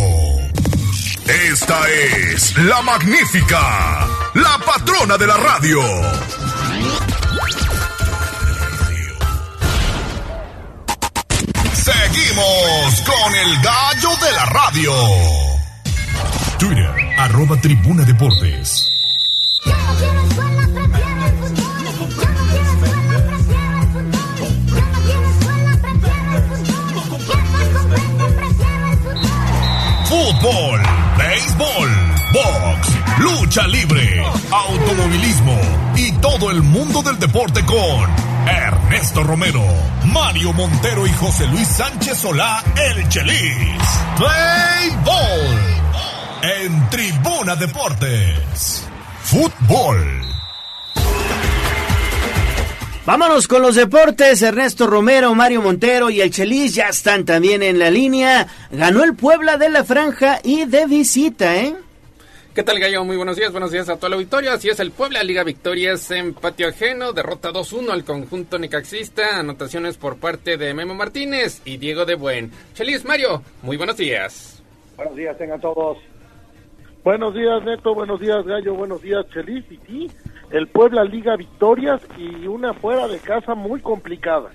[1.51, 5.79] Esta es la magnífica, la patrona de la radio.
[11.89, 14.93] Seguimos con el gallo de la radio.
[16.59, 18.91] Twitter, arroba tribuna deportes.
[30.05, 30.81] Fútbol,
[31.17, 31.89] béisbol,
[32.33, 32.87] box,
[33.19, 35.57] lucha libre, automovilismo
[35.95, 39.63] y todo el mundo del deporte con Ernesto Romero,
[40.05, 43.83] Mario Montero y José Luis Sánchez Solá, el Chelis.
[44.17, 45.79] Play Ball.
[46.41, 48.87] En Tribuna Deportes.
[49.23, 50.21] Fútbol.
[53.05, 54.41] Vámonos con los deportes.
[54.41, 58.47] Ernesto Romero, Mario Montero y el Chelis ya están también en la línea.
[58.71, 61.75] Ganó el Puebla de la Franja y de visita, ¿eh?
[62.55, 63.05] ¿Qué tal, Gallo?
[63.05, 64.51] Muy buenos días, buenos días a toda la auditorio.
[64.51, 69.97] Así es, el Puebla Liga Victorias en patio ajeno, derrota 2-1 al conjunto necaxista, anotaciones
[69.97, 72.51] por parte de Memo Martínez y Diego de Buen.
[72.73, 74.63] Chelis, Mario, muy buenos días.
[74.97, 75.99] Buenos días, tengan todos.
[77.03, 79.63] Buenos días, Neto, buenos días, Gallo, buenos días, Chelis.
[79.71, 80.11] Y sí,
[80.49, 84.49] el Puebla Liga Victorias y una fuera de casa muy complicada.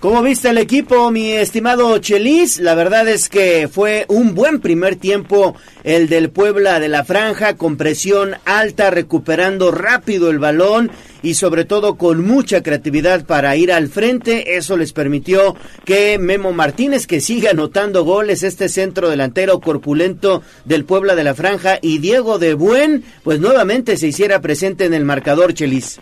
[0.00, 2.60] ¿Cómo viste el equipo, mi estimado Chelis?
[2.60, 7.56] La verdad es que fue un buen primer tiempo el del Puebla de la Franja,
[7.56, 13.72] con presión alta, recuperando rápido el balón y sobre todo con mucha creatividad para ir
[13.72, 14.56] al frente.
[14.56, 20.84] Eso les permitió que Memo Martínez, que siga anotando goles, este centro delantero corpulento del
[20.84, 25.04] Puebla de la Franja, y Diego de Buen, pues nuevamente se hiciera presente en el
[25.04, 25.98] marcador, Chelis.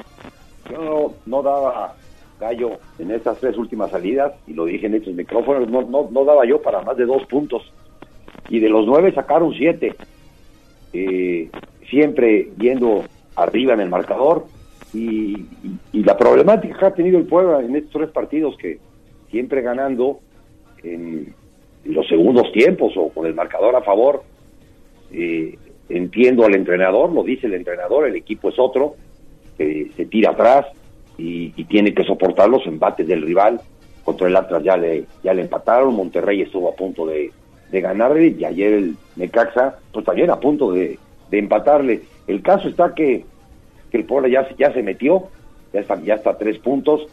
[0.70, 1.96] Yo no daba
[2.38, 6.24] Gallo en estas tres últimas salidas, y lo dije en estos micrófonos, no, no, no
[6.24, 7.72] daba yo para más de dos puntos.
[8.48, 9.94] Y de los nueve sacaron siete.
[10.92, 11.50] eh,
[11.88, 13.04] siempre yendo
[13.36, 14.46] arriba en el marcador
[14.92, 15.46] y,
[15.92, 18.78] la problemática que ha tenido el Puebla en estos tres partidos que
[19.30, 20.20] siempre ganando
[20.84, 21.34] en,
[21.84, 24.22] los segundos tiempos o con el marcador a favor,
[25.12, 25.56] eh,
[25.88, 28.96] entiendo al entrenador, lo dice el entrenador, el equipo es otro,
[29.56, 30.66] se tira atrás
[31.18, 33.60] y, tiene que soportar los embates del rival.
[34.04, 37.32] Contra el Atlas ya le, ya le empataron, Monterrey estuvo a punto de,
[37.70, 40.98] de ganarle y ayer el Necaxa, pues también a punto de,
[41.30, 42.02] de empatarle.
[42.26, 43.24] El caso está que,
[43.90, 45.24] que el Puebla ya, ya se metió,
[45.72, 47.08] ya está, ya está a tres puntos,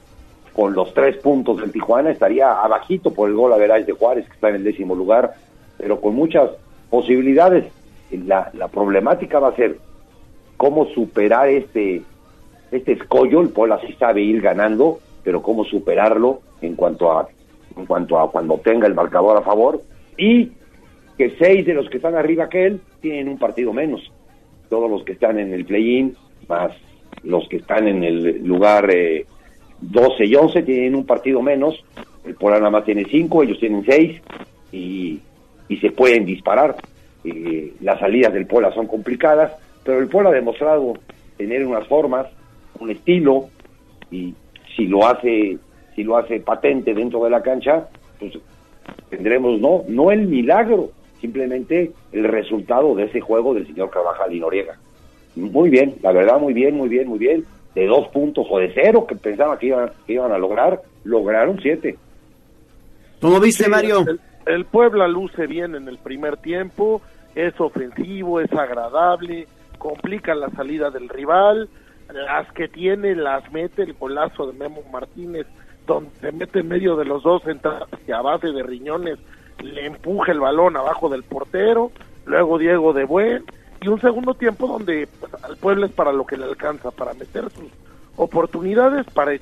[0.53, 4.27] con los tres puntos del Tijuana estaría abajito por el gol a Veráis de Juárez,
[4.27, 5.33] que está en el décimo lugar,
[5.77, 6.51] pero con muchas
[6.89, 7.65] posibilidades.
[8.11, 9.79] La, la problemática va a ser
[10.57, 12.03] cómo superar este,
[12.73, 17.27] este escollo, el Puebla sí sabe ir ganando, pero cómo superarlo en cuanto a
[17.75, 19.81] en cuanto a cuando tenga el marcador a favor
[20.17, 20.51] y
[21.17, 24.11] que seis de los que están arriba que él tienen un partido menos.
[24.69, 26.15] Todos los que están en el play-in,
[26.47, 26.71] más
[27.23, 29.25] los que están en el lugar eh,
[29.81, 31.83] 12 y 11 tienen un partido menos.
[32.25, 34.21] El Puebla nada más tiene cinco, ellos tienen seis
[34.71, 35.19] y,
[35.67, 36.75] y se pueden disparar.
[37.23, 39.51] Eh, las salidas del Puebla son complicadas,
[39.83, 40.93] pero el Puebla ha demostrado
[41.37, 42.27] tener unas formas,
[42.79, 43.49] un estilo
[44.11, 44.33] y
[44.75, 45.57] si lo hace
[45.95, 47.87] si lo hace patente dentro de la cancha,
[48.19, 48.33] pues
[49.09, 50.89] tendremos no no el milagro,
[51.21, 54.77] simplemente el resultado de ese juego del señor Carvajal y Noriega.
[55.35, 57.45] Muy bien, la verdad, muy bien, muy bien, muy bien.
[57.73, 61.59] De dos puntos o de cero que pensaba que iban, que iban a lograr, lograron
[61.61, 61.97] siete.
[63.19, 64.05] ¿Cómo viste, Mario?
[64.45, 67.01] El, Puebla luce bien en el primer tiempo,
[67.35, 69.47] es ofensivo, es agradable,
[69.77, 71.69] complica la salida del rival,
[72.11, 75.47] las que tiene las mete el golazo de Memo Martínez,
[75.85, 77.43] donde se mete en medio de los dos
[78.07, 79.19] y a base de riñones
[79.61, 81.91] le empuja el balón abajo del portero,
[82.25, 83.45] luego Diego de Buen,
[83.81, 87.13] y un segundo tiempo donde pues, al pueblo es para lo que le alcanza, para
[87.13, 87.71] meter sus
[88.15, 89.33] oportunidades, para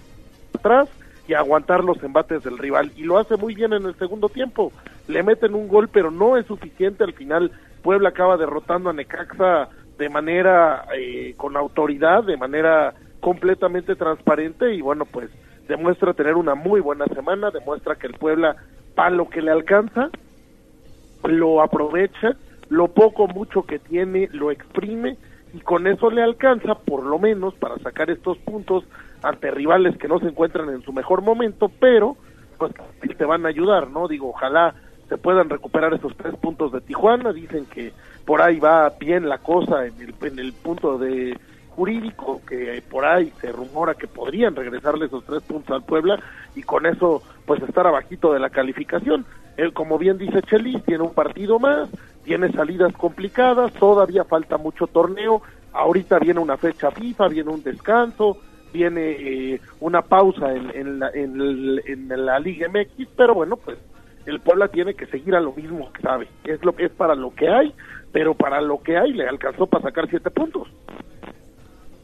[0.54, 0.90] atrás
[1.28, 2.92] y aguantar los embates del rival.
[2.96, 4.72] Y lo hace muy bien en el segundo tiempo.
[5.08, 7.04] Le meten un gol, pero no es suficiente.
[7.04, 7.52] Al final,
[7.84, 9.70] Puebla acaba derrotando a Necaxa
[10.02, 15.30] de manera eh, con autoridad, de manera completamente transparente y bueno, pues
[15.68, 18.56] demuestra tener una muy buena semana, demuestra que el Puebla,
[18.96, 20.10] para lo que le alcanza,
[21.24, 22.36] lo aprovecha
[22.70, 25.18] lo poco mucho que tiene lo exprime
[25.54, 28.86] y con eso le alcanza por lo menos para sacar estos puntos
[29.22, 32.16] ante rivales que no se encuentran en su mejor momento, pero
[32.58, 32.74] pues
[33.18, 34.08] te van a ayudar, ¿no?
[34.08, 34.74] Digo, ojalá
[35.10, 37.92] se puedan recuperar esos tres puntos de Tijuana, dicen que
[38.26, 41.38] por ahí va bien la cosa en el, en el punto de
[41.70, 46.20] jurídico, que por ahí se rumora que podrían regresarle esos tres puntos al Puebla
[46.56, 49.26] y con eso pues estar abajito de la calificación.
[49.58, 51.90] Él, como bien dice Chelis, tiene un partido más,
[52.24, 55.42] tiene salidas complicadas, todavía falta mucho torneo,
[55.74, 58.38] ahorita viene una fecha FIFA, viene un descanso,
[58.74, 63.78] viene eh, una pausa en, la, en, la Liga MX, pero bueno, pues
[64.26, 67.16] el Puebla tiene que seguir a lo mismo que sabe, es lo que es para
[67.16, 67.74] lo que hay,
[68.12, 70.68] pero para lo que hay le alcanzó para sacar siete puntos.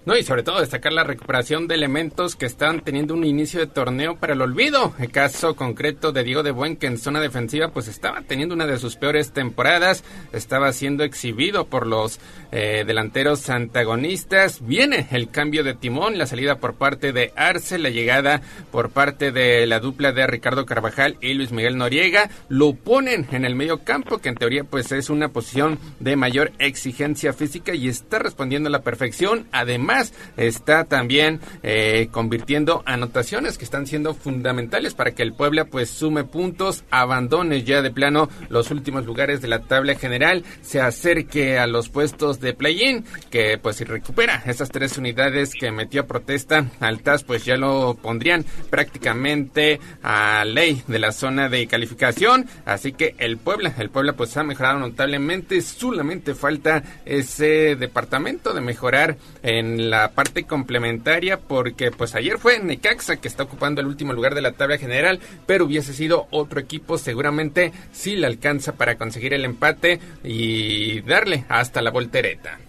[0.07, 3.67] No, y sobre todo destacar la recuperación de elementos que están teniendo un inicio de
[3.67, 4.93] torneo para el olvido.
[4.99, 8.65] El caso concreto de Diego de Buen, que en zona defensiva pues estaba teniendo una
[8.65, 12.21] de sus peores temporadas, estaba siendo exhibido por los
[12.53, 14.65] eh, delanteros antagonistas.
[14.65, 19.33] Viene el cambio de timón, la salida por parte de Arce, la llegada por parte
[19.33, 22.29] de la dupla de Ricardo Carvajal y Luis Miguel Noriega.
[22.47, 26.53] Lo ponen en el medio campo, que en teoría pues es una posición de mayor
[26.59, 29.47] exigencia física y está respondiendo a la perfección.
[29.51, 29.96] Además,
[30.35, 36.23] está también eh, convirtiendo anotaciones que están siendo fundamentales para que el Puebla pues sume
[36.23, 41.67] puntos, abandone ya de plano los últimos lugares de la tabla general, se acerque a
[41.67, 46.65] los puestos de play-in, que pues si recupera esas tres unidades que metió a protesta
[46.79, 52.93] al TAS, pues ya lo pondrían prácticamente a ley de la zona de calificación, así
[52.93, 59.17] que el Puebla, el Puebla pues ha mejorado notablemente, solamente falta ese departamento de mejorar
[59.43, 64.35] en la parte complementaria porque pues ayer fue Necaxa que está ocupando el último lugar
[64.35, 69.33] de la tabla general, pero hubiese sido otro equipo seguramente si le alcanza para conseguir
[69.33, 72.59] el empate y darle hasta la voltereta.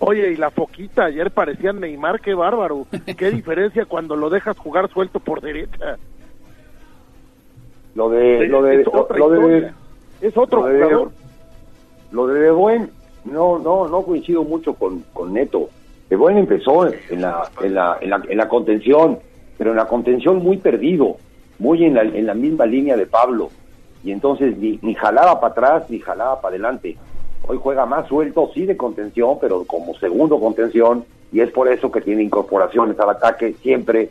[0.00, 2.86] Oye, y la foquita ayer parecía Neymar, qué bárbaro.
[3.16, 5.96] Qué diferencia cuando lo dejas jugar suelto por derecha.
[7.94, 9.72] Lo de lo de es, lo, de,
[10.20, 11.12] es otro jugador.
[12.10, 12.90] Lo de, Buen
[13.24, 15.68] no no no coincido mucho con, con Neto.
[16.08, 19.18] De Buen empezó en la, en, la, en, la, en la contención,
[19.56, 21.16] pero en la contención muy perdido,
[21.58, 23.50] muy en la, en la misma línea de Pablo.
[24.02, 26.96] Y entonces ni, ni jalaba para atrás ni jalaba para adelante.
[27.46, 31.90] Hoy juega más suelto, sí de contención, pero como segundo contención, y es por eso
[31.90, 34.10] que tiene incorporaciones al ataque siempre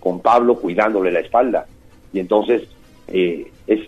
[0.00, 1.66] con Pablo cuidándole la espalda.
[2.12, 2.62] Y entonces
[3.08, 3.80] eh, es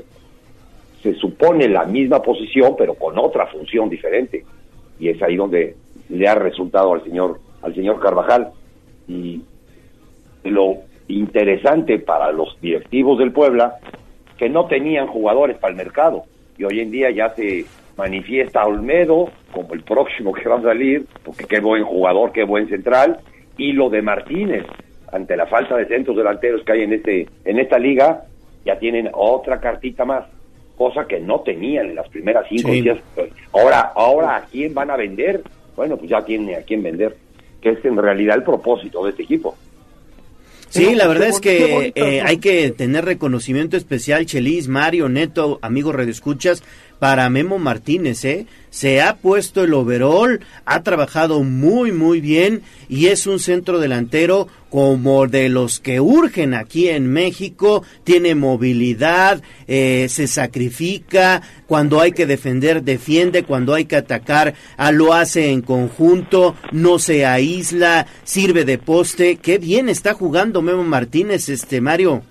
[1.03, 4.43] se supone la misma posición, pero con otra función diferente.
[4.99, 5.77] Y es ahí donde
[6.09, 8.51] le ha resultado al señor, al señor Carvajal.
[9.09, 9.43] Y
[10.45, 10.79] lo
[11.09, 13.77] interesante para los directivos del Puebla,
[14.37, 16.25] que no tenían jugadores para el mercado.
[16.57, 17.65] Y hoy en día ya se
[17.97, 22.69] manifiesta Olmedo como el próximo que va a salir, porque qué buen jugador, qué buen
[22.69, 23.21] central,
[23.57, 24.65] y lo de Martínez,
[25.13, 28.25] ante la falta de centros delanteros que hay en este en esta liga,
[28.65, 30.25] ya tienen otra cartita más,
[30.77, 32.99] cosa que no tenían en las primeras cinco días.
[33.53, 35.43] Ahora, ahora a quién van a vender?
[35.77, 37.17] Bueno, pues ya tiene a quién vender,
[37.61, 39.57] que es en realidad el propósito de este equipo.
[40.75, 45.95] Sí, la verdad es que eh, hay que tener reconocimiento especial, Chelis, Mario, Neto, amigos
[45.95, 46.65] redescuchas,
[46.99, 48.47] para Memo Martínez, ¿eh?
[48.71, 54.49] Se ha puesto el overall, ha trabajado muy, muy bien y es un centro delantero
[54.69, 62.11] como de los que urgen aquí en México, tiene movilidad, eh, se sacrifica, cuando hay
[62.11, 68.07] que defender, defiende, cuando hay que atacar, ah, lo hace en conjunto, no se aísla,
[68.25, 72.23] sirve de poste, qué bien está jugando Memo Martínez, este Mario.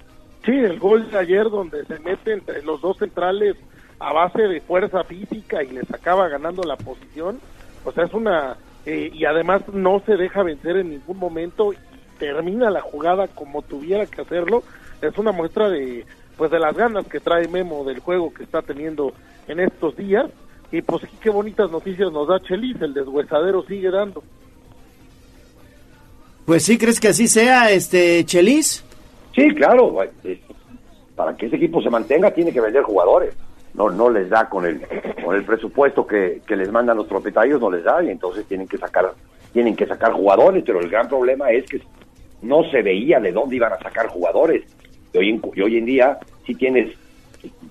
[0.45, 3.55] Sí, el gol de ayer donde se mete entre los dos centrales
[4.03, 7.39] a base de fuerza física y les acaba ganando la posición,
[7.85, 8.57] o sea, es una...
[8.85, 11.77] Eh, y además no se deja vencer en ningún momento y
[12.19, 14.61] termina la jugada como tuviera que hacerlo,
[15.01, 16.05] es una muestra de
[16.37, 19.13] pues de las ganas que trae Memo del juego que está teniendo
[19.47, 20.25] en estos días
[20.71, 24.21] y pues qué bonitas noticias nos da Chelis, el deshuesadero sigue dando.
[26.45, 28.83] Pues sí, ¿crees que así sea, este Chelis?
[29.33, 29.95] Sí, claro,
[31.15, 33.33] para que ese equipo se mantenga tiene que vender jugadores
[33.73, 34.81] no, no les da con el,
[35.23, 38.77] con el presupuesto que, les mandan los propietarios, no les da y entonces tienen que
[38.77, 39.13] sacar,
[39.51, 41.81] tienen que sacar jugadores, pero el gran problema es que
[42.41, 44.63] no se veía de dónde iban a sacar jugadores.
[45.13, 46.95] Y hoy en, y hoy en día si tienes,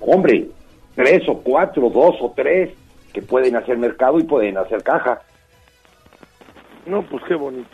[0.01, 0.49] hombre,
[0.95, 2.71] tres o cuatro, dos o tres
[3.13, 5.21] que pueden hacer mercado y pueden hacer caja.
[6.87, 7.69] No, pues qué bonito.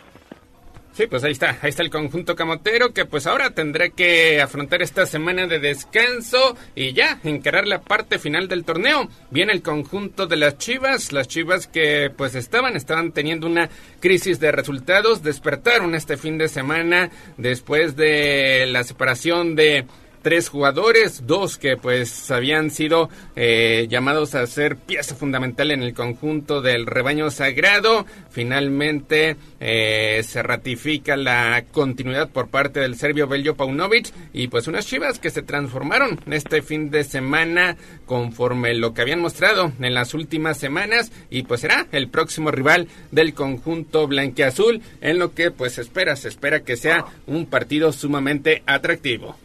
[0.99, 4.81] Sí, pues ahí está, ahí está el conjunto camotero que pues ahora tendrá que afrontar
[4.81, 9.07] esta semana de descanso y ya encarar la parte final del torneo.
[9.31, 13.69] Viene el conjunto de las Chivas, las Chivas que pues estaban, estaban teniendo una
[14.01, 19.85] crisis de resultados, despertaron este fin de semana después de la separación de
[20.21, 25.93] tres jugadores, dos que pues habían sido eh, llamados a ser pieza fundamental en el
[25.93, 28.05] conjunto del rebaño sagrado.
[28.29, 34.85] Finalmente eh, se ratifica la continuidad por parte del serbio Beljo Paunovic y pues unas
[34.85, 40.13] chivas que se transformaron este fin de semana conforme lo que habían mostrado en las
[40.13, 45.77] últimas semanas y pues será el próximo rival del conjunto blanqueazul en lo que pues
[45.77, 49.35] espera, se espera que sea un partido sumamente atractivo.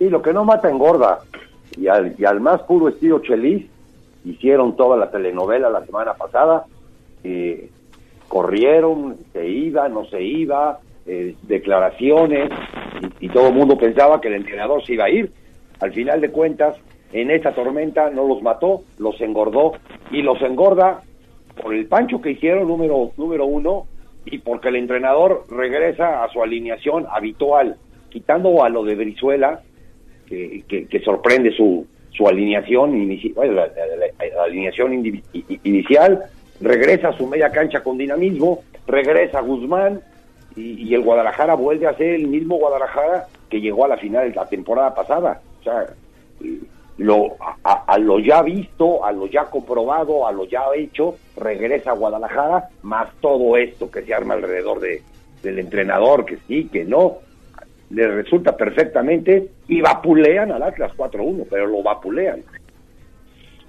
[0.00, 1.20] Y lo que no mata engorda.
[1.76, 3.66] Y al, y al más puro estilo Chelis,
[4.24, 6.64] hicieron toda la telenovela la semana pasada.
[7.22, 7.70] Eh,
[8.28, 12.50] corrieron, se iba, no se iba, eh, declaraciones,
[13.18, 15.32] y, todo el mundo pensaba que el entrenador se iba a ir.
[15.80, 16.76] Al final de cuentas,
[17.12, 19.72] en esta tormenta no los mató, los engordó,
[20.10, 21.00] y los engorda
[21.60, 23.86] por el pancho que hicieron número, número uno,
[24.24, 27.76] y porque el entrenador regresa a su alineación habitual,
[28.10, 29.62] quitando a lo de Brizuela,
[30.30, 32.96] que, sorprende su, su alineación,
[35.64, 36.22] inicial,
[36.60, 40.00] regresa a su media cancha con dinamismo, regresa Guzmán
[40.56, 44.46] y, el Guadalajara vuelve a ser el mismo Guadalajara que llegó a la final la
[44.46, 45.40] temporada pasada.
[45.60, 45.86] O sea,
[46.98, 51.94] lo, a, lo ya visto, a lo ya comprobado, a lo ya hecho, regresa a
[51.94, 55.02] Guadalajara, más todo esto que se arma alrededor de,
[55.42, 57.18] del entrenador, que sí, que no,
[57.90, 62.42] le resulta perfectamente y vapulean al Atlas 4-1, pero lo vapulean.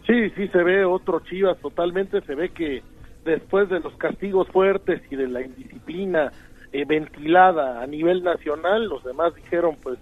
[0.05, 2.83] Sí, sí, se ve otro Chivas totalmente, se ve que
[3.25, 6.31] después de los castigos fuertes y de la indisciplina
[6.71, 9.97] eh, ventilada a nivel nacional, los demás dijeron, pues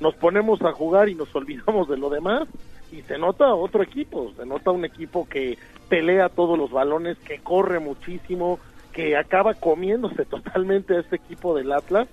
[0.00, 2.48] nos ponemos a jugar y nos olvidamos de lo demás
[2.92, 7.38] y se nota otro equipo, se nota un equipo que pelea todos los balones, que
[7.38, 8.58] corre muchísimo,
[8.92, 12.08] que acaba comiéndose totalmente a este equipo del Atlas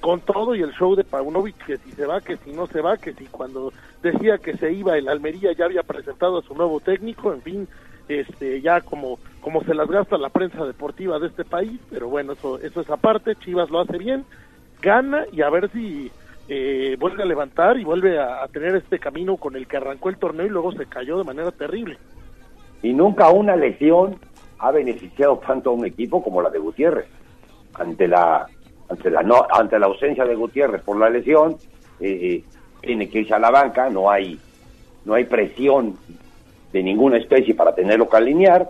[0.00, 2.80] con todo y el show de Paunovic, que si se va, que si no se
[2.80, 3.72] va, que si cuando
[4.02, 7.68] decía que se iba el Almería ya había presentado a su nuevo técnico, en fin,
[8.08, 12.32] este ya como como se las gasta la prensa deportiva de este país, pero bueno,
[12.32, 14.24] eso eso es aparte, Chivas lo hace bien,
[14.80, 16.10] gana y a ver si
[16.48, 20.16] eh, vuelve a levantar y vuelve a, tener este camino con el que arrancó el
[20.16, 21.98] torneo y luego se cayó de manera terrible.
[22.82, 24.16] Y nunca una lesión
[24.58, 27.06] ha beneficiado tanto a un equipo como la de Gutiérrez.
[27.74, 28.46] Ante la
[28.88, 31.56] ante la no, ante la ausencia de Gutiérrez por la lesión,
[32.00, 32.42] eh,
[32.80, 34.38] tiene que irse a la banca, no hay
[35.04, 35.96] no hay presión
[36.72, 38.68] de ninguna especie para tenerlo que alinear,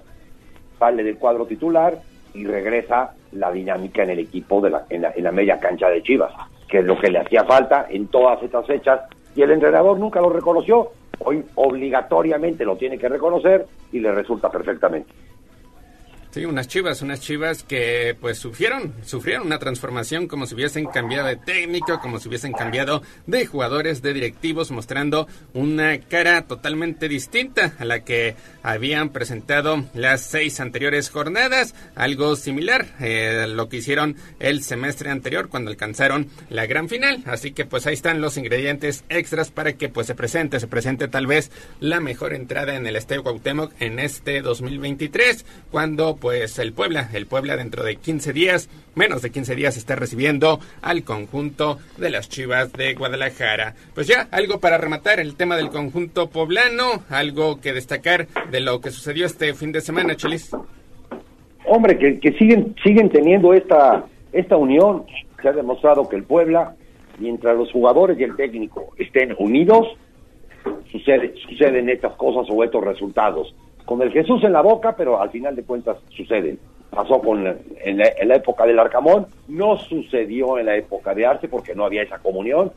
[0.78, 1.98] sale del cuadro titular
[2.32, 5.88] y regresa la dinámica en el equipo de la, en, la, en la media cancha
[5.88, 6.32] de Chivas,
[6.68, 9.00] que es lo que le hacía falta en todas estas fechas
[9.34, 14.50] y el entrenador nunca lo reconoció, hoy obligatoriamente lo tiene que reconocer y le resulta
[14.50, 15.12] perfectamente.
[16.30, 21.26] Sí, unas chivas, unas chivas que pues sufrieron, sufrieron una transformación como si hubiesen cambiado
[21.26, 27.72] de técnico, como si hubiesen cambiado de jugadores, de directivos, mostrando una cara totalmente distinta
[27.78, 28.36] a la que
[28.68, 35.08] habían presentado las seis anteriores jornadas, algo similar eh, a lo que hicieron el semestre
[35.08, 37.22] anterior cuando alcanzaron la gran final.
[37.24, 41.08] Así que pues ahí están los ingredientes extras para que pues se presente, se presente
[41.08, 41.50] tal vez
[41.80, 47.26] la mejor entrada en el Estadio Cuauhtémoc en este 2023, cuando pues el Puebla, el
[47.26, 52.28] Puebla dentro de 15 días, menos de 15 días está recibiendo al conjunto de las
[52.28, 53.74] Chivas de Guadalajara.
[53.94, 58.80] Pues ya, algo para rematar el tema del conjunto poblano, algo que destacar de lo
[58.80, 60.54] que sucedió este fin de semana, Chelis.
[61.66, 65.04] Hombre, que, siguen siguen teniendo esta esta unión,
[65.40, 66.74] se ha demostrado que el Puebla,
[67.18, 69.86] mientras los jugadores y el técnico estén unidos,
[70.90, 73.54] sucede, suceden estas cosas o estos resultados
[73.84, 76.58] con el Jesús en la boca, pero al final de cuentas suceden.
[76.90, 81.74] Pasó con en, la, época del Arcamón, no sucedió en la época de Arce porque
[81.74, 82.72] no había esa comunión.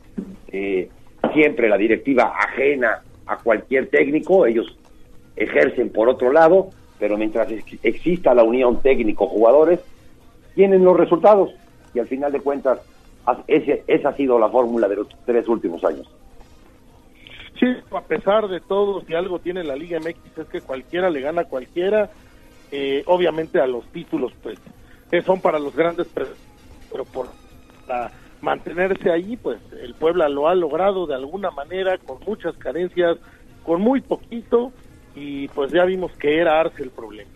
[0.52, 0.90] Eh,
[1.34, 4.78] siempre la directiva ajena a cualquier técnico, ellos
[5.36, 7.50] ejercen por otro lado, pero mientras
[7.84, 9.80] exista la unión técnico-jugadores,
[10.56, 11.52] tienen los resultados
[11.94, 12.80] y al final de cuentas
[13.48, 16.08] ese, esa ha sido la fórmula de los tres últimos años.
[17.60, 21.22] Sí, a pesar de todo, si algo tiene la Liga MX es que cualquiera le
[21.22, 22.10] gana a cualquiera,
[22.72, 24.60] eh, obviamente a los títulos, pues,
[25.26, 27.28] son para los grandes, pero por
[28.42, 33.18] mantenerse ahí, pues el Puebla lo ha logrado de alguna manera, con muchas carencias,
[33.64, 34.72] con muy poquito,
[35.16, 37.30] y pues ya vimos que era Arce el problema.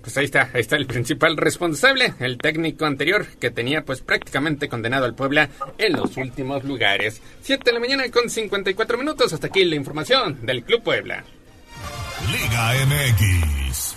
[0.00, 4.68] Pues ahí está, ahí está el principal responsable, el técnico anterior que tenía pues prácticamente
[4.68, 7.20] condenado al Puebla en los últimos lugares.
[7.42, 11.24] 7 de la mañana con 54 minutos, hasta aquí la información del Club Puebla.
[12.32, 13.96] Liga MX.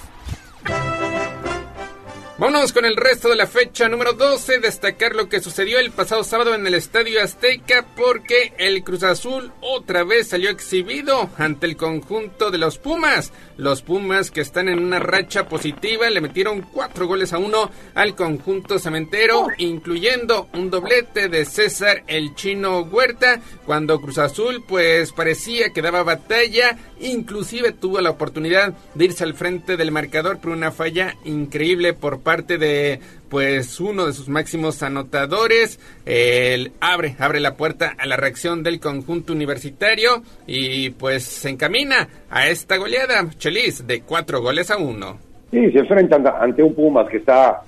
[2.42, 6.24] Vámonos con el resto de la fecha número 12, destacar lo que sucedió el pasado
[6.24, 11.78] sábado en el Estadio Azteca porque el Cruz Azul otra vez salió exhibido ante el
[11.78, 13.32] conjunto de los Pumas.
[13.58, 18.16] Los Pumas que están en una racha positiva le metieron cuatro goles a uno al
[18.16, 25.74] conjunto cementero, incluyendo un doblete de César el Chino Huerta, cuando Cruz Azul pues parecía
[25.74, 30.72] que daba batalla, inclusive tuvo la oportunidad de irse al frente del marcador por una
[30.72, 33.00] falla increíble por parte de
[33.30, 35.80] pues uno de sus máximos anotadores.
[36.06, 42.08] el abre, abre la puerta a la reacción del conjunto universitario y pues se encamina
[42.30, 45.18] a esta goleada, Chelis, de cuatro goles a uno.
[45.52, 47.62] Sí, se enfrentan ante un Pumas que está,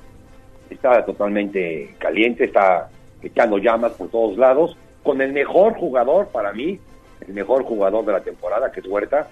[0.69, 2.89] está totalmente caliente, está
[3.22, 6.80] echando llamas por todos lados, con el mejor jugador para mí,
[7.27, 9.29] el mejor jugador de la temporada, que es Huerta,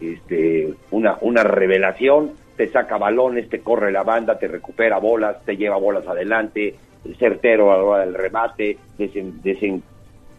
[0.00, 5.56] este, una, una revelación te saca balones, te corre la banda, te recupera bolas, te
[5.56, 6.74] lleva bolas adelante,
[7.18, 8.76] certero a la hora del remate,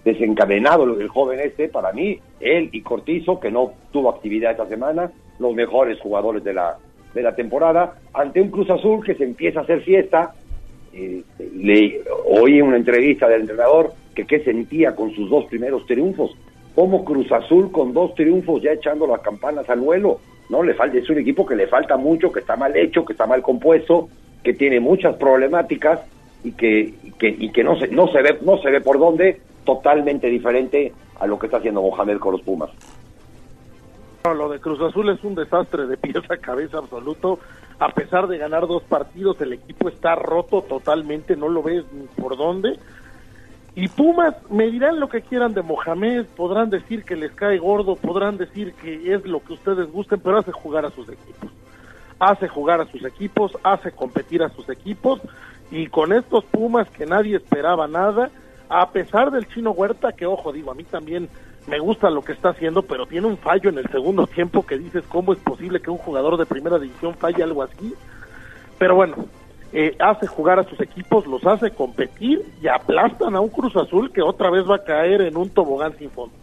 [0.03, 5.09] desencadenado el joven este, para mí, él y Cortizo, que no tuvo actividad esta semana,
[5.39, 6.77] los mejores jugadores de la,
[7.13, 10.33] de la temporada, ante un Cruz Azul que se empieza a hacer fiesta.
[10.91, 11.23] Eh,
[11.55, 16.35] le oí una entrevista del entrenador que qué sentía con sus dos primeros triunfos,
[16.79, 20.63] como Cruz Azul con dos triunfos ya echando las campanas al vuelo ¿no?
[20.63, 23.27] Le falta, es un equipo que le falta mucho, que está mal hecho, que está
[23.27, 24.07] mal compuesto,
[24.41, 25.99] que tiene muchas problemáticas
[26.41, 30.93] y que, que, no, se, no, se ve, no se ve por dónde, totalmente diferente
[31.19, 32.69] a lo que está haciendo Mohamed con los Pumas.
[34.23, 37.39] lo de Cruz Azul es un desastre de pieza a cabeza absoluto.
[37.77, 42.07] A pesar de ganar dos partidos, el equipo está roto totalmente, no lo ves ni
[42.21, 42.79] por dónde.
[43.75, 47.95] Y Pumas me dirán lo que quieran de Mohamed, podrán decir que les cae gordo,
[47.95, 51.51] podrán decir que es lo que ustedes gusten, pero hace jugar a sus equipos.
[52.19, 55.21] Hace jugar a sus equipos, hace competir a sus equipos
[55.71, 58.29] y con estos Pumas que nadie esperaba nada,
[58.69, 61.29] a pesar del chino Huerta, que ojo, digo, a mí también
[61.67, 64.77] me gusta lo que está haciendo, pero tiene un fallo en el segundo tiempo que
[64.77, 67.93] dices, ¿cómo es posible que un jugador de primera división falle algo así?
[68.77, 69.15] Pero bueno,
[69.71, 74.11] eh, hace jugar a sus equipos, los hace competir y aplastan a un Cruz Azul
[74.11, 76.33] que otra vez va a caer en un tobogán sin fondo.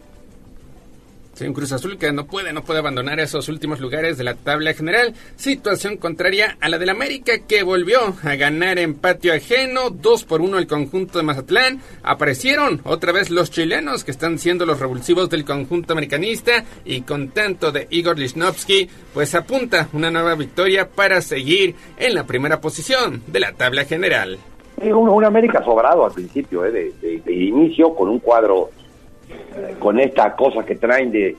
[1.37, 4.33] Sí, un Cruz Azul que no puede, no puede abandonar esos últimos lugares de la
[4.33, 5.13] tabla general.
[5.35, 10.41] Situación contraria a la del América que volvió a ganar en patio ajeno, 2 por
[10.41, 11.79] 1 el conjunto de Mazatlán.
[12.01, 17.29] Aparecieron otra vez los chilenos que están siendo los revulsivos del conjunto americanista y con
[17.29, 23.21] tanto de Igor Lichnowsky, pues apunta una nueva victoria para seguir en la primera posición
[23.27, 24.39] de la tabla general.
[24.81, 28.71] un, América sobrado al principio, eh, de inicio, con un cuadro
[29.79, 31.35] con esta cosa que traen de,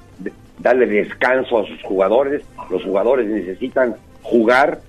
[0.59, 2.43] darle descanso a sus jugadores.
[2.71, 4.81] Los jugadores necesitan jugar,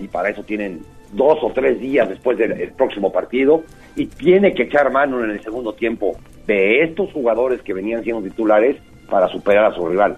[0.00, 0.82] Y para eso tienen
[1.12, 3.62] dos o tres días después del próximo partido
[3.96, 6.16] y tiene que echar mano en el segundo tiempo
[6.46, 8.76] de estos jugadores que venían siendo titulares
[9.08, 10.16] para superar a su rival.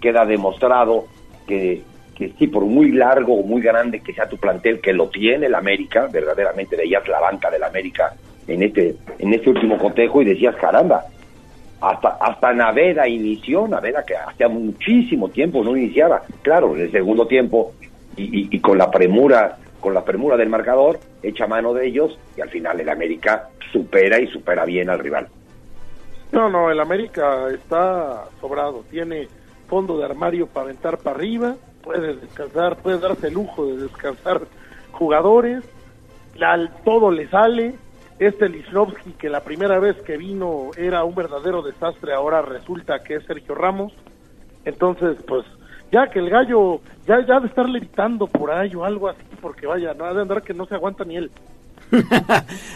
[0.00, 1.06] queda demostrado
[1.46, 1.82] que,
[2.16, 5.46] que sí, por muy largo o muy grande que sea tu plantel, que lo tiene
[5.46, 8.14] el América, verdaderamente veías la banca del América
[8.46, 11.04] en este, en este último cotejo y decías, caramba,
[11.82, 17.26] hasta, hasta Naveda inició, Naveda que hacía muchísimo tiempo no iniciaba, claro, en el segundo
[17.26, 17.72] tiempo
[18.16, 22.50] y, con la premura, con la premura del marcador, echa mano de ellos y al
[22.50, 25.26] final el América supera y supera bien al rival.
[26.30, 29.26] No, no, el América está sobrado, tiene
[29.66, 34.42] fondo de armario para aventar para arriba, puede descansar, puede darse el lujo de descansar
[34.92, 35.64] jugadores,
[36.84, 37.74] todo le sale,
[38.26, 43.16] este Lislovsky, que la primera vez que vino era un verdadero desastre, ahora resulta que
[43.16, 43.92] es Sergio Ramos.
[44.64, 45.44] Entonces, pues,
[45.90, 49.66] ya que el gallo, ya, ya de estar levitando por ahí o algo así, porque
[49.66, 51.30] vaya, no ha de andar que no se aguanta ni él.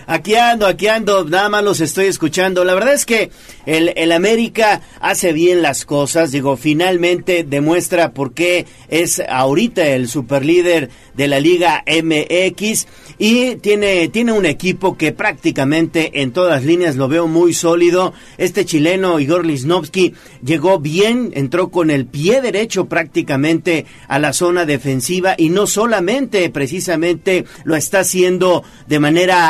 [0.06, 2.64] Aquí ando, aquí ando, nada más los estoy escuchando.
[2.64, 3.30] La verdad es que
[3.64, 10.08] el, el, América hace bien las cosas, digo, finalmente demuestra por qué es ahorita el
[10.08, 12.86] superlíder de la Liga MX
[13.18, 18.12] y tiene, tiene un equipo que prácticamente en todas líneas lo veo muy sólido.
[18.36, 20.14] Este chileno Igor Lisnovsky
[20.44, 26.48] llegó bien, entró con el pie derecho prácticamente a la zona defensiva y no solamente
[26.50, 29.00] precisamente lo está haciendo de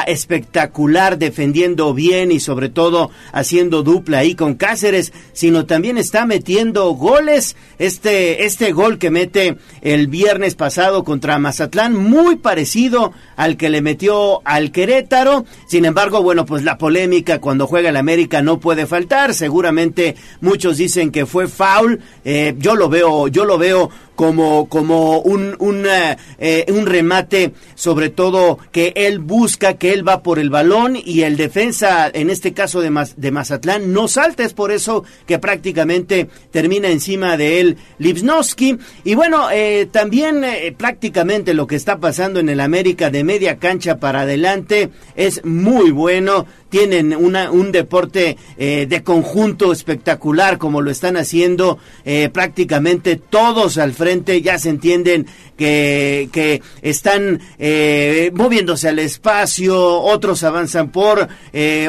[0.06, 6.90] espectacular, defendiendo bien y sobre todo haciendo dupla ahí con Cáceres, sino también está metiendo
[6.90, 7.56] goles.
[7.78, 13.82] Este, este gol que mete el viernes pasado contra Mazatlán, muy parecido al que le
[13.82, 15.44] metió al Querétaro.
[15.66, 19.34] Sin embargo, bueno, pues la polémica cuando juega el América no puede faltar.
[19.34, 22.00] Seguramente muchos dicen que fue foul.
[22.24, 27.52] Eh, yo lo veo, yo lo veo como, como un, un, eh, eh, un remate,
[27.74, 29.35] sobre todo que él busca,
[29.78, 32.90] que él va por el balón y el defensa, en este caso de,
[33.30, 34.44] Mazatlán, no salta.
[34.44, 38.78] Es por eso que prácticamente termina encima de él Lipsnowski.
[39.04, 40.44] Y bueno, eh, también
[40.76, 45.90] prácticamente lo que está pasando en el América de media cancha para adelante es muy
[45.90, 53.16] bueno tienen una, un deporte eh, de conjunto espectacular como lo están haciendo eh, prácticamente
[53.16, 55.26] todos al frente, ya se entienden
[55.56, 61.28] que, que están eh, moviéndose al espacio, otros avanzan por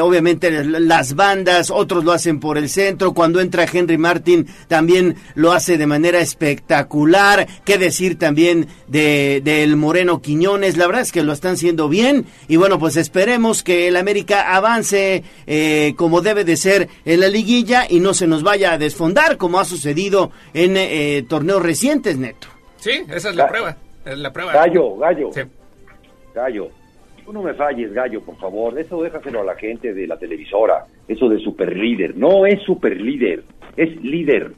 [0.00, 5.52] obviamente las bandas, otros lo hacen por el centro, cuando entra Henry Martin también lo
[5.52, 11.22] hace de manera espectacular, qué decir también de del Moreno Quiñones, la verdad es que
[11.22, 16.20] lo están haciendo bien y bueno pues esperemos que el América avance avance eh, como
[16.20, 19.64] debe de ser en la liguilla y no se nos vaya a desfondar como ha
[19.64, 22.48] sucedido en eh, torneos recientes, Neto.
[22.76, 23.76] Sí, esa es la prueba.
[24.04, 24.52] Es la prueba.
[24.52, 25.30] Gallo, gallo.
[26.34, 26.68] Gallo.
[27.24, 28.78] Tú no me falles, gallo, por favor.
[28.78, 30.84] Eso déjaselo a la gente de la televisora.
[31.06, 32.16] Eso de super líder.
[32.16, 33.44] No es super líder,
[33.76, 34.52] es líder.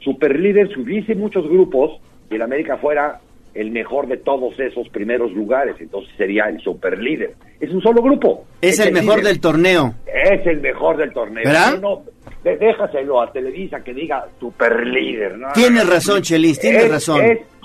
[0.00, 2.00] Super líder, si hubiese muchos grupos
[2.30, 3.20] y el América fuera
[3.54, 7.34] el mejor de todos esos primeros lugares, entonces sería el super líder.
[7.58, 8.46] Es un solo grupo.
[8.60, 9.94] Es, el, mejor del torneo.
[10.06, 11.44] Es el mejor del torneo.
[11.44, 11.80] ¿Verdad?
[11.80, 12.02] No,
[12.44, 15.36] déjaselo a Televisa que diga super líder.
[15.54, 17.22] tienes razón, Chelis, tienes razón.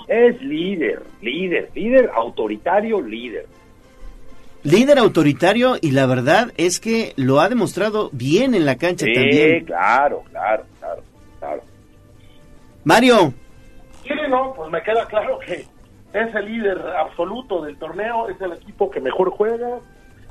[0.08, 3.46] Es, líder, líder, líder autoritario, líder.
[4.62, 9.60] Líder autoritario y la verdad es que lo ha demostrado bien en la cancha también.
[9.60, 11.02] Sí, claro, claro, claro,
[11.38, 11.62] claro.
[12.84, 13.34] Mario.
[14.02, 15.64] Sí, no, pues me queda claro que
[16.12, 19.80] es el líder absoluto del torneo, es el equipo que mejor juega,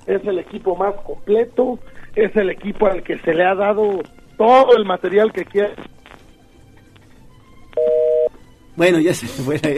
[0.08, 1.80] es el equipo más completo,
[2.16, 4.02] es el equipo al que se le ha dado
[4.38, 5.74] todo el material que quiere.
[8.76, 9.70] Bueno, ya se le fue la,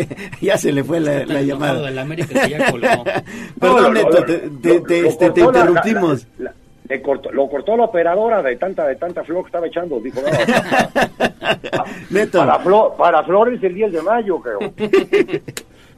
[0.41, 1.83] ya se le fue la, llamada.
[1.83, 3.03] Del América que ya colgó.
[3.59, 4.39] Perdón, Neto, te,
[4.81, 6.27] te, este, interrumpimos.
[6.89, 9.99] Le cortó, lo cortó la operadora de tanta de tanta flor que estaba echando.
[9.99, 10.27] Dijo, no.
[12.31, 12.59] Para,
[12.97, 14.59] para Flores el 10 de mayo, creo.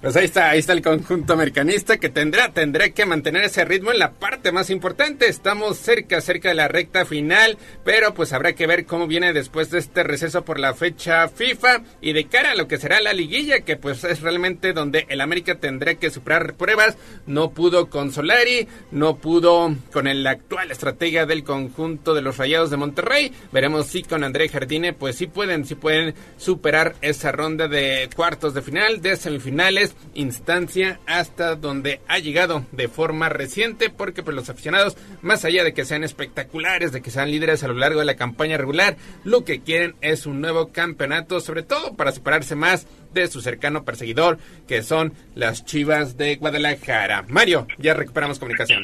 [0.01, 3.91] Pues ahí está, ahí está el conjunto americanista que tendrá, tendrá que mantener ese ritmo
[3.91, 5.27] en la parte más importante.
[5.27, 9.69] Estamos cerca, cerca de la recta final, pero pues habrá que ver cómo viene después
[9.71, 13.11] de este receso por la fecha FIFA y de cara a lo que será la
[13.11, 16.95] liguilla, que pues es realmente donde el América tendrá que superar pruebas.
[17.27, 22.69] No pudo con Solari, no pudo con el actual estratega del conjunto de los Rayados
[22.69, 23.33] de Monterrey.
[23.51, 28.53] Veremos si con André Jardine, pues sí pueden, sí pueden superar esa ronda de cuartos
[28.53, 34.49] de final, de semifinales instancia hasta donde ha llegado de forma reciente, porque pues los
[34.49, 38.05] aficionados, más allá de que sean espectaculares, de que sean líderes a lo largo de
[38.05, 42.87] la campaña regular, lo que quieren es un nuevo campeonato, sobre todo para separarse más
[43.13, 44.37] de su cercano perseguidor,
[44.67, 47.25] que son las Chivas de Guadalajara.
[47.27, 48.83] Mario, ya recuperamos comunicación.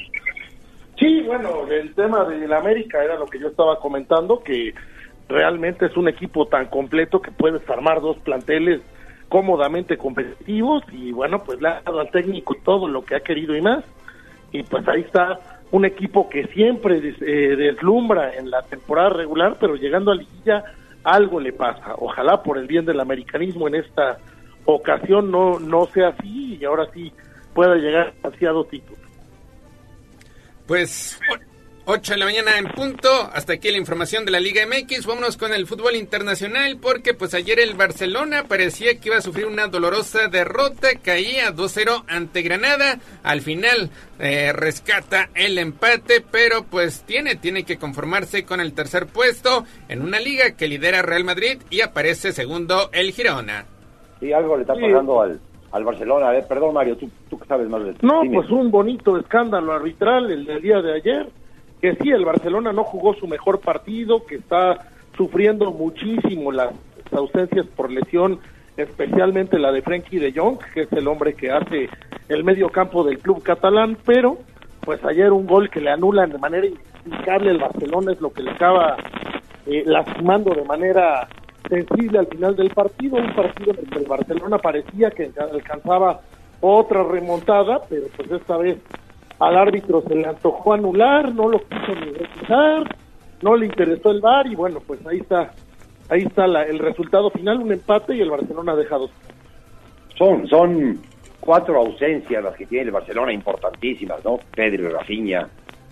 [0.98, 4.74] Sí, bueno, el tema del América era lo que yo estaba comentando, que
[5.28, 8.82] realmente es un equipo tan completo que puedes armar dos planteles
[9.30, 13.56] cómodamente competitivos y bueno, pues le ha dado al técnico todo lo que ha querido
[13.56, 13.84] y más.
[14.52, 19.76] Y pues ahí está un equipo que siempre eh, deslumbra en la temporada regular, pero
[19.76, 20.64] llegando a liguilla
[21.04, 21.96] algo le pasa.
[21.98, 24.18] Ojalá por el bien del americanismo en esta
[24.66, 27.12] ocasión no, no sea así y ahora sí
[27.54, 28.30] pueda llegar a
[28.66, 28.98] título.
[30.68, 31.20] Pues
[31.88, 33.08] 8 de la mañana en punto.
[33.32, 35.06] Hasta aquí la información de la Liga MX.
[35.06, 39.46] Vámonos con el fútbol internacional porque pues ayer el Barcelona parecía que iba a sufrir
[39.46, 40.88] una dolorosa derrota.
[41.04, 42.98] Caía 2-0 ante Granada.
[43.22, 49.06] Al final eh, rescata el empate, pero pues tiene, tiene que conformarse con el tercer
[49.06, 53.66] puesto en una liga que lidera Real Madrid y aparece segundo el Girona.
[54.20, 55.40] Sí, algo le está pasando al,
[55.72, 56.36] al Barcelona.
[56.36, 60.46] Eh, perdón, Mario, tú, tú sabes más de No, pues un bonito escándalo arbitral el
[60.46, 61.28] del día de ayer
[61.86, 66.74] que sí, el Barcelona no jugó su mejor partido, que está sufriendo muchísimo las
[67.12, 68.40] ausencias por lesión,
[68.76, 71.88] especialmente la de Frenkie de Jong, que es el hombre que hace
[72.28, 74.40] el medio campo del club catalán, pero
[74.82, 78.42] pues ayer un gol que le anulan de manera inexplicable al Barcelona es lo que
[78.42, 78.98] le acaba
[79.68, 81.28] eh, lastimando de manera
[81.70, 86.22] sensible al final del partido, un partido en el que el Barcelona parecía que alcanzaba
[86.62, 88.80] otra remontada, pero pues esta vez
[89.40, 92.96] al árbitro se le antojó anular, no lo quiso ni revisar,
[93.42, 95.52] no le interesó el VAR y bueno, pues ahí está,
[96.10, 99.10] ahí está el resultado final, un empate y el Barcelona ha dejado.
[100.18, 101.02] Son, son
[101.40, 104.40] cuatro ausencias las que tiene el Barcelona importantísimas, ¿no?
[104.56, 105.48] Pedro, Rafinha,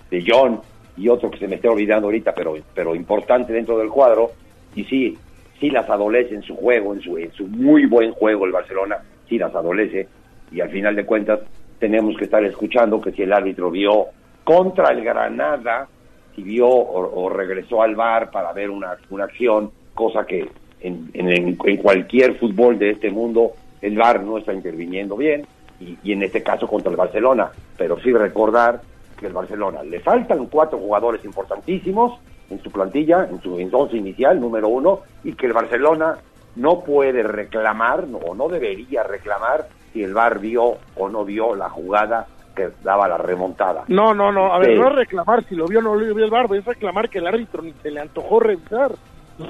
[0.10, 0.60] De Jong
[0.98, 4.32] y otro que se me está olvidando ahorita, pero, pero importante dentro del cuadro.
[4.76, 5.18] Y sí,
[5.60, 8.98] sí las adolece en su juego, en su, en su muy buen juego el Barcelona,
[9.28, 10.07] sí las adolece.
[10.52, 11.40] Y al final de cuentas,
[11.84, 14.05] tenemos que estar escuchando que si el árbitro vio
[14.45, 15.85] contra el Granada,
[16.34, 20.47] si vio o, regresó al bar para ver una, una acción, cosa que
[20.80, 23.51] en, en, cualquier fútbol de este mundo
[23.81, 25.45] el VAR no está interviniendo bien,
[25.81, 27.51] y, en este caso contra el Barcelona.
[27.77, 28.80] Pero sí recordar
[29.19, 32.18] que el Barcelona le faltan cuatro jugadores importantísimos
[32.49, 36.15] en su plantilla, en su entonces inicial, número uno, y que el Barcelona
[36.55, 41.70] no puede reclamar, o no debería reclamar si el VAR vio o no vio la
[41.70, 43.84] jugada que daba la remontada.
[43.88, 46.26] No, no, no, a ver, no es reclamar si lo vio o no lo vio
[46.26, 48.91] el VAR, es reclamar que el árbitro ni se le antojó revisar.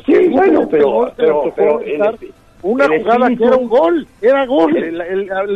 [0.06, 1.41] Sí, bueno, pero, pero,
[2.61, 4.74] una jugada que era un gol, era gol,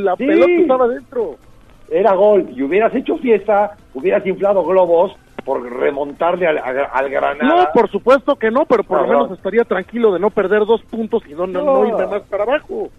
[0.04, 1.36] la pelota estaba dentro.
[1.90, 5.16] Era gol, y hubieras hecho fiesta, hubieras inflado globos
[5.46, 7.48] por remontarle al, al, Granada.
[7.48, 10.82] No, por supuesto que no, pero por lo menos estaría tranquilo de no perder dos
[10.84, 12.90] puntos y no, no, no irme más para abajo.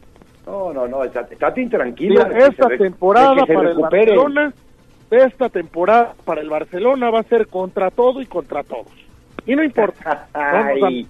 [0.48, 2.24] No, no, no, estate intranquilo.
[2.34, 4.54] esta temporada para el Barcelona,
[5.10, 8.86] esta temporada para el Barcelona va a ser contra todo y contra todos.
[9.44, 10.26] Y no importa.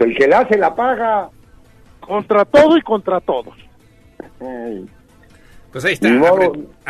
[0.00, 1.28] El que la hace la paga.
[1.98, 3.54] Contra todo y contra todos.
[5.72, 6.08] Pues ahí está,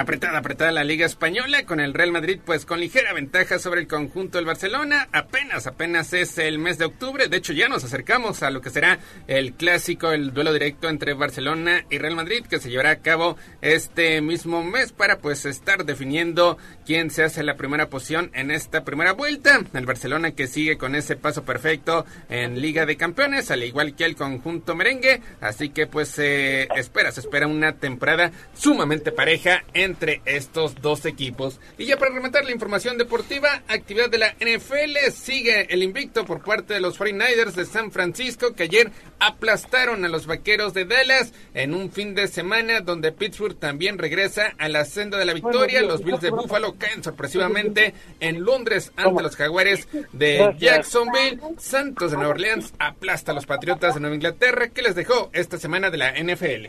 [0.01, 3.87] apretada, apretada la Liga Española con el Real Madrid, pues con ligera ventaja sobre el
[3.87, 5.09] conjunto del Barcelona.
[5.13, 7.29] Apenas, apenas es el mes de octubre.
[7.29, 11.13] De hecho, ya nos acercamos a lo que será el clásico, el duelo directo entre
[11.13, 15.85] Barcelona y Real Madrid, que se llevará a cabo este mismo mes para pues estar
[15.85, 16.57] definiendo
[16.87, 19.61] quién se hace la primera posición en esta primera vuelta.
[19.75, 24.07] El Barcelona que sigue con ese paso perfecto en Liga de Campeones, al igual que
[24.07, 25.21] el conjunto merengue.
[25.43, 31.61] Así que pues se espera, se espera una temporada sumamente pareja entre estos dos equipos.
[31.79, 36.43] Y ya para rematar la información deportiva, actividad de la NFL, sigue el invicto por
[36.43, 41.33] parte de los 49ers de San Francisco que ayer aplastaron a los Vaqueros de Dallas
[41.55, 45.83] en un fin de semana donde Pittsburgh también regresa a la senda de la victoria.
[45.83, 51.41] Los Bills de Buffalo caen sorpresivamente en Londres ante los Jaguares de Jacksonville.
[51.59, 55.59] Santos de Nueva Orleans aplasta a los Patriotas de Nueva Inglaterra que les dejó esta
[55.59, 56.67] semana de la NFL.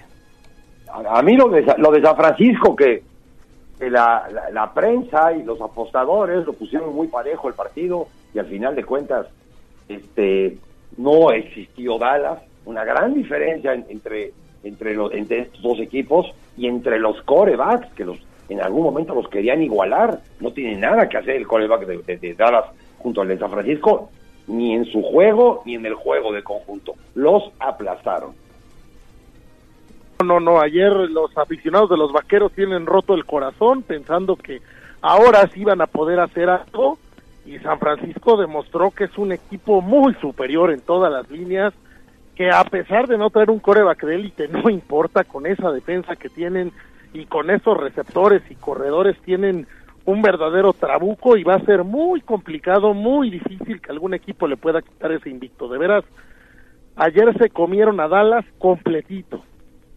[0.88, 3.04] a, mí lo de, lo de San Francisco, que,
[3.90, 8.76] la, la, prensa y los apostadores lo pusieron muy parejo el partido y al final
[8.76, 9.28] de cuentas
[9.88, 10.58] este
[10.98, 14.34] no existió Dallas, una gran diferencia entre
[14.64, 18.18] entre, los, entre estos dos equipos y entre los corebacks, que los
[18.50, 20.20] en algún momento los querían igualar.
[20.40, 22.66] No tiene nada que hacer el coreback de, de Dallas
[23.00, 24.10] junto al de San Francisco,
[24.48, 26.96] ni en su juego, ni en el juego de conjunto.
[27.16, 28.34] Los aplastaron.
[30.24, 34.62] No, no, ayer los aficionados de los vaqueros tienen roto el corazón pensando que
[35.02, 36.98] ahora sí iban a poder hacer algo
[37.46, 41.74] y San Francisco demostró que es un equipo muy superior en todas las líneas,
[42.36, 46.16] que a pesar de no traer un coreback de élite, no importa con esa defensa
[46.16, 46.72] que tienen
[47.14, 49.68] y con esos receptores y corredores tienen
[50.06, 54.58] un verdadero trabuco y va a ser muy complicado, muy difícil que algún equipo le
[54.58, 55.68] pueda quitar ese invicto.
[55.68, 56.04] De veras,
[56.96, 59.44] ayer se comieron a Dallas completito.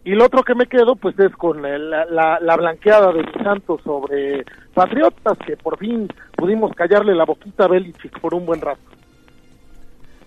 [0.05, 2.05] Y lo otro que me quedo, pues es con la,
[2.39, 6.07] la, blanqueada de Santos sobre Patriotas, que por fin
[6.37, 8.81] pudimos callarle la boquita a Belichick por un buen rato.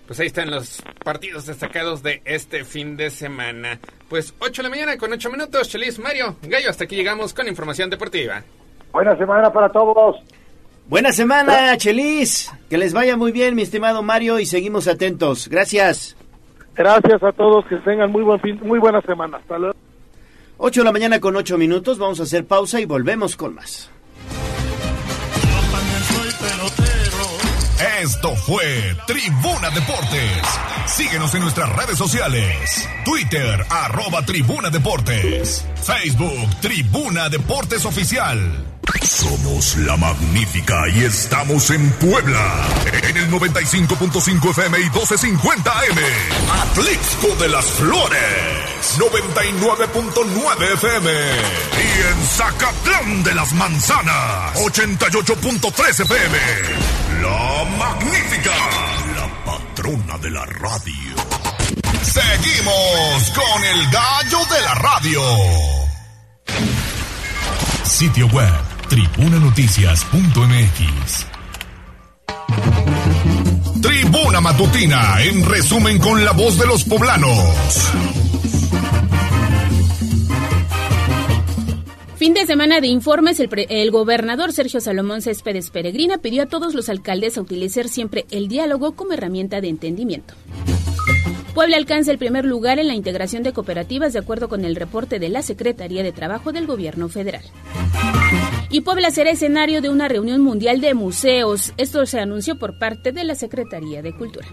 [0.09, 3.79] Pues ahí están los partidos destacados de este fin de semana.
[4.09, 5.69] Pues 8 de la mañana con 8 minutos.
[5.69, 8.43] Chelis, Mario, Gallo, hasta aquí llegamos con información deportiva.
[8.91, 10.17] Buena semana para todos.
[10.89, 12.53] Buena semana, Chelis.
[12.69, 15.47] Que les vaya muy bien, mi estimado Mario, y seguimos atentos.
[15.49, 16.18] Gracias.
[16.79, 19.39] Gracias a todos, que tengan muy buen fin, muy buena semana.
[19.39, 19.75] Hasta luego.
[20.59, 23.91] 8 de la mañana con 8 minutos, vamos a hacer pausa y volvemos con más.
[28.01, 30.43] Esto fue Tribuna Deportes.
[30.87, 32.89] Síguenos en nuestras redes sociales.
[33.05, 35.67] Twitter, arroba Tribuna Deportes.
[35.83, 38.67] Facebook, Tribuna Deportes Oficial.
[39.03, 42.69] Somos la magnífica y estamos en Puebla.
[43.03, 45.99] En el 95.5 FM y 1250 AM.
[46.71, 48.21] Atlixco de las Flores.
[48.97, 51.11] 99.9 FM.
[51.11, 54.55] Y en Zacatlán de las Manzanas.
[54.55, 57.08] 88.3 FM.
[57.23, 58.53] La magnífica.
[59.17, 61.17] La patrona de la radio.
[62.03, 65.23] Seguimos con el gallo de la radio.
[67.85, 68.53] Sitio web
[68.89, 71.27] tribunanoticias.mx.
[73.83, 77.91] Tribuna Matutina, en resumen con la voz de los poblanos.
[82.19, 86.75] Fin de semana de informes, el, el, gobernador Sergio Salomón Céspedes Peregrina pidió a todos
[86.75, 90.35] los alcaldes a utilizar siempre el diálogo como herramienta de entendimiento.
[91.55, 95.19] Puebla alcanza el primer lugar en la integración de cooperativas de acuerdo con el reporte
[95.19, 97.43] de la Secretaría de Trabajo del Gobierno Federal.
[98.71, 101.73] Y Puebla será escenario de una reunión mundial de museos.
[101.79, 104.47] Esto se anunció por parte de la Secretaría de Cultura.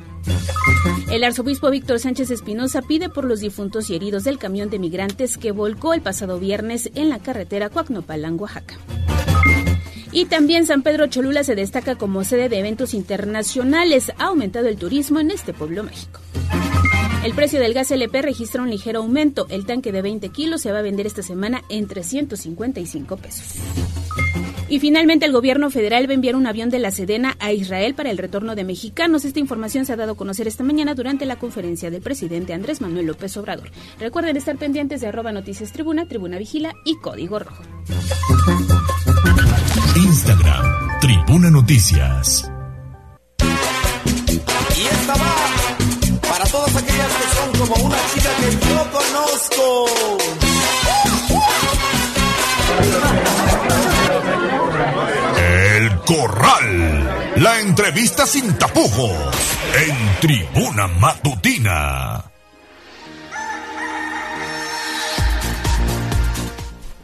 [1.11, 5.37] El arzobispo Víctor Sánchez Espinosa pide por los difuntos y heridos del camión de migrantes
[5.37, 8.75] que volcó el pasado viernes en la carretera Coacnopalán, Oaxaca.
[10.11, 14.13] Y también San Pedro Cholula se destaca como sede de eventos internacionales.
[14.17, 16.21] Ha aumentado el turismo en este pueblo mágico.
[17.25, 19.47] El precio del gas LP registra un ligero aumento.
[19.49, 23.55] El tanque de 20 kilos se va a vender esta semana en 355 pesos.
[24.69, 27.95] Y finalmente el gobierno federal va a enviar un avión de la Sedena a Israel
[27.95, 29.25] para el retorno de mexicanos.
[29.25, 32.79] Esta información se ha dado a conocer esta mañana durante la conferencia del presidente Andrés
[32.79, 33.71] Manuel López Obrador.
[33.99, 37.63] Recuerden estar pendientes de arroba noticias tribuna, tribuna vigila y código rojo.
[39.95, 42.51] Instagram, tribuna noticias.
[44.77, 45.84] Y esta va
[46.37, 49.85] para todas aquellas que son como una chica que yo conozco.
[55.37, 57.33] El Corral.
[57.37, 59.11] La entrevista sin tapujos.
[59.87, 62.25] En Tribuna Matutina.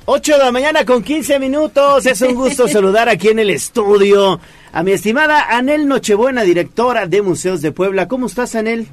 [0.05, 2.05] 8 de la mañana con 15 minutos.
[2.05, 4.41] Es un gusto saludar aquí en el estudio
[4.73, 8.09] a mi estimada Anel Nochebuena, directora de Museos de Puebla.
[8.09, 8.89] ¿Cómo estás, Anel?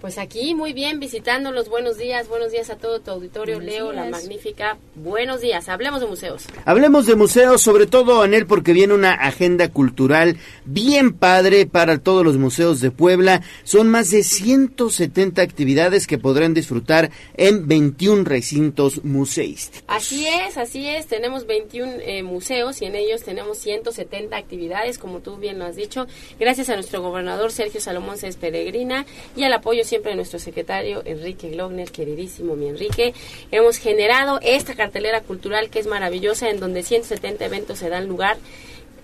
[0.00, 1.68] Pues aquí muy bien, visitándolos.
[1.68, 3.60] Buenos días, buenos días a todo tu auditorio.
[3.60, 4.78] Leo, la magnífica.
[4.94, 6.46] Buenos días, hablemos de museos.
[6.64, 12.24] Hablemos de museos, sobre todo, Anel, porque viene una agenda cultural bien padre para todos
[12.24, 13.42] los museos de Puebla.
[13.62, 19.84] Son más de 170 actividades que podrán disfrutar en 21 recintos museísticos.
[19.86, 21.08] Así es, así es.
[21.08, 25.76] Tenemos 21 eh, museos y en ellos tenemos 170 actividades, como tú bien lo has
[25.76, 26.06] dicho.
[26.38, 29.04] Gracias a nuestro gobernador Sergio Salomón Céspedes Peregrina
[29.36, 33.12] y al apoyo siempre nuestro secretario Enrique Glogner, queridísimo mi Enrique.
[33.50, 38.38] Hemos generado esta cartelera cultural que es maravillosa, en donde 170 eventos se dan lugar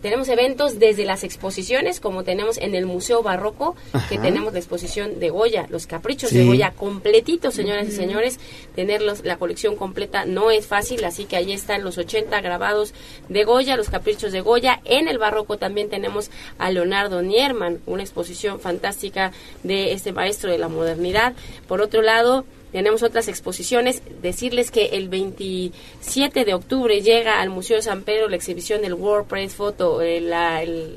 [0.06, 3.74] tenemos eventos desde las exposiciones, como tenemos en el Museo Barroco,
[4.08, 8.38] que tenemos la exposición de Goya, los caprichos de Goya completitos, señoras y señores.
[8.76, 12.94] Tenerlos, la colección completa no es fácil, así que ahí están los 80 grabados
[13.28, 14.80] de Goya, los caprichos de Goya.
[14.84, 19.32] En el Barroco también tenemos a Leonardo Nierman, una exposición fantástica
[19.64, 21.34] de este maestro de la modernidad.
[21.66, 24.02] Por otro lado, tenemos otras exposiciones.
[24.22, 28.94] Decirles que el 27 de octubre llega al Museo de San Pedro la exhibición del
[28.94, 30.18] World Press Photo, eh,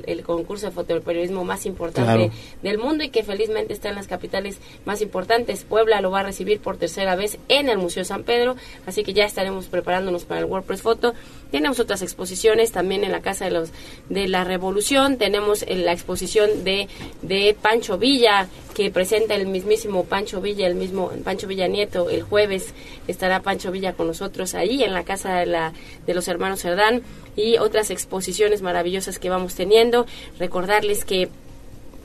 [0.06, 2.30] el, concurso de fotoperiodismo más importante
[2.62, 5.64] del mundo y que felizmente está en las capitales más importantes.
[5.64, 8.56] Puebla lo va a recibir por tercera vez en el Museo San Pedro,
[8.86, 11.14] así que ya estaremos preparándonos para el World Press Photo.
[11.50, 13.70] Tenemos otras exposiciones también en la Casa de los
[14.08, 15.16] de la Revolución.
[15.18, 16.88] Tenemos la exposición de,
[17.22, 22.10] de Pancho Villa, que presenta el mismísimo Pancho Villa, el mismo Pancho Villa Nieto.
[22.10, 22.74] El jueves
[23.08, 25.72] estará Pancho Villa con nosotros ahí en la Casa de, la,
[26.06, 27.02] de los Hermanos Cerdán
[27.36, 30.06] y otras exposiciones maravillosas que vamos teniendo.
[30.38, 31.28] Recordarles que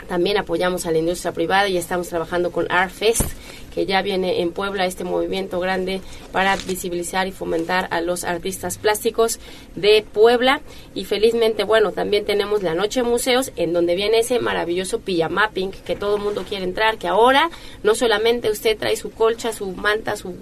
[0.07, 3.23] también apoyamos a la industria privada y estamos trabajando con ArtFest,
[3.75, 5.99] que ya viene en Puebla este movimiento grande
[6.31, 9.39] para visibilizar y fomentar a los artistas plásticos
[9.75, 10.61] de Puebla.
[10.93, 15.97] Y felizmente, bueno, también tenemos la Noche Museos, en donde viene ese maravilloso pijamapping que
[15.97, 17.49] todo el mundo quiere entrar, que ahora
[17.83, 20.35] no solamente usted trae su colcha, su manta, su,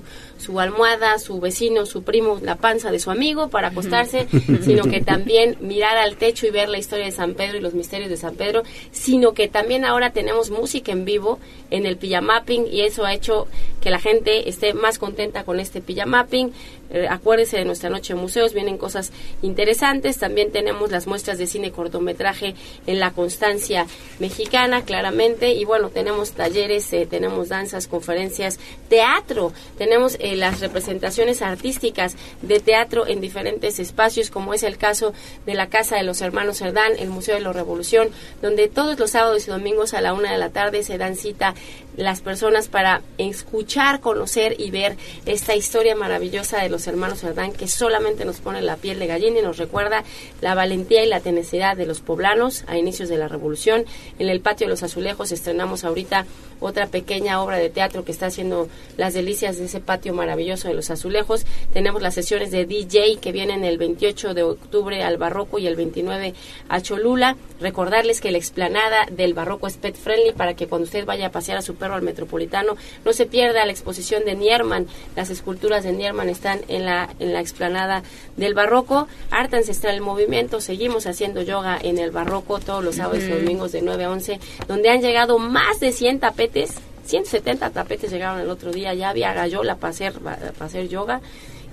[0.43, 4.27] su almohada, su vecino, su primo, la panza de su amigo para acostarse,
[4.61, 7.73] sino que también mirar al techo y ver la historia de San Pedro y los
[7.73, 11.39] misterios de San Pedro, sino que también ahora tenemos música en vivo
[11.71, 13.47] en el pijamapping y eso ha hecho
[13.81, 16.53] que la gente esté más contenta con este pijamapping.
[16.89, 19.11] Eh, acuérdese de nuestra noche de museos, vienen cosas
[19.41, 20.19] interesantes.
[20.19, 22.53] También tenemos las muestras de cine cortometraje
[22.85, 23.87] en la Constancia
[24.19, 25.53] Mexicana, claramente.
[25.53, 28.59] Y bueno, tenemos talleres, eh, tenemos danzas, conferencias,
[28.89, 29.51] teatro.
[29.77, 35.13] Tenemos eh, las representaciones artísticas de teatro en diferentes espacios, como es el caso
[35.45, 38.09] de la Casa de los Hermanos Cerdán, el Museo de la Revolución,
[38.41, 41.53] donde todos los sábados y domingos a la una de la tarde se dan cita
[41.97, 47.67] las personas para escuchar, conocer y ver esta historia maravillosa de los hermanos Cerdán que
[47.67, 50.03] solamente nos pone la piel de gallina y nos recuerda
[50.41, 53.85] la valentía y la tenacidad de los poblanos a inicios de la revolución.
[54.19, 56.25] En el patio de los azulejos estrenamos ahorita
[56.59, 60.73] otra pequeña obra de teatro que está haciendo las delicias de ese patio maravilloso de
[60.73, 61.45] los azulejos.
[61.73, 65.75] Tenemos las sesiones de DJ que vienen el 28 de octubre al Barroco y el
[65.75, 66.33] 29
[66.69, 67.35] a Cholula.
[67.59, 71.31] Recordarles que la explanada del Barroco es pet friendly para que cuando usted vaya a
[71.31, 74.87] pasear a su perro al Metropolitano no se pierda la exposición de Nierman.
[75.17, 78.03] Las esculturas de Nierman están en la, en la explanada
[78.37, 79.09] del Barroco.
[79.31, 80.61] Arte Ancestral el Movimiento.
[80.61, 84.39] Seguimos haciendo yoga en el Barroco todos los sábados y domingos de 9 a 11,
[84.65, 86.71] donde han llegado más de 100 tapetes
[87.05, 91.19] 170 tapetes llegaron el otro día, ya había gallola para hacer, para hacer yoga.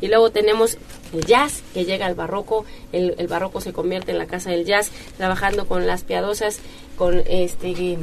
[0.01, 0.77] Y luego tenemos
[1.13, 4.65] el jazz, que llega al barroco, el, el, barroco se convierte en la casa del
[4.65, 6.59] jazz, trabajando con las piadosas,
[6.97, 7.99] con este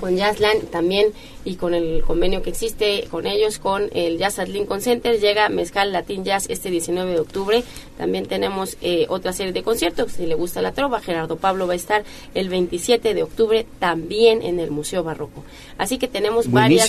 [0.00, 1.12] con Jazzland también
[1.44, 5.48] y con el convenio que existe con ellos, con el Jazz at Lincoln Center, llega
[5.48, 7.64] Mezcal Latin Jazz este 19 de octubre.
[7.98, 11.72] También tenemos eh, otra serie de conciertos, si le gusta la trova, Gerardo Pablo va
[11.72, 12.04] a estar
[12.34, 15.44] el 27 de octubre también en el Museo Barroco.
[15.78, 16.88] Así que tenemos varias,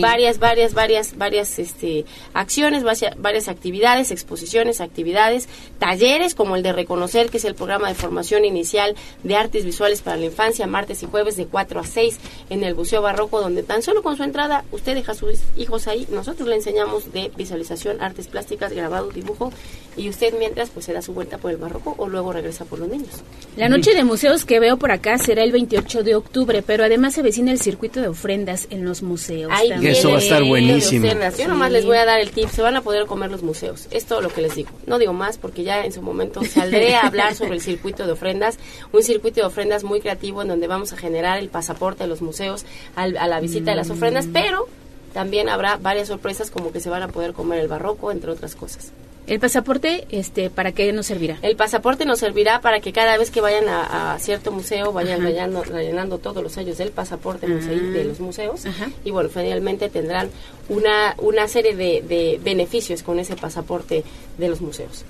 [0.00, 2.04] varias, varias, varias, varias este,
[2.34, 5.48] acciones, varias actividades, exposiciones, actividades,
[5.78, 10.00] talleres como el de Reconocer, que es el programa de formación inicial de artes visuales
[10.02, 12.18] para la infancia, martes y jueves de 4 a 6
[12.50, 15.86] en el Museo Barroco, donde tan solo con su entrada usted deja a sus hijos
[15.86, 16.06] ahí.
[16.10, 19.52] Nosotros le enseñamos de visualización, artes plásticas, grabado, dibujo,
[19.96, 22.78] y usted mientras pues se da su vuelta por el Barroco o luego regresa por
[22.78, 23.10] los niños.
[23.56, 27.14] La noche de museos que veo por acá será el 28 de octubre, pero además
[27.14, 29.52] se vecina el circuito de ofrendas en los museos.
[29.82, 31.06] eso va a estar buenísimo.
[31.38, 33.88] Yo nomás les voy a dar el tip, se van a poder comer los museos.
[33.90, 34.70] Es todo lo que les digo.
[34.86, 38.12] No digo más porque ya en su momento saldré a hablar sobre el circuito de
[38.12, 38.58] ofrendas,
[38.92, 42.22] un circuito de ofrendas muy creativo en donde vamos a generar el pasaporte de los
[42.22, 42.64] museos
[42.94, 44.66] a la visita de las ofrendas, pero
[45.12, 48.54] también habrá varias sorpresas como que se van a poder comer el barroco, entre otras
[48.54, 48.92] cosas.
[49.26, 51.38] ¿El pasaporte este, para qué nos servirá?
[51.42, 56.18] El pasaporte nos servirá para que cada vez que vayan a, cierto museo vayan rellenando,
[56.18, 58.62] todos los sellos del pasaporte de los museos
[59.04, 60.30] y bueno, finalmente tendrán
[60.70, 64.04] una, una serie de, beneficios con ese pasaporte
[64.38, 65.04] de los museos.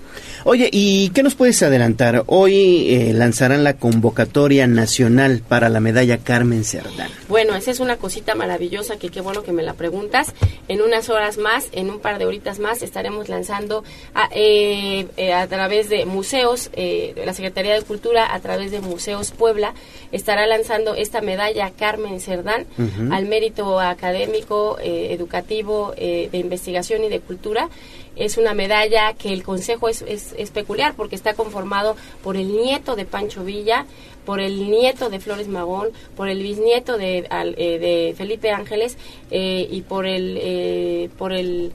[0.45, 2.25] Oye, ¿y qué nos puedes adelantar?
[2.27, 7.11] Hoy eh, lanzarán la convocatoria nacional para la medalla Carmen Cerdán.
[7.29, 10.33] Bueno, esa es una cosita maravillosa que qué bueno que me la preguntas.
[10.67, 13.85] En unas horas más, en un par de horitas más, estaremos lanzando
[14.15, 19.31] a, eh, eh, a través de museos, la Secretaría de Cultura, a través de Museos
[19.31, 19.75] Puebla,
[20.13, 22.67] estará lanzando esta medalla Carmen Cerdán
[23.11, 27.69] al mérito académico, educativo, de investigación y de cultura.
[28.17, 32.97] Es una medalla que el Consejo es, es, peculiar porque está conformado por el nieto
[32.97, 33.87] de Pancho Villa,
[34.25, 38.99] por el nieto de Flores Magón, por el bisnieto de, eh, de Felipe Ángeles
[39.31, 41.73] eh, y por el, eh, por el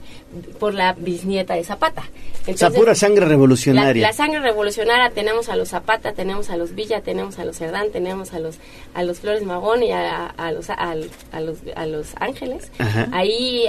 [0.58, 2.04] por la bisnieta de Zapata.
[2.46, 4.02] Entonces, pura sangre revolucionaria.
[4.02, 7.88] La, sangre revolucionaria tenemos a los Zapata, tenemos a los Villa, tenemos a los Cerdán,
[7.92, 8.58] tenemos a los
[8.94, 12.70] a los Flores Magón y a, los, a, los a los Ángeles.
[13.12, 13.64] Ahí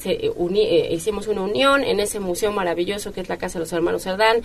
[0.00, 0.32] se
[0.90, 4.42] hicimos una unión en ese museo maravilloso que es la Casa de los Hermanos Cerdán.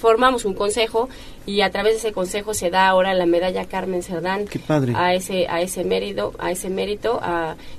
[0.00, 1.08] Formamos un consejo
[1.46, 4.46] y a través de ese consejo se da ahora la medalla Carmen Cerdán
[4.94, 7.20] a ese a ese mérito a ese mérito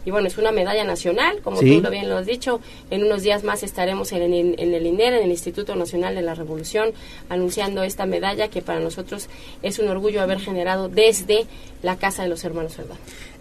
[0.05, 2.59] y bueno es una medalla nacional como tú lo bien lo has dicho
[2.91, 6.89] en unos días más estaremos en, el INER en el Instituto Nacional de la Revolución
[7.29, 9.29] anunciando esta medalla que para nosotros
[9.63, 11.45] es un orgullo haber generado desde
[11.81, 12.97] la casa de los hermanos Cerdán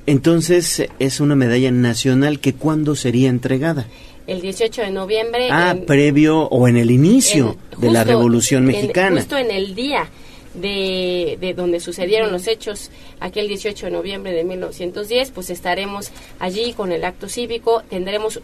[0.06, 3.88] entonces es una medalla nacional que cuándo sería entregada
[4.28, 5.48] el 18 de noviembre.
[5.50, 9.16] Ah, previo o en el inicio de la Revolución Mexicana.
[9.16, 10.08] justo en el día
[10.54, 12.90] de, de, donde sucedieron los hechos
[13.20, 18.40] aquel 18 de noviembre de 1910, pues estaremos allí con el acto cívico, tendremos,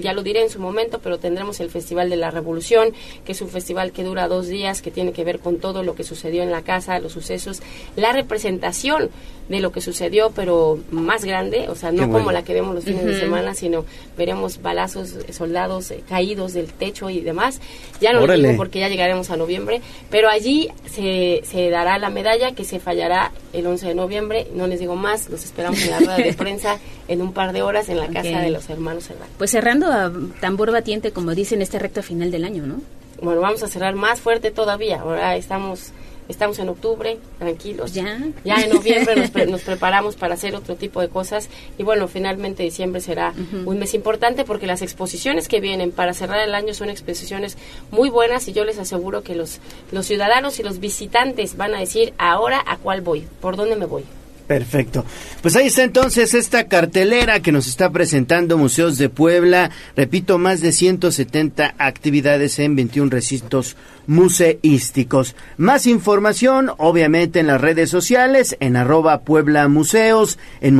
[0.00, 2.92] ya lo diré en su momento, pero tendremos el Festival de la Revolución,
[3.24, 5.94] que es un festival que dura dos días, que tiene que ver con todo lo
[5.94, 7.62] que sucedió en la casa, los sucesos,
[7.96, 9.10] la representación
[9.48, 12.84] de lo que sucedió, pero más grande, o sea, no como la que vemos los
[12.84, 13.84] fines de semana, sino
[14.16, 17.60] veremos balazos, soldados eh, caídos del techo y demás.
[18.00, 22.10] Ya no lo digo porque ya llegaremos a noviembre, pero allí se, se dará la
[22.10, 24.46] medalla que se fallará el 11 de noviembre.
[24.54, 27.62] No les digo más, los esperamos en la rueda de prensa en un par de
[27.62, 29.34] horas en la casa de los hermanos Hermanos.
[29.38, 32.80] Pues cerrando a tambor batiente, como dicen, este recto final del año, ¿no?
[33.20, 35.00] Bueno, vamos a cerrar más fuerte todavía.
[35.00, 35.92] Ahora estamos
[36.28, 37.92] Estamos en octubre, tranquilos.
[37.92, 38.18] Ya.
[38.44, 39.14] Ya en noviembre
[39.46, 41.48] nos, preparamos para hacer otro tipo de cosas.
[41.78, 43.34] Y bueno, finalmente diciembre será
[43.66, 47.58] un mes importante porque las exposiciones que vienen para cerrar el año son exposiciones
[47.90, 49.60] muy buenas y yo les aseguro que los,
[49.92, 53.86] los ciudadanos y los visitantes van a decir ahora a cuál voy, por dónde me
[53.86, 54.04] voy.
[54.46, 55.06] Perfecto.
[55.40, 59.70] Pues ahí está entonces esta cartelera que nos está presentando Museos de Puebla.
[59.96, 63.76] Repito, más de 170 actividades en 21 recintos
[64.06, 65.34] museísticos.
[65.56, 70.76] Más información, obviamente, en las redes sociales, en arroba Puebla Museos, en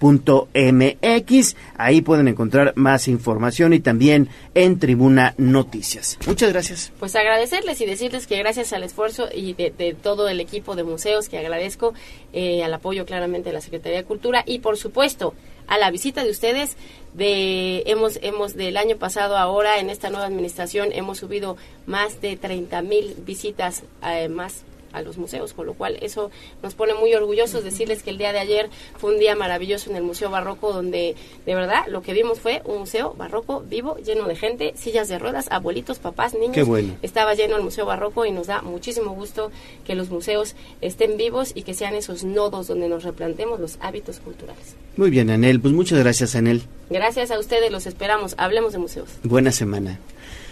[0.00, 1.56] museospuebla.puebla.gov .mx.
[1.76, 6.18] Ahí pueden encontrar más información y también en Tribuna Noticias.
[6.26, 6.92] Muchas gracias.
[6.98, 11.28] Pues agradecerles y decirles que gracias al esfuerzo y de, todo el equipo de museos,
[11.28, 11.94] que agradezco
[12.32, 15.34] eh, al apoyo claramente de la Secretaría de Cultura y por supuesto
[15.66, 16.76] a la visita de ustedes
[17.14, 21.56] de hemos hemos del año pasado ahora en esta nueva administración hemos subido
[21.86, 24.62] más de 30 mil visitas eh, más
[24.96, 26.30] a los museos, con lo cual eso
[26.62, 29.96] nos pone muy orgullosos decirles que el día de ayer fue un día maravilloso en
[29.96, 34.26] el Museo Barroco donde de verdad lo que vimos fue un museo barroco vivo, lleno
[34.26, 36.68] de gente, sillas de ruedas, abuelitos, papás, niños.
[37.02, 39.50] Estaba lleno el Museo Barroco y nos da muchísimo gusto
[39.84, 44.20] que los museos estén vivos y que sean esos nodos donde nos replantemos los hábitos
[44.20, 44.76] culturales.
[44.96, 46.62] Muy bien, Anel, pues muchas gracias, Anel.
[46.88, 48.34] Gracias a ustedes, los esperamos.
[48.38, 49.10] Hablemos de museos.
[49.22, 49.98] Buena semana.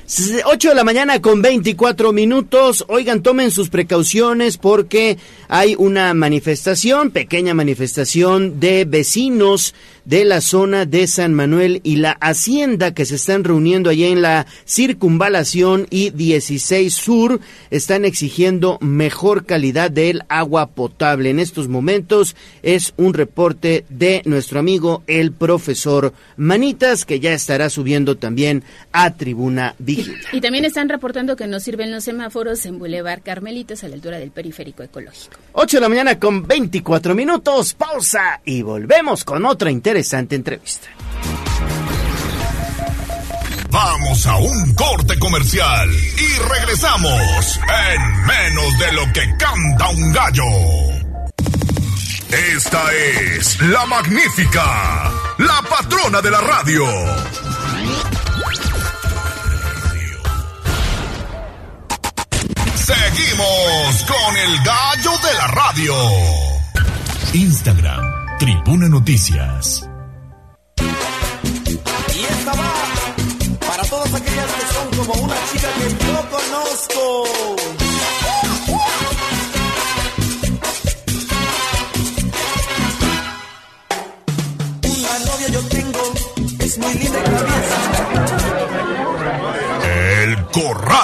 [0.06, 2.84] 8 de la mañana con 24 minutos.
[2.88, 5.16] Oigan, tomen sus precauciones porque
[5.48, 9.74] hay una manifestación, pequeña manifestación de vecinos
[10.04, 14.20] de la zona de San Manuel y la Hacienda que se están reuniendo allá en
[14.20, 17.40] la circunvalación y 16 Sur
[17.70, 21.30] están exigiendo mejor calidad del agua potable.
[21.30, 27.70] En estos momentos es un reporte de nuestro amigo el profesor Manitas que ya estará
[27.70, 28.62] subiendo también
[28.92, 29.74] a Tribuna
[30.32, 34.18] Y también están reportando que no sirven los semáforos en Boulevard Carmelitos a la altura
[34.18, 35.36] del periférico ecológico.
[35.52, 40.88] 8 de la mañana con 24 minutos, pausa y volvemos con otra interesante entrevista.
[43.70, 47.60] Vamos a un corte comercial y regresamos
[47.90, 50.44] en menos de lo que canta un gallo.
[52.56, 56.84] Esta es la magnífica, la patrona de la radio.
[62.84, 65.94] Seguimos con el gallo de la radio.
[67.32, 69.88] Instagram Tribuna Noticias.
[72.14, 72.74] Y esta va
[73.66, 77.24] para todas aquellas que son como una chica que yo conozco.
[84.82, 86.14] Una novia yo tengo,
[86.58, 87.18] es muy linda
[90.24, 91.03] El Corral,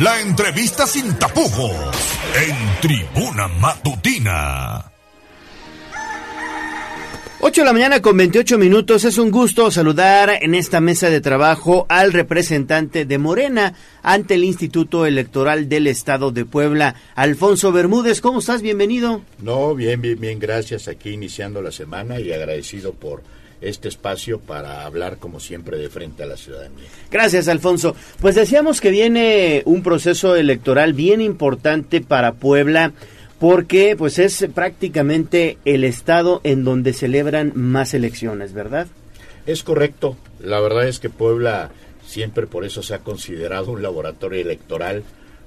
[0.00, 1.74] la entrevista sin tapujos
[2.36, 4.92] en Tribuna Matutina.
[7.40, 9.04] 8 de la mañana con 28 minutos.
[9.04, 14.44] Es un gusto saludar en esta mesa de trabajo al representante de Morena ante el
[14.44, 18.20] Instituto Electoral del Estado de Puebla, Alfonso Bermúdez.
[18.20, 18.62] ¿Cómo estás?
[18.62, 19.22] Bienvenido.
[19.40, 20.38] No, bien, bien, bien.
[20.38, 20.86] Gracias.
[20.86, 23.22] Aquí iniciando la semana y agradecido por
[23.60, 26.88] este espacio para hablar como siempre de frente a la ciudadanía.
[27.10, 27.96] Gracias, Alfonso.
[28.20, 32.92] Pues decíamos que viene un proceso electoral bien importante para Puebla
[33.38, 38.88] porque pues es prácticamente el estado en donde celebran más elecciones, ¿verdad?
[39.46, 40.16] Es correcto.
[40.40, 41.70] La verdad es que Puebla
[42.08, 45.04] siempre por eso se ha considerado un laboratorio electoral,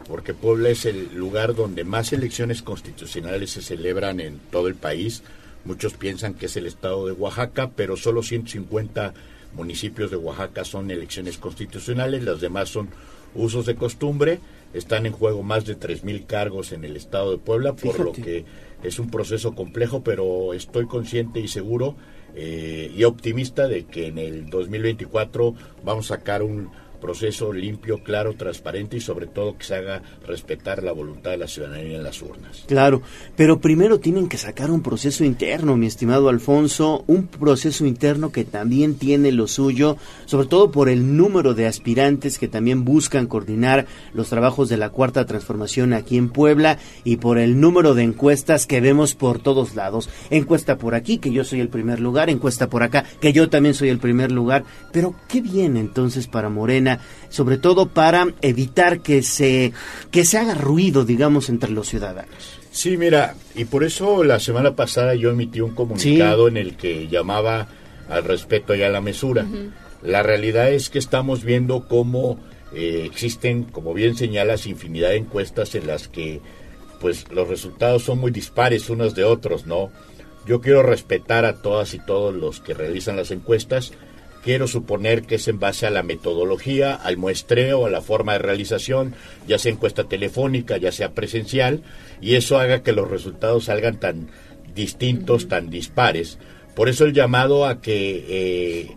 [0.07, 5.23] porque Puebla es el lugar donde más elecciones constitucionales se celebran en todo el país.
[5.65, 9.13] Muchos piensan que es el estado de Oaxaca, pero solo 150
[9.53, 12.89] municipios de Oaxaca son elecciones constitucionales, las demás son
[13.35, 14.39] usos de costumbre.
[14.73, 18.45] Están en juego más de 3.000 cargos en el estado de Puebla, por lo que
[18.83, 21.95] es un proceso complejo, pero estoy consciente y seguro
[22.35, 26.69] eh, y optimista de que en el 2024 vamos a sacar un
[27.01, 31.47] proceso limpio, claro, transparente y sobre todo que se haga respetar la voluntad de la
[31.47, 32.63] ciudadanía en las urnas.
[32.67, 33.01] Claro,
[33.35, 38.45] pero primero tienen que sacar un proceso interno, mi estimado Alfonso, un proceso interno que
[38.45, 43.87] también tiene lo suyo, sobre todo por el número de aspirantes que también buscan coordinar
[44.13, 48.67] los trabajos de la cuarta transformación aquí en Puebla y por el número de encuestas
[48.67, 50.09] que vemos por todos lados.
[50.29, 53.73] Encuesta por aquí, que yo soy el primer lugar, encuesta por acá, que yo también
[53.73, 56.90] soy el primer lugar, pero ¿qué viene entonces para Morena?
[57.29, 59.73] Sobre todo para evitar que se,
[60.11, 62.59] que se haga ruido, digamos, entre los ciudadanos.
[62.71, 67.07] Sí, mira, y por eso la semana pasada yo emití un comunicado en el que
[67.07, 67.67] llamaba
[68.09, 69.45] al respeto y a la mesura.
[70.01, 72.39] La realidad es que estamos viendo cómo
[72.73, 76.41] eh, existen, como bien señalas, infinidad de encuestas en las que
[77.01, 79.91] pues los resultados son muy dispares unos de otros, ¿no?
[80.45, 83.91] Yo quiero respetar a todas y todos los que realizan las encuestas,
[84.43, 88.39] quiero suponer que es en base a la metodología, al muestreo, a la forma de
[88.39, 89.13] realización,
[89.47, 91.81] ya sea encuesta telefónica, ya sea presencial,
[92.21, 94.29] y eso haga que los resultados salgan tan
[94.73, 96.37] distintos, tan dispares.
[96.75, 98.95] Por eso el llamado a que eh,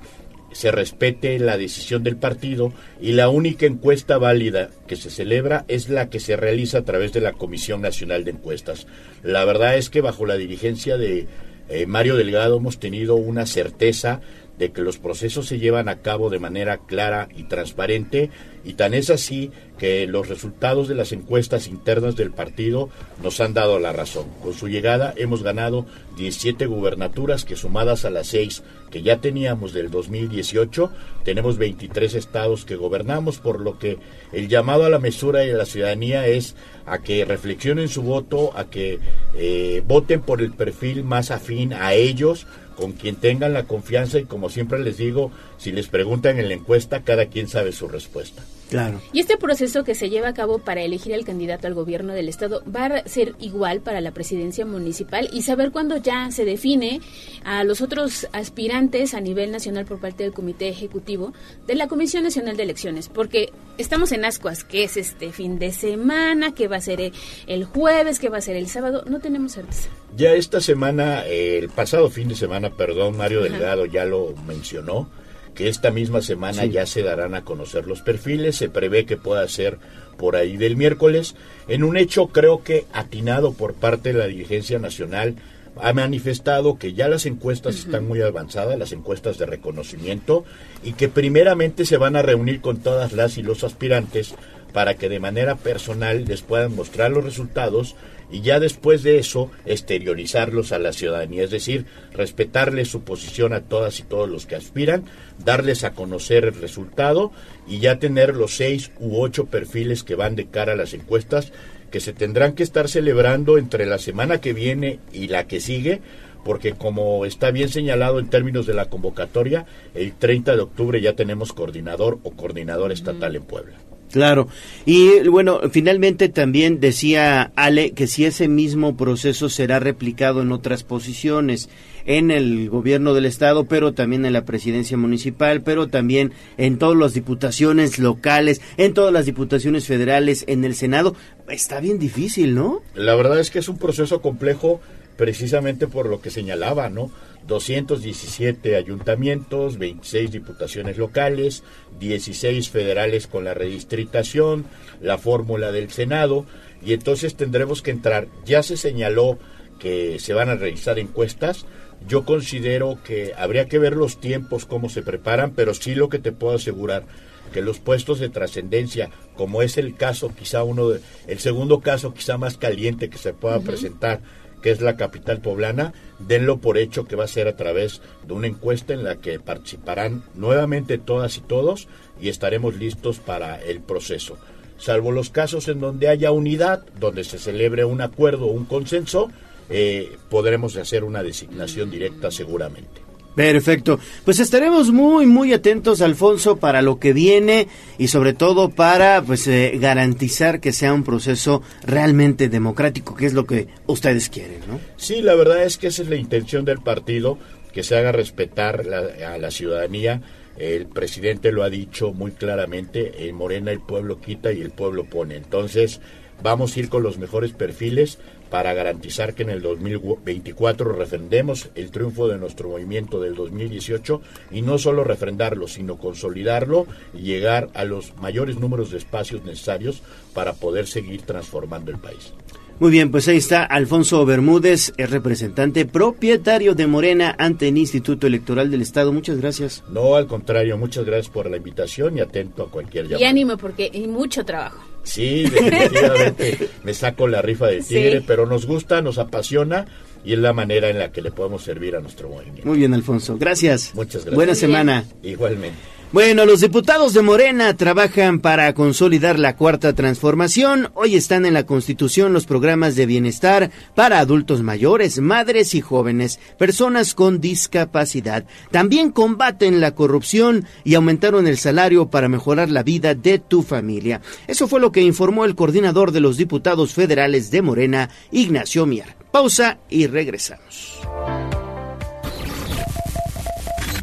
[0.52, 5.88] se respete la decisión del partido y la única encuesta válida que se celebra es
[5.88, 8.86] la que se realiza a través de la Comisión Nacional de Encuestas.
[9.22, 11.26] La verdad es que bajo la dirigencia de
[11.68, 14.20] eh, Mario Delgado hemos tenido una certeza
[14.58, 18.30] de que los procesos se llevan a cabo de manera clara y transparente
[18.64, 22.88] y tan es así que los resultados de las encuestas internas del partido
[23.22, 24.26] nos han dado la razón.
[24.42, 25.86] Con su llegada hemos ganado
[26.16, 30.90] 17 gubernaturas que sumadas a las 6 que ya teníamos del 2018,
[31.24, 33.98] tenemos 23 estados que gobernamos, por lo que
[34.32, 36.54] el llamado a la mesura y a la ciudadanía es
[36.86, 39.00] a que reflexionen su voto, a que
[39.34, 44.24] eh, voten por el perfil más afín a ellos, con quien tengan la confianza y
[44.24, 48.42] como siempre les digo, si les preguntan en la encuesta, cada quien sabe su respuesta.
[48.70, 49.00] Claro.
[49.12, 52.28] Y este proceso que se lleva a cabo para elegir al candidato al gobierno del
[52.28, 57.00] estado va a ser igual para la presidencia municipal y saber cuándo ya se define
[57.44, 61.32] a los otros aspirantes a nivel nacional por parte del comité ejecutivo
[61.66, 65.72] de la Comisión Nacional de Elecciones, porque estamos en ascuas, que es este fin de
[65.72, 67.12] semana, que va a ser
[67.46, 69.88] el jueves, que va a ser el sábado, no tenemos certeza.
[70.16, 75.08] Ya esta semana, el pasado fin de semana, perdón, Mario Delgado ya lo mencionó,
[75.54, 79.46] que esta misma semana ya se darán a conocer los perfiles, se prevé que pueda
[79.48, 79.78] ser
[80.16, 81.34] por ahí del miércoles,
[81.68, 85.36] en un hecho creo que atinado por parte de la dirigencia nacional,
[85.80, 90.44] ha manifestado que ya las encuestas están muy avanzadas, las encuestas de reconocimiento,
[90.84, 94.34] y que primeramente se van a reunir con todas las y los aspirantes
[94.72, 97.96] para que de manera personal les puedan mostrar los resultados
[98.30, 103.62] y ya después de eso exteriorizarlos a la ciudadanía, es decir, respetarles su posición a
[103.62, 105.04] todas y todos los que aspiran,
[105.44, 107.32] darles a conocer el resultado
[107.66, 111.52] y ya tener los seis u ocho perfiles que van de cara a las encuestas
[111.90, 116.00] que se tendrán que estar celebrando entre la semana que viene y la que sigue
[116.44, 121.14] porque como está bien señalado en términos de la convocatoria, el 30 de octubre ya
[121.14, 123.76] tenemos coordinador o coordinador estatal en Puebla.
[124.14, 124.46] Claro.
[124.86, 130.84] Y bueno, finalmente también decía Ale que si ese mismo proceso será replicado en otras
[130.84, 131.68] posiciones,
[132.06, 136.96] en el gobierno del estado, pero también en la presidencia municipal, pero también en todas
[136.96, 141.16] las diputaciones locales, en todas las diputaciones federales, en el Senado,
[141.48, 142.82] está bien difícil, ¿no?
[142.94, 144.80] La verdad es que es un proceso complejo
[145.16, 147.10] precisamente por lo que señalaba, ¿no?
[147.46, 151.62] 217 ayuntamientos, 26 diputaciones locales,
[152.00, 154.64] 16 federales con la redistritación,
[155.00, 156.46] la fórmula del Senado,
[156.84, 158.28] y entonces tendremos que entrar.
[158.44, 159.38] Ya se señaló
[159.78, 161.66] que se van a realizar encuestas,
[162.06, 166.18] yo considero que habría que ver los tiempos, cómo se preparan, pero sí lo que
[166.18, 167.06] te puedo asegurar,
[167.52, 172.12] que los puestos de trascendencia, como es el caso, quizá uno de, el segundo caso
[172.12, 174.20] quizá más caliente que se pueda presentar,
[174.64, 178.32] que es la capital poblana, denlo por hecho que va a ser a través de
[178.32, 181.86] una encuesta en la que participarán nuevamente todas y todos
[182.18, 184.38] y estaremos listos para el proceso.
[184.78, 189.28] Salvo los casos en donde haya unidad, donde se celebre un acuerdo o un consenso,
[189.68, 193.03] eh, podremos hacer una designación directa seguramente.
[193.34, 193.98] Perfecto.
[194.24, 199.46] Pues estaremos muy, muy atentos, Alfonso, para lo que viene y sobre todo para pues
[199.46, 204.80] eh, garantizar que sea un proceso realmente democrático, que es lo que ustedes quieren, ¿no?
[204.96, 207.38] Sí, la verdad es que esa es la intención del partido,
[207.72, 208.82] que se haga respetar
[209.26, 210.22] a la ciudadanía.
[210.56, 215.04] El presidente lo ha dicho muy claramente, en Morena el pueblo quita y el pueblo
[215.04, 215.34] pone.
[215.34, 216.00] Entonces,
[216.40, 218.18] vamos a ir con los mejores perfiles
[218.54, 224.22] para garantizar que en el 2024 refrendemos el triunfo de nuestro movimiento del 2018
[224.52, 230.02] y no solo refrendarlo, sino consolidarlo y llegar a los mayores números de espacios necesarios
[230.34, 232.32] para poder seguir transformando el país.
[232.80, 238.26] Muy bien, pues ahí está Alfonso Bermúdez, el representante propietario de Morena ante el Instituto
[238.26, 239.12] Electoral del Estado.
[239.12, 239.84] Muchas gracias.
[239.88, 243.24] No, al contrario, muchas gracias por la invitación y atento a cualquier llamada.
[243.24, 244.82] Y ánimo porque hay mucho trabajo.
[245.04, 249.86] Sí, definitivamente me saco la rifa del tigre, pero nos gusta, nos apasiona
[250.24, 252.66] y es la manera en la que le podemos servir a nuestro movimiento.
[252.66, 253.36] Muy bien, Alfonso.
[253.38, 253.92] Gracias.
[253.94, 254.34] Muchas gracias.
[254.34, 255.04] Buena semana.
[255.22, 255.78] Igualmente.
[256.14, 260.92] Bueno, los diputados de Morena trabajan para consolidar la cuarta transformación.
[260.94, 266.38] Hoy están en la Constitución los programas de bienestar para adultos mayores, madres y jóvenes,
[266.56, 268.44] personas con discapacidad.
[268.70, 274.20] También combaten la corrupción y aumentaron el salario para mejorar la vida de tu familia.
[274.46, 279.16] Eso fue lo que informó el coordinador de los diputados federales de Morena, Ignacio Mier.
[279.32, 281.00] Pausa y regresamos.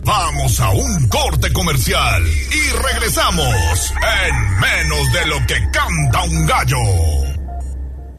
[0.03, 3.93] Vamos a un corte comercial y regresamos
[4.27, 6.77] en menos de lo que canta un gallo.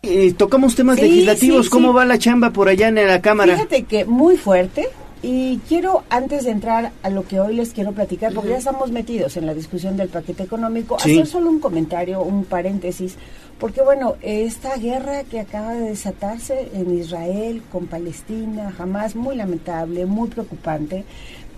[0.03, 1.67] Eh, tocamos temas Sí, legislativos.
[1.67, 1.97] sí, ¿Cómo sí.
[1.97, 3.55] va la chamba por allá en la Cámara?
[3.57, 4.89] Fíjate que muy fuerte.
[5.25, 8.91] Y quiero, antes de entrar a lo que hoy les quiero platicar, porque ya estamos
[8.91, 11.13] metidos en la discusión del paquete económico, Sí.
[11.13, 13.15] hacer solo un comentario, un paréntesis,
[13.61, 20.07] porque bueno, esta guerra que acaba de desatarse en Israel con Palestina, jamás muy lamentable,
[20.07, 21.05] muy preocupante,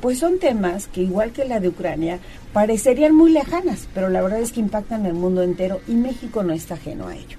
[0.04, 2.18] pues son temas que igual que la de Ucrania
[2.52, 6.52] parecerían muy lejanas, pero la verdad es que impactan al mundo entero y México no
[6.52, 7.38] está ajeno a ello.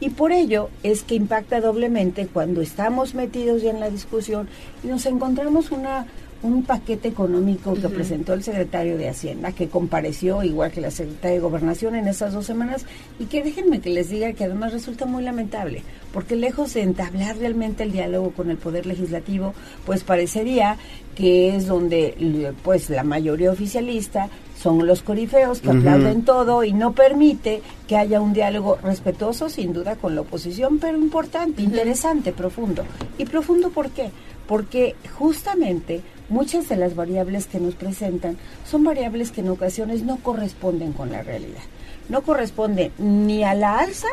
[0.00, 4.48] Y por ello es que impacta doblemente cuando estamos metidos ya en la discusión
[4.82, 6.06] y nos encontramos una
[6.46, 11.36] un paquete económico que presentó el secretario de Hacienda, que compareció igual que la secretaria
[11.36, 12.86] de Gobernación en esas dos semanas,
[13.18, 15.82] y que déjenme que les diga que además resulta muy lamentable,
[16.12, 19.54] porque lejos de entablar realmente el diálogo con el Poder Legislativo,
[19.84, 20.76] pues parecería
[21.14, 24.28] que es donde pues la mayoría oficialista
[24.60, 25.78] son los corifeos que Ujú.
[25.78, 30.78] aplauden todo y no permite que haya un diálogo respetuoso sin duda con la oposición,
[30.78, 32.84] pero importante, interesante, profundo.
[33.18, 34.10] ¿Y profundo por qué?
[34.46, 38.36] Porque justamente muchas de las variables que nos presentan
[38.68, 41.62] son variables que en ocasiones no corresponden con la realidad.
[42.08, 44.08] No corresponden ni a la alza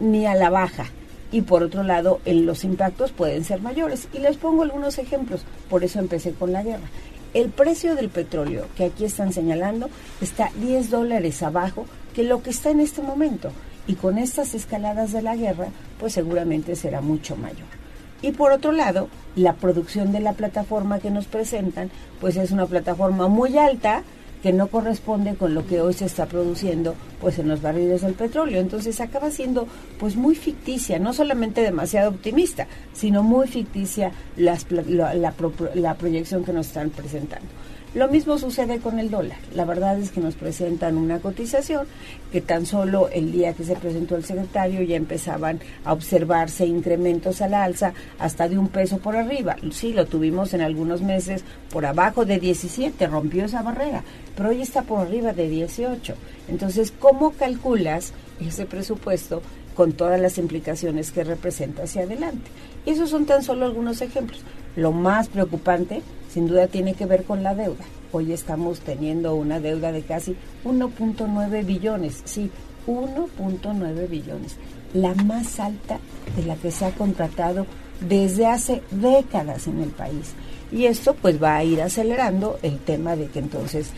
[0.00, 0.86] ni a la baja.
[1.32, 4.08] Y por otro lado, en los impactos pueden ser mayores.
[4.12, 5.44] Y les pongo algunos ejemplos.
[5.68, 6.88] Por eso empecé con la guerra.
[7.34, 12.50] El precio del petróleo que aquí están señalando está 10 dólares abajo que lo que
[12.50, 13.50] está en este momento.
[13.86, 15.68] Y con estas escaladas de la guerra,
[15.98, 17.75] pues seguramente será mucho mayor.
[18.22, 21.90] Y por otro lado, la producción de la plataforma que nos presentan,
[22.20, 24.02] pues es una plataforma muy alta
[24.42, 28.14] que no corresponde con lo que hoy se está produciendo pues en los barriles del
[28.14, 28.60] petróleo.
[28.60, 29.66] Entonces acaba siendo
[29.98, 36.52] pues muy ficticia, no solamente demasiado optimista, sino muy ficticia las la, la proyección que
[36.52, 37.48] nos están presentando.
[37.96, 39.38] Lo mismo sucede con el dólar.
[39.54, 41.86] La verdad es que nos presentan una cotización
[42.30, 47.40] que tan solo el día que se presentó el secretario ya empezaban a observarse incrementos
[47.40, 49.56] a la alza hasta de un peso por arriba.
[49.70, 51.42] Sí, lo tuvimos en algunos meses
[51.72, 54.04] por abajo de 17, rompió esa barrera,
[54.36, 56.14] pero hoy está por arriba de 18.
[56.48, 58.12] Entonces, ¿cómo calculas
[58.46, 59.40] ese presupuesto
[59.74, 62.50] con todas las implicaciones que representa hacia adelante?
[62.84, 64.42] Y esos son tan solo algunos ejemplos.
[64.76, 66.02] Lo más preocupante,
[66.36, 67.86] sin duda, tiene que ver con la deuda.
[68.12, 70.36] Hoy estamos teniendo una deuda de casi
[70.66, 72.50] 1.9 billones, sí,
[72.86, 74.56] 1.9 billones,
[74.92, 75.98] la más alta
[76.36, 77.64] de la que se ha contratado
[78.06, 80.34] desde hace décadas en el país.
[80.70, 83.92] Y esto pues va a ir acelerando el tema de que entonces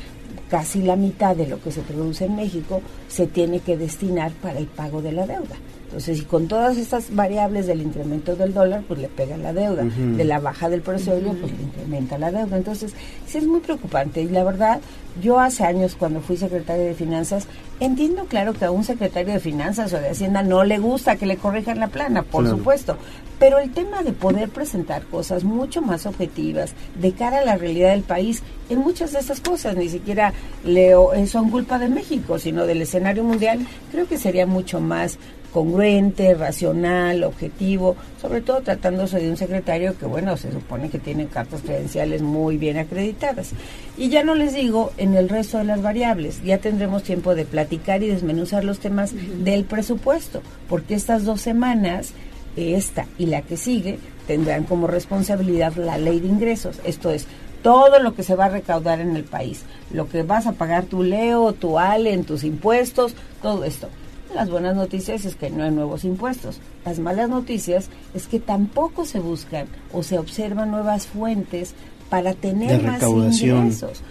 [0.48, 4.60] casi la mitad de lo que se produce en México se tiene que destinar para
[4.60, 5.56] el pago de la deuda.
[5.88, 9.84] Entonces, y con todas estas variables del incremento del dólar, pues le pega la deuda.
[9.84, 12.58] De la baja del petróleo, pues le incrementa la deuda.
[12.58, 12.92] Entonces,
[13.26, 14.20] sí es muy preocupante.
[14.20, 14.80] Y la verdad,
[15.22, 17.46] yo hace años, cuando fui secretaria de Finanzas,
[17.80, 21.24] entiendo claro que a un secretario de Finanzas o de Hacienda no le gusta que
[21.24, 22.98] le corrijan la plana, por supuesto.
[23.38, 27.92] Pero el tema de poder presentar cosas mucho más objetivas de cara a la realidad
[27.92, 30.32] del país, en muchas de estas cosas, ni siquiera
[30.64, 33.60] leo, eh, son culpa de México, sino del escenario mundial,
[33.90, 35.18] creo que sería mucho más
[35.52, 41.26] congruente, racional, objetivo, sobre todo tratándose de un secretario que, bueno, se supone que tiene
[41.26, 43.50] cartas credenciales muy bien acreditadas.
[43.96, 47.44] Y ya no les digo en el resto de las variables, ya tendremos tiempo de
[47.44, 49.12] platicar y desmenuzar los temas
[49.42, 52.12] del presupuesto, porque estas dos semanas,
[52.56, 57.26] esta y la que sigue, tendrán como responsabilidad la ley de ingresos, esto es,
[57.62, 59.62] todo lo que se va a recaudar en el país,
[59.92, 63.88] lo que vas a pagar tu Leo, tu Ale, en tus impuestos, todo esto.
[64.34, 66.60] Las buenas noticias es que no hay nuevos impuestos.
[66.84, 71.74] Las malas noticias es que tampoco se buscan o se observan nuevas fuentes
[72.10, 74.02] para tener más ingresos.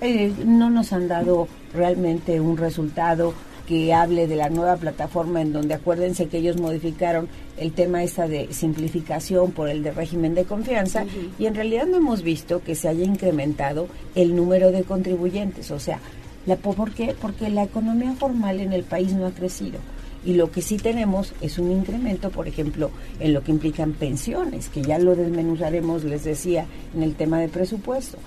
[0.00, 3.34] Eh, no nos han dado realmente un resultado
[3.66, 8.28] que hable de la nueva plataforma en donde acuérdense que ellos modificaron el tema esta
[8.28, 11.04] de simplificación por el de régimen de confianza
[11.38, 15.80] y en realidad no hemos visto que se haya incrementado el número de contribuyentes, o
[15.80, 15.98] sea,
[16.46, 17.14] la, ¿Por qué?
[17.20, 19.78] Porque la economía formal en el país no ha crecido.
[20.24, 22.90] Y lo que sí tenemos es un incremento, por ejemplo,
[23.20, 27.48] en lo que implican pensiones, que ya lo desmenuzaremos, les decía, en el tema de
[27.48, 28.18] presupuesto.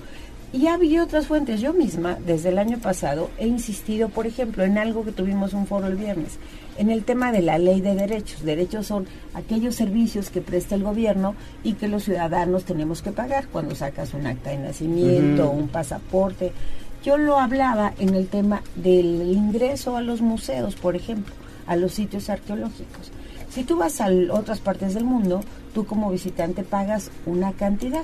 [0.52, 1.60] Y ha habido otras fuentes.
[1.60, 5.66] Yo misma, desde el año pasado, he insistido, por ejemplo, en algo que tuvimos un
[5.66, 6.38] foro el viernes,
[6.76, 8.42] en el tema de la ley de derechos.
[8.42, 13.46] Derechos son aquellos servicios que presta el gobierno y que los ciudadanos tenemos que pagar
[13.46, 16.52] cuando sacas un acta de nacimiento, un pasaporte.
[17.02, 21.34] Yo lo hablaba en el tema del ingreso a los museos, por ejemplo,
[21.66, 23.10] a los sitios arqueológicos.
[23.48, 25.40] Si tú vas a otras partes del mundo,
[25.72, 28.02] tú como visitante pagas una cantidad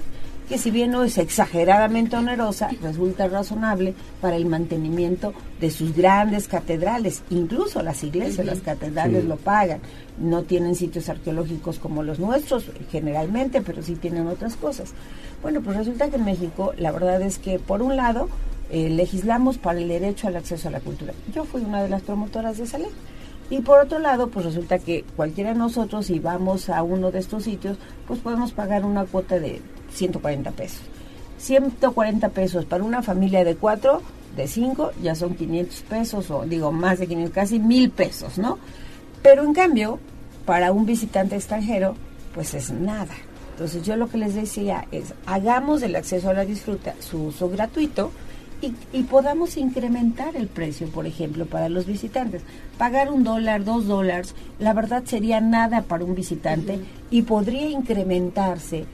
[0.48, 6.47] que si bien no es exageradamente onerosa, resulta razonable para el mantenimiento de sus grandes
[6.47, 7.23] catedrales.
[7.31, 9.81] Incluso las iglesias, las catedrales lo pagan.
[10.18, 14.93] No tienen sitios arqueológicos como los nuestros, generalmente, pero sí tienen otras cosas.
[15.43, 18.28] Bueno, pues resulta que en México la verdad es que, por un lado,
[18.71, 21.13] eh, legislamos para el derecho al acceso a la cultura.
[21.35, 22.91] Yo fui una de las promotoras de esa ley.
[23.49, 27.21] Y por otro lado, pues resulta que cualquiera de nosotros, si vamos a uno de
[27.21, 29.61] estos sitios, pues podemos pagar una cuota de
[29.93, 30.81] 140 pesos.
[31.39, 34.03] 140 pesos para una familia de cuatro,
[34.37, 38.59] de cinco, ya son 500 pesos, o digo más de 500, casi mil pesos, ¿no?
[39.23, 40.01] Pero en cambio,
[40.45, 41.95] para un visitante extranjero,
[42.35, 43.15] pues es nada.
[43.53, 47.49] Entonces yo lo que les decía es, hagamos el acceso a la disfruta su uso
[47.49, 48.11] gratuito,
[48.93, 52.43] y, podamos incrementar el precio, por ejemplo, para los visitantes.
[52.79, 56.79] Pagar un dólar, dos dólares, la verdad sería nada para un visitante
[57.11, 58.85] y podría incrementarse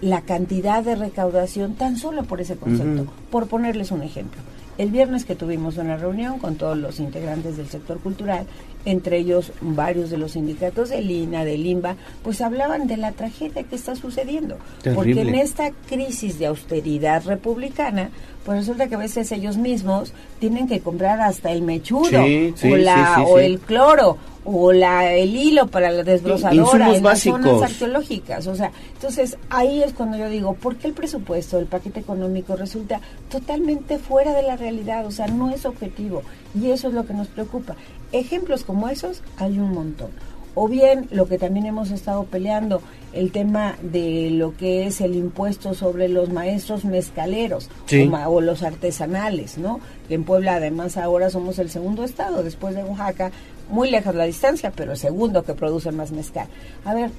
[0.00, 3.06] la cantidad de recaudación tan solo por ese concepto.
[3.30, 4.40] Por ponerles un ejemplo.
[4.78, 8.46] El viernes que tuvimos una reunión con todos los integrantes del sector cultural,
[8.84, 13.62] entre ellos varios de los sindicatos de Lina, de Limba, pues hablaban de la tragedia
[13.62, 14.58] que está sucediendo.
[14.94, 18.10] Porque en esta crisis de austeridad republicana,
[18.46, 23.24] pues resulta que a veces ellos mismos tienen que comprar hasta el mechudo o, la,
[23.26, 28.46] o el cloro o la el hilo para la desbrozadora en las zonas arqueológicas.
[28.46, 32.54] O sea, entonces ahí es cuando yo digo, ¿por qué el presupuesto, el paquete económico
[32.54, 35.04] resulta totalmente fuera de la realidad?
[35.06, 36.22] O sea, no es objetivo
[36.54, 37.74] y eso es lo que nos preocupa.
[38.12, 40.10] Ejemplos como esos hay un montón
[40.56, 42.80] o bien lo que también hemos estado peleando,
[43.12, 47.68] el tema de lo que es el impuesto sobre los maestros mezcaleros
[48.26, 49.80] o, los artesanales, ¿no?
[50.08, 53.30] Que en Puebla además ahora somos el segundo estado después de Oaxaca,
[53.68, 56.48] muy lejos la distancia, pero el segundo que produce más mezcal.
[56.86, 57.10] A ver,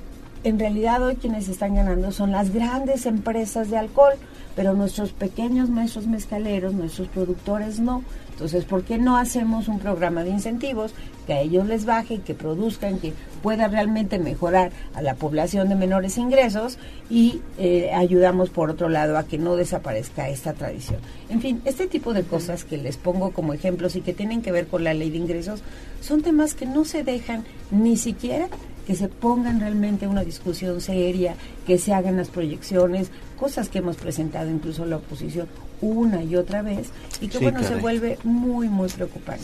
[0.43, 4.13] en realidad hoy quienes están ganando son las grandes empresas de alcohol,
[4.55, 8.03] pero nuestros pequeños maestros mezcaleros, nuestros productores no.
[8.37, 10.93] Entonces, ¿por qué no hacemos un programa de incentivos
[11.25, 15.75] que a ellos les baje, que produzcan, que pueda realmente mejorar a la población de
[15.75, 16.77] menores ingresos
[17.09, 20.99] y eh, ayudamos por otro lado a que no desaparezca esta tradición?
[21.29, 24.51] En fin, este tipo de cosas que les pongo como ejemplos y que tienen que
[24.51, 25.63] ver con la ley de ingresos
[26.01, 28.49] son temas que no se dejan ni siquiera
[28.85, 31.35] que se pongan realmente una discusión seria,
[31.65, 35.47] que se hagan las proyecciones, cosas que hemos presentado incluso la oposición
[35.81, 36.89] una y otra vez
[37.21, 39.43] y que bueno se vuelve muy muy preocupante.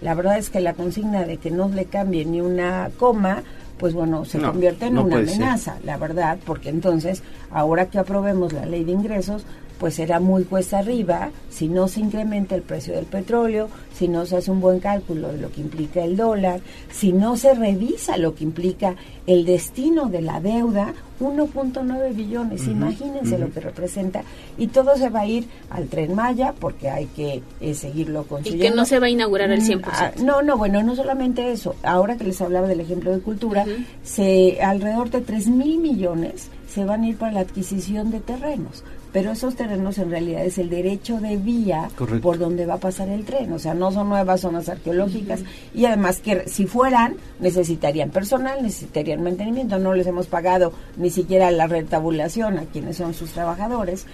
[0.00, 3.42] La verdad es que la consigna de que no le cambie ni una coma
[3.78, 8.66] pues bueno, se convierte en una amenaza, la verdad, porque entonces, ahora que aprobemos la
[8.66, 9.44] ley de ingresos,
[9.78, 14.26] pues será muy cuesta arriba si no se incrementa el precio del petróleo, si no
[14.26, 18.16] se hace un buen cálculo de lo que implica el dólar, si no se revisa
[18.16, 24.22] lo que implica el destino de la deuda, 1.9 billones, imagínense lo que representa,
[24.58, 28.64] y todo se va a ir al tren Maya porque hay que eh, seguirlo construyendo.
[28.64, 29.82] Y que no se va a inaugurar al 100%.
[29.86, 33.64] Ah, no, no, bueno, no solamente eso, ahora que les hablaba del ejemplo de cultura,
[34.02, 38.82] se alrededor de 3 mil millones se van a ir para la adquisición de terrenos
[39.14, 41.88] pero esos terrenos en realidad es el derecho de vía
[42.20, 45.44] por donde va a pasar el tren, o sea, no son nuevas zonas arqueológicas.
[45.72, 51.52] Y además que si fueran necesitarían personal, necesitarían mantenimiento, no les hemos pagado ni siquiera
[51.52, 54.04] la retabulación a quienes son sus trabajadores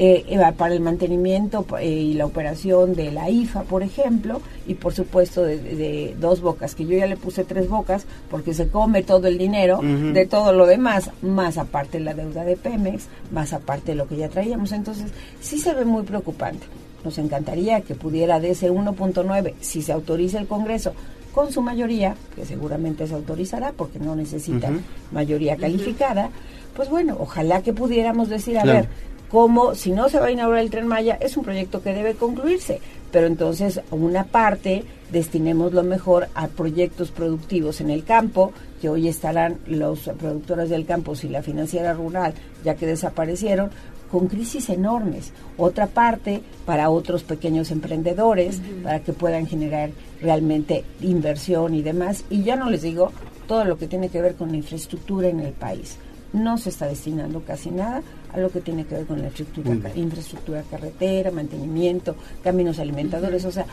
[0.00, 4.94] eh, para el mantenimiento eh, y la operación de la IFA, por ejemplo, y por
[4.94, 9.26] supuesto de, dos bocas, que yo ya le puse tres bocas porque se come todo
[9.26, 14.06] el dinero de todo lo demás, más aparte la deuda de Pemex, más aparte lo
[14.06, 14.72] que ya traíamos.
[14.72, 15.10] Entonces,
[15.40, 16.66] sí se ve muy preocupante.
[17.04, 20.92] Nos encantaría que pudiera de ese 1.9, si se autoriza el Congreso,
[21.32, 24.70] con su mayoría, que seguramente se autorizará porque no necesita
[25.12, 26.30] mayoría calificada,
[26.74, 28.88] pues bueno, ojalá que pudiéramos decir, a ver,
[29.30, 32.14] como si no se va a inaugurar el tren Maya, es un proyecto que debe
[32.14, 32.80] concluirse,
[33.12, 39.08] pero entonces una parte destinemos lo mejor a proyectos productivos en el campo, que hoy
[39.08, 42.34] estarán los productores del campo y la financiera rural,
[42.64, 43.70] ya que desaparecieron,
[44.10, 45.32] con crisis enormes.
[45.58, 49.90] Otra parte para otros pequeños emprendedores, para que puedan generar
[50.22, 52.24] realmente inversión y demás.
[52.30, 53.12] Y ya no les digo
[53.46, 55.98] todo lo que tiene que ver con la infraestructura en el país
[56.32, 59.90] no se está destinando casi nada a lo que tiene que ver con la infraestructura,
[59.94, 63.66] infraestructura carretera, mantenimiento, caminos alimentadores, o sea,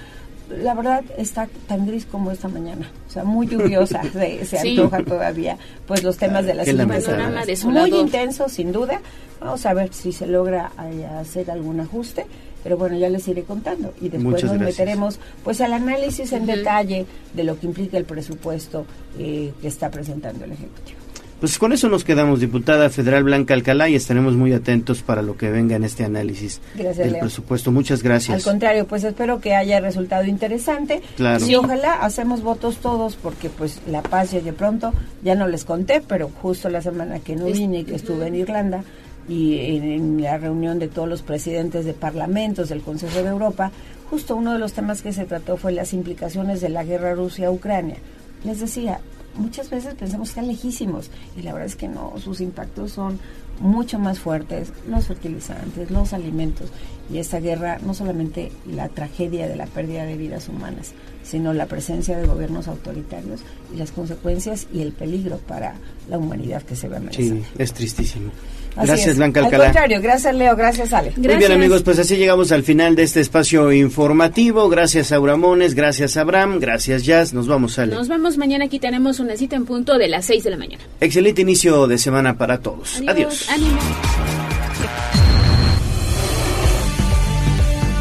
[0.50, 5.58] la verdad está tan gris como esta mañana, o sea, muy lluviosa, se, antoja todavía,
[5.88, 9.01] pues los temas de la siguiente Muy intenso, sin duda.
[9.40, 12.25] Vamos a ver si se logra eh, hacer algún ajuste,
[12.64, 13.93] pero bueno, ya les iré contando.
[14.01, 18.85] Y después nos meteremos pues al análisis en detalle de lo que implica el presupuesto
[19.19, 21.05] eh, que está presentando el Ejecutivo.
[21.40, 25.38] Pues con eso nos quedamos, diputada federal Blanca Alcalá, y estaremos muy atentos para lo
[25.38, 27.72] que venga en este análisis del presupuesto.
[27.72, 28.36] Muchas gracias.
[28.36, 31.02] Al contrario, pues espero que haya resultado interesante.
[31.18, 31.46] Claro.
[31.46, 35.66] Y ojalá hacemos votos todos, porque pues la paz ya de pronto, ya no les
[35.66, 38.84] conté, pero justo la semana que no vine y que estuve en Irlanda,
[39.28, 43.72] y en, la reunión de todos los presidentes de parlamentos del Consejo de Europa,
[44.10, 47.98] justo uno de los temas que se trató fue las implicaciones de la guerra Rusia-Ucrania.
[48.44, 49.00] Les decía,
[49.38, 53.20] muchas veces pensamos que están lejísimos y la verdad es que no, sus impactos son
[53.60, 56.70] mucho más fuertes, los fertilizantes, los alimentos
[57.12, 61.66] y esta guerra no solamente la tragedia de la pérdida de vidas humanas, sino la
[61.66, 63.42] presencia de gobiernos autoritarios
[63.74, 65.76] y las consecuencias y el peligro para
[66.10, 67.24] la humanidad que se ve amenazada.
[67.24, 68.32] Sí, es tristísimo
[68.76, 69.66] gracias, Blanca Alcalá.
[69.66, 70.56] Al contrario, gracias, Leo.
[70.56, 71.14] Gracias, Ale.
[71.16, 74.70] Muy bien, amigos, pues así llegamos al final de este espacio informativo.
[74.70, 77.34] Gracias a Uramones, gracias Abraham, gracias, Jazz.
[77.34, 77.94] Nos vamos, Ale.
[77.94, 78.66] Nos vamos mañana.
[78.66, 80.84] Aquí tenemos una cita en punto de las 6 de la mañana.
[81.00, 83.02] Excelente inicio de semana para todos.
[83.08, 83.50] Adiós.
[83.50, 83.80] Ánimo.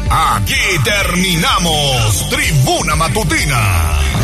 [0.09, 4.14] Aquí terminamos Tribuna Matutina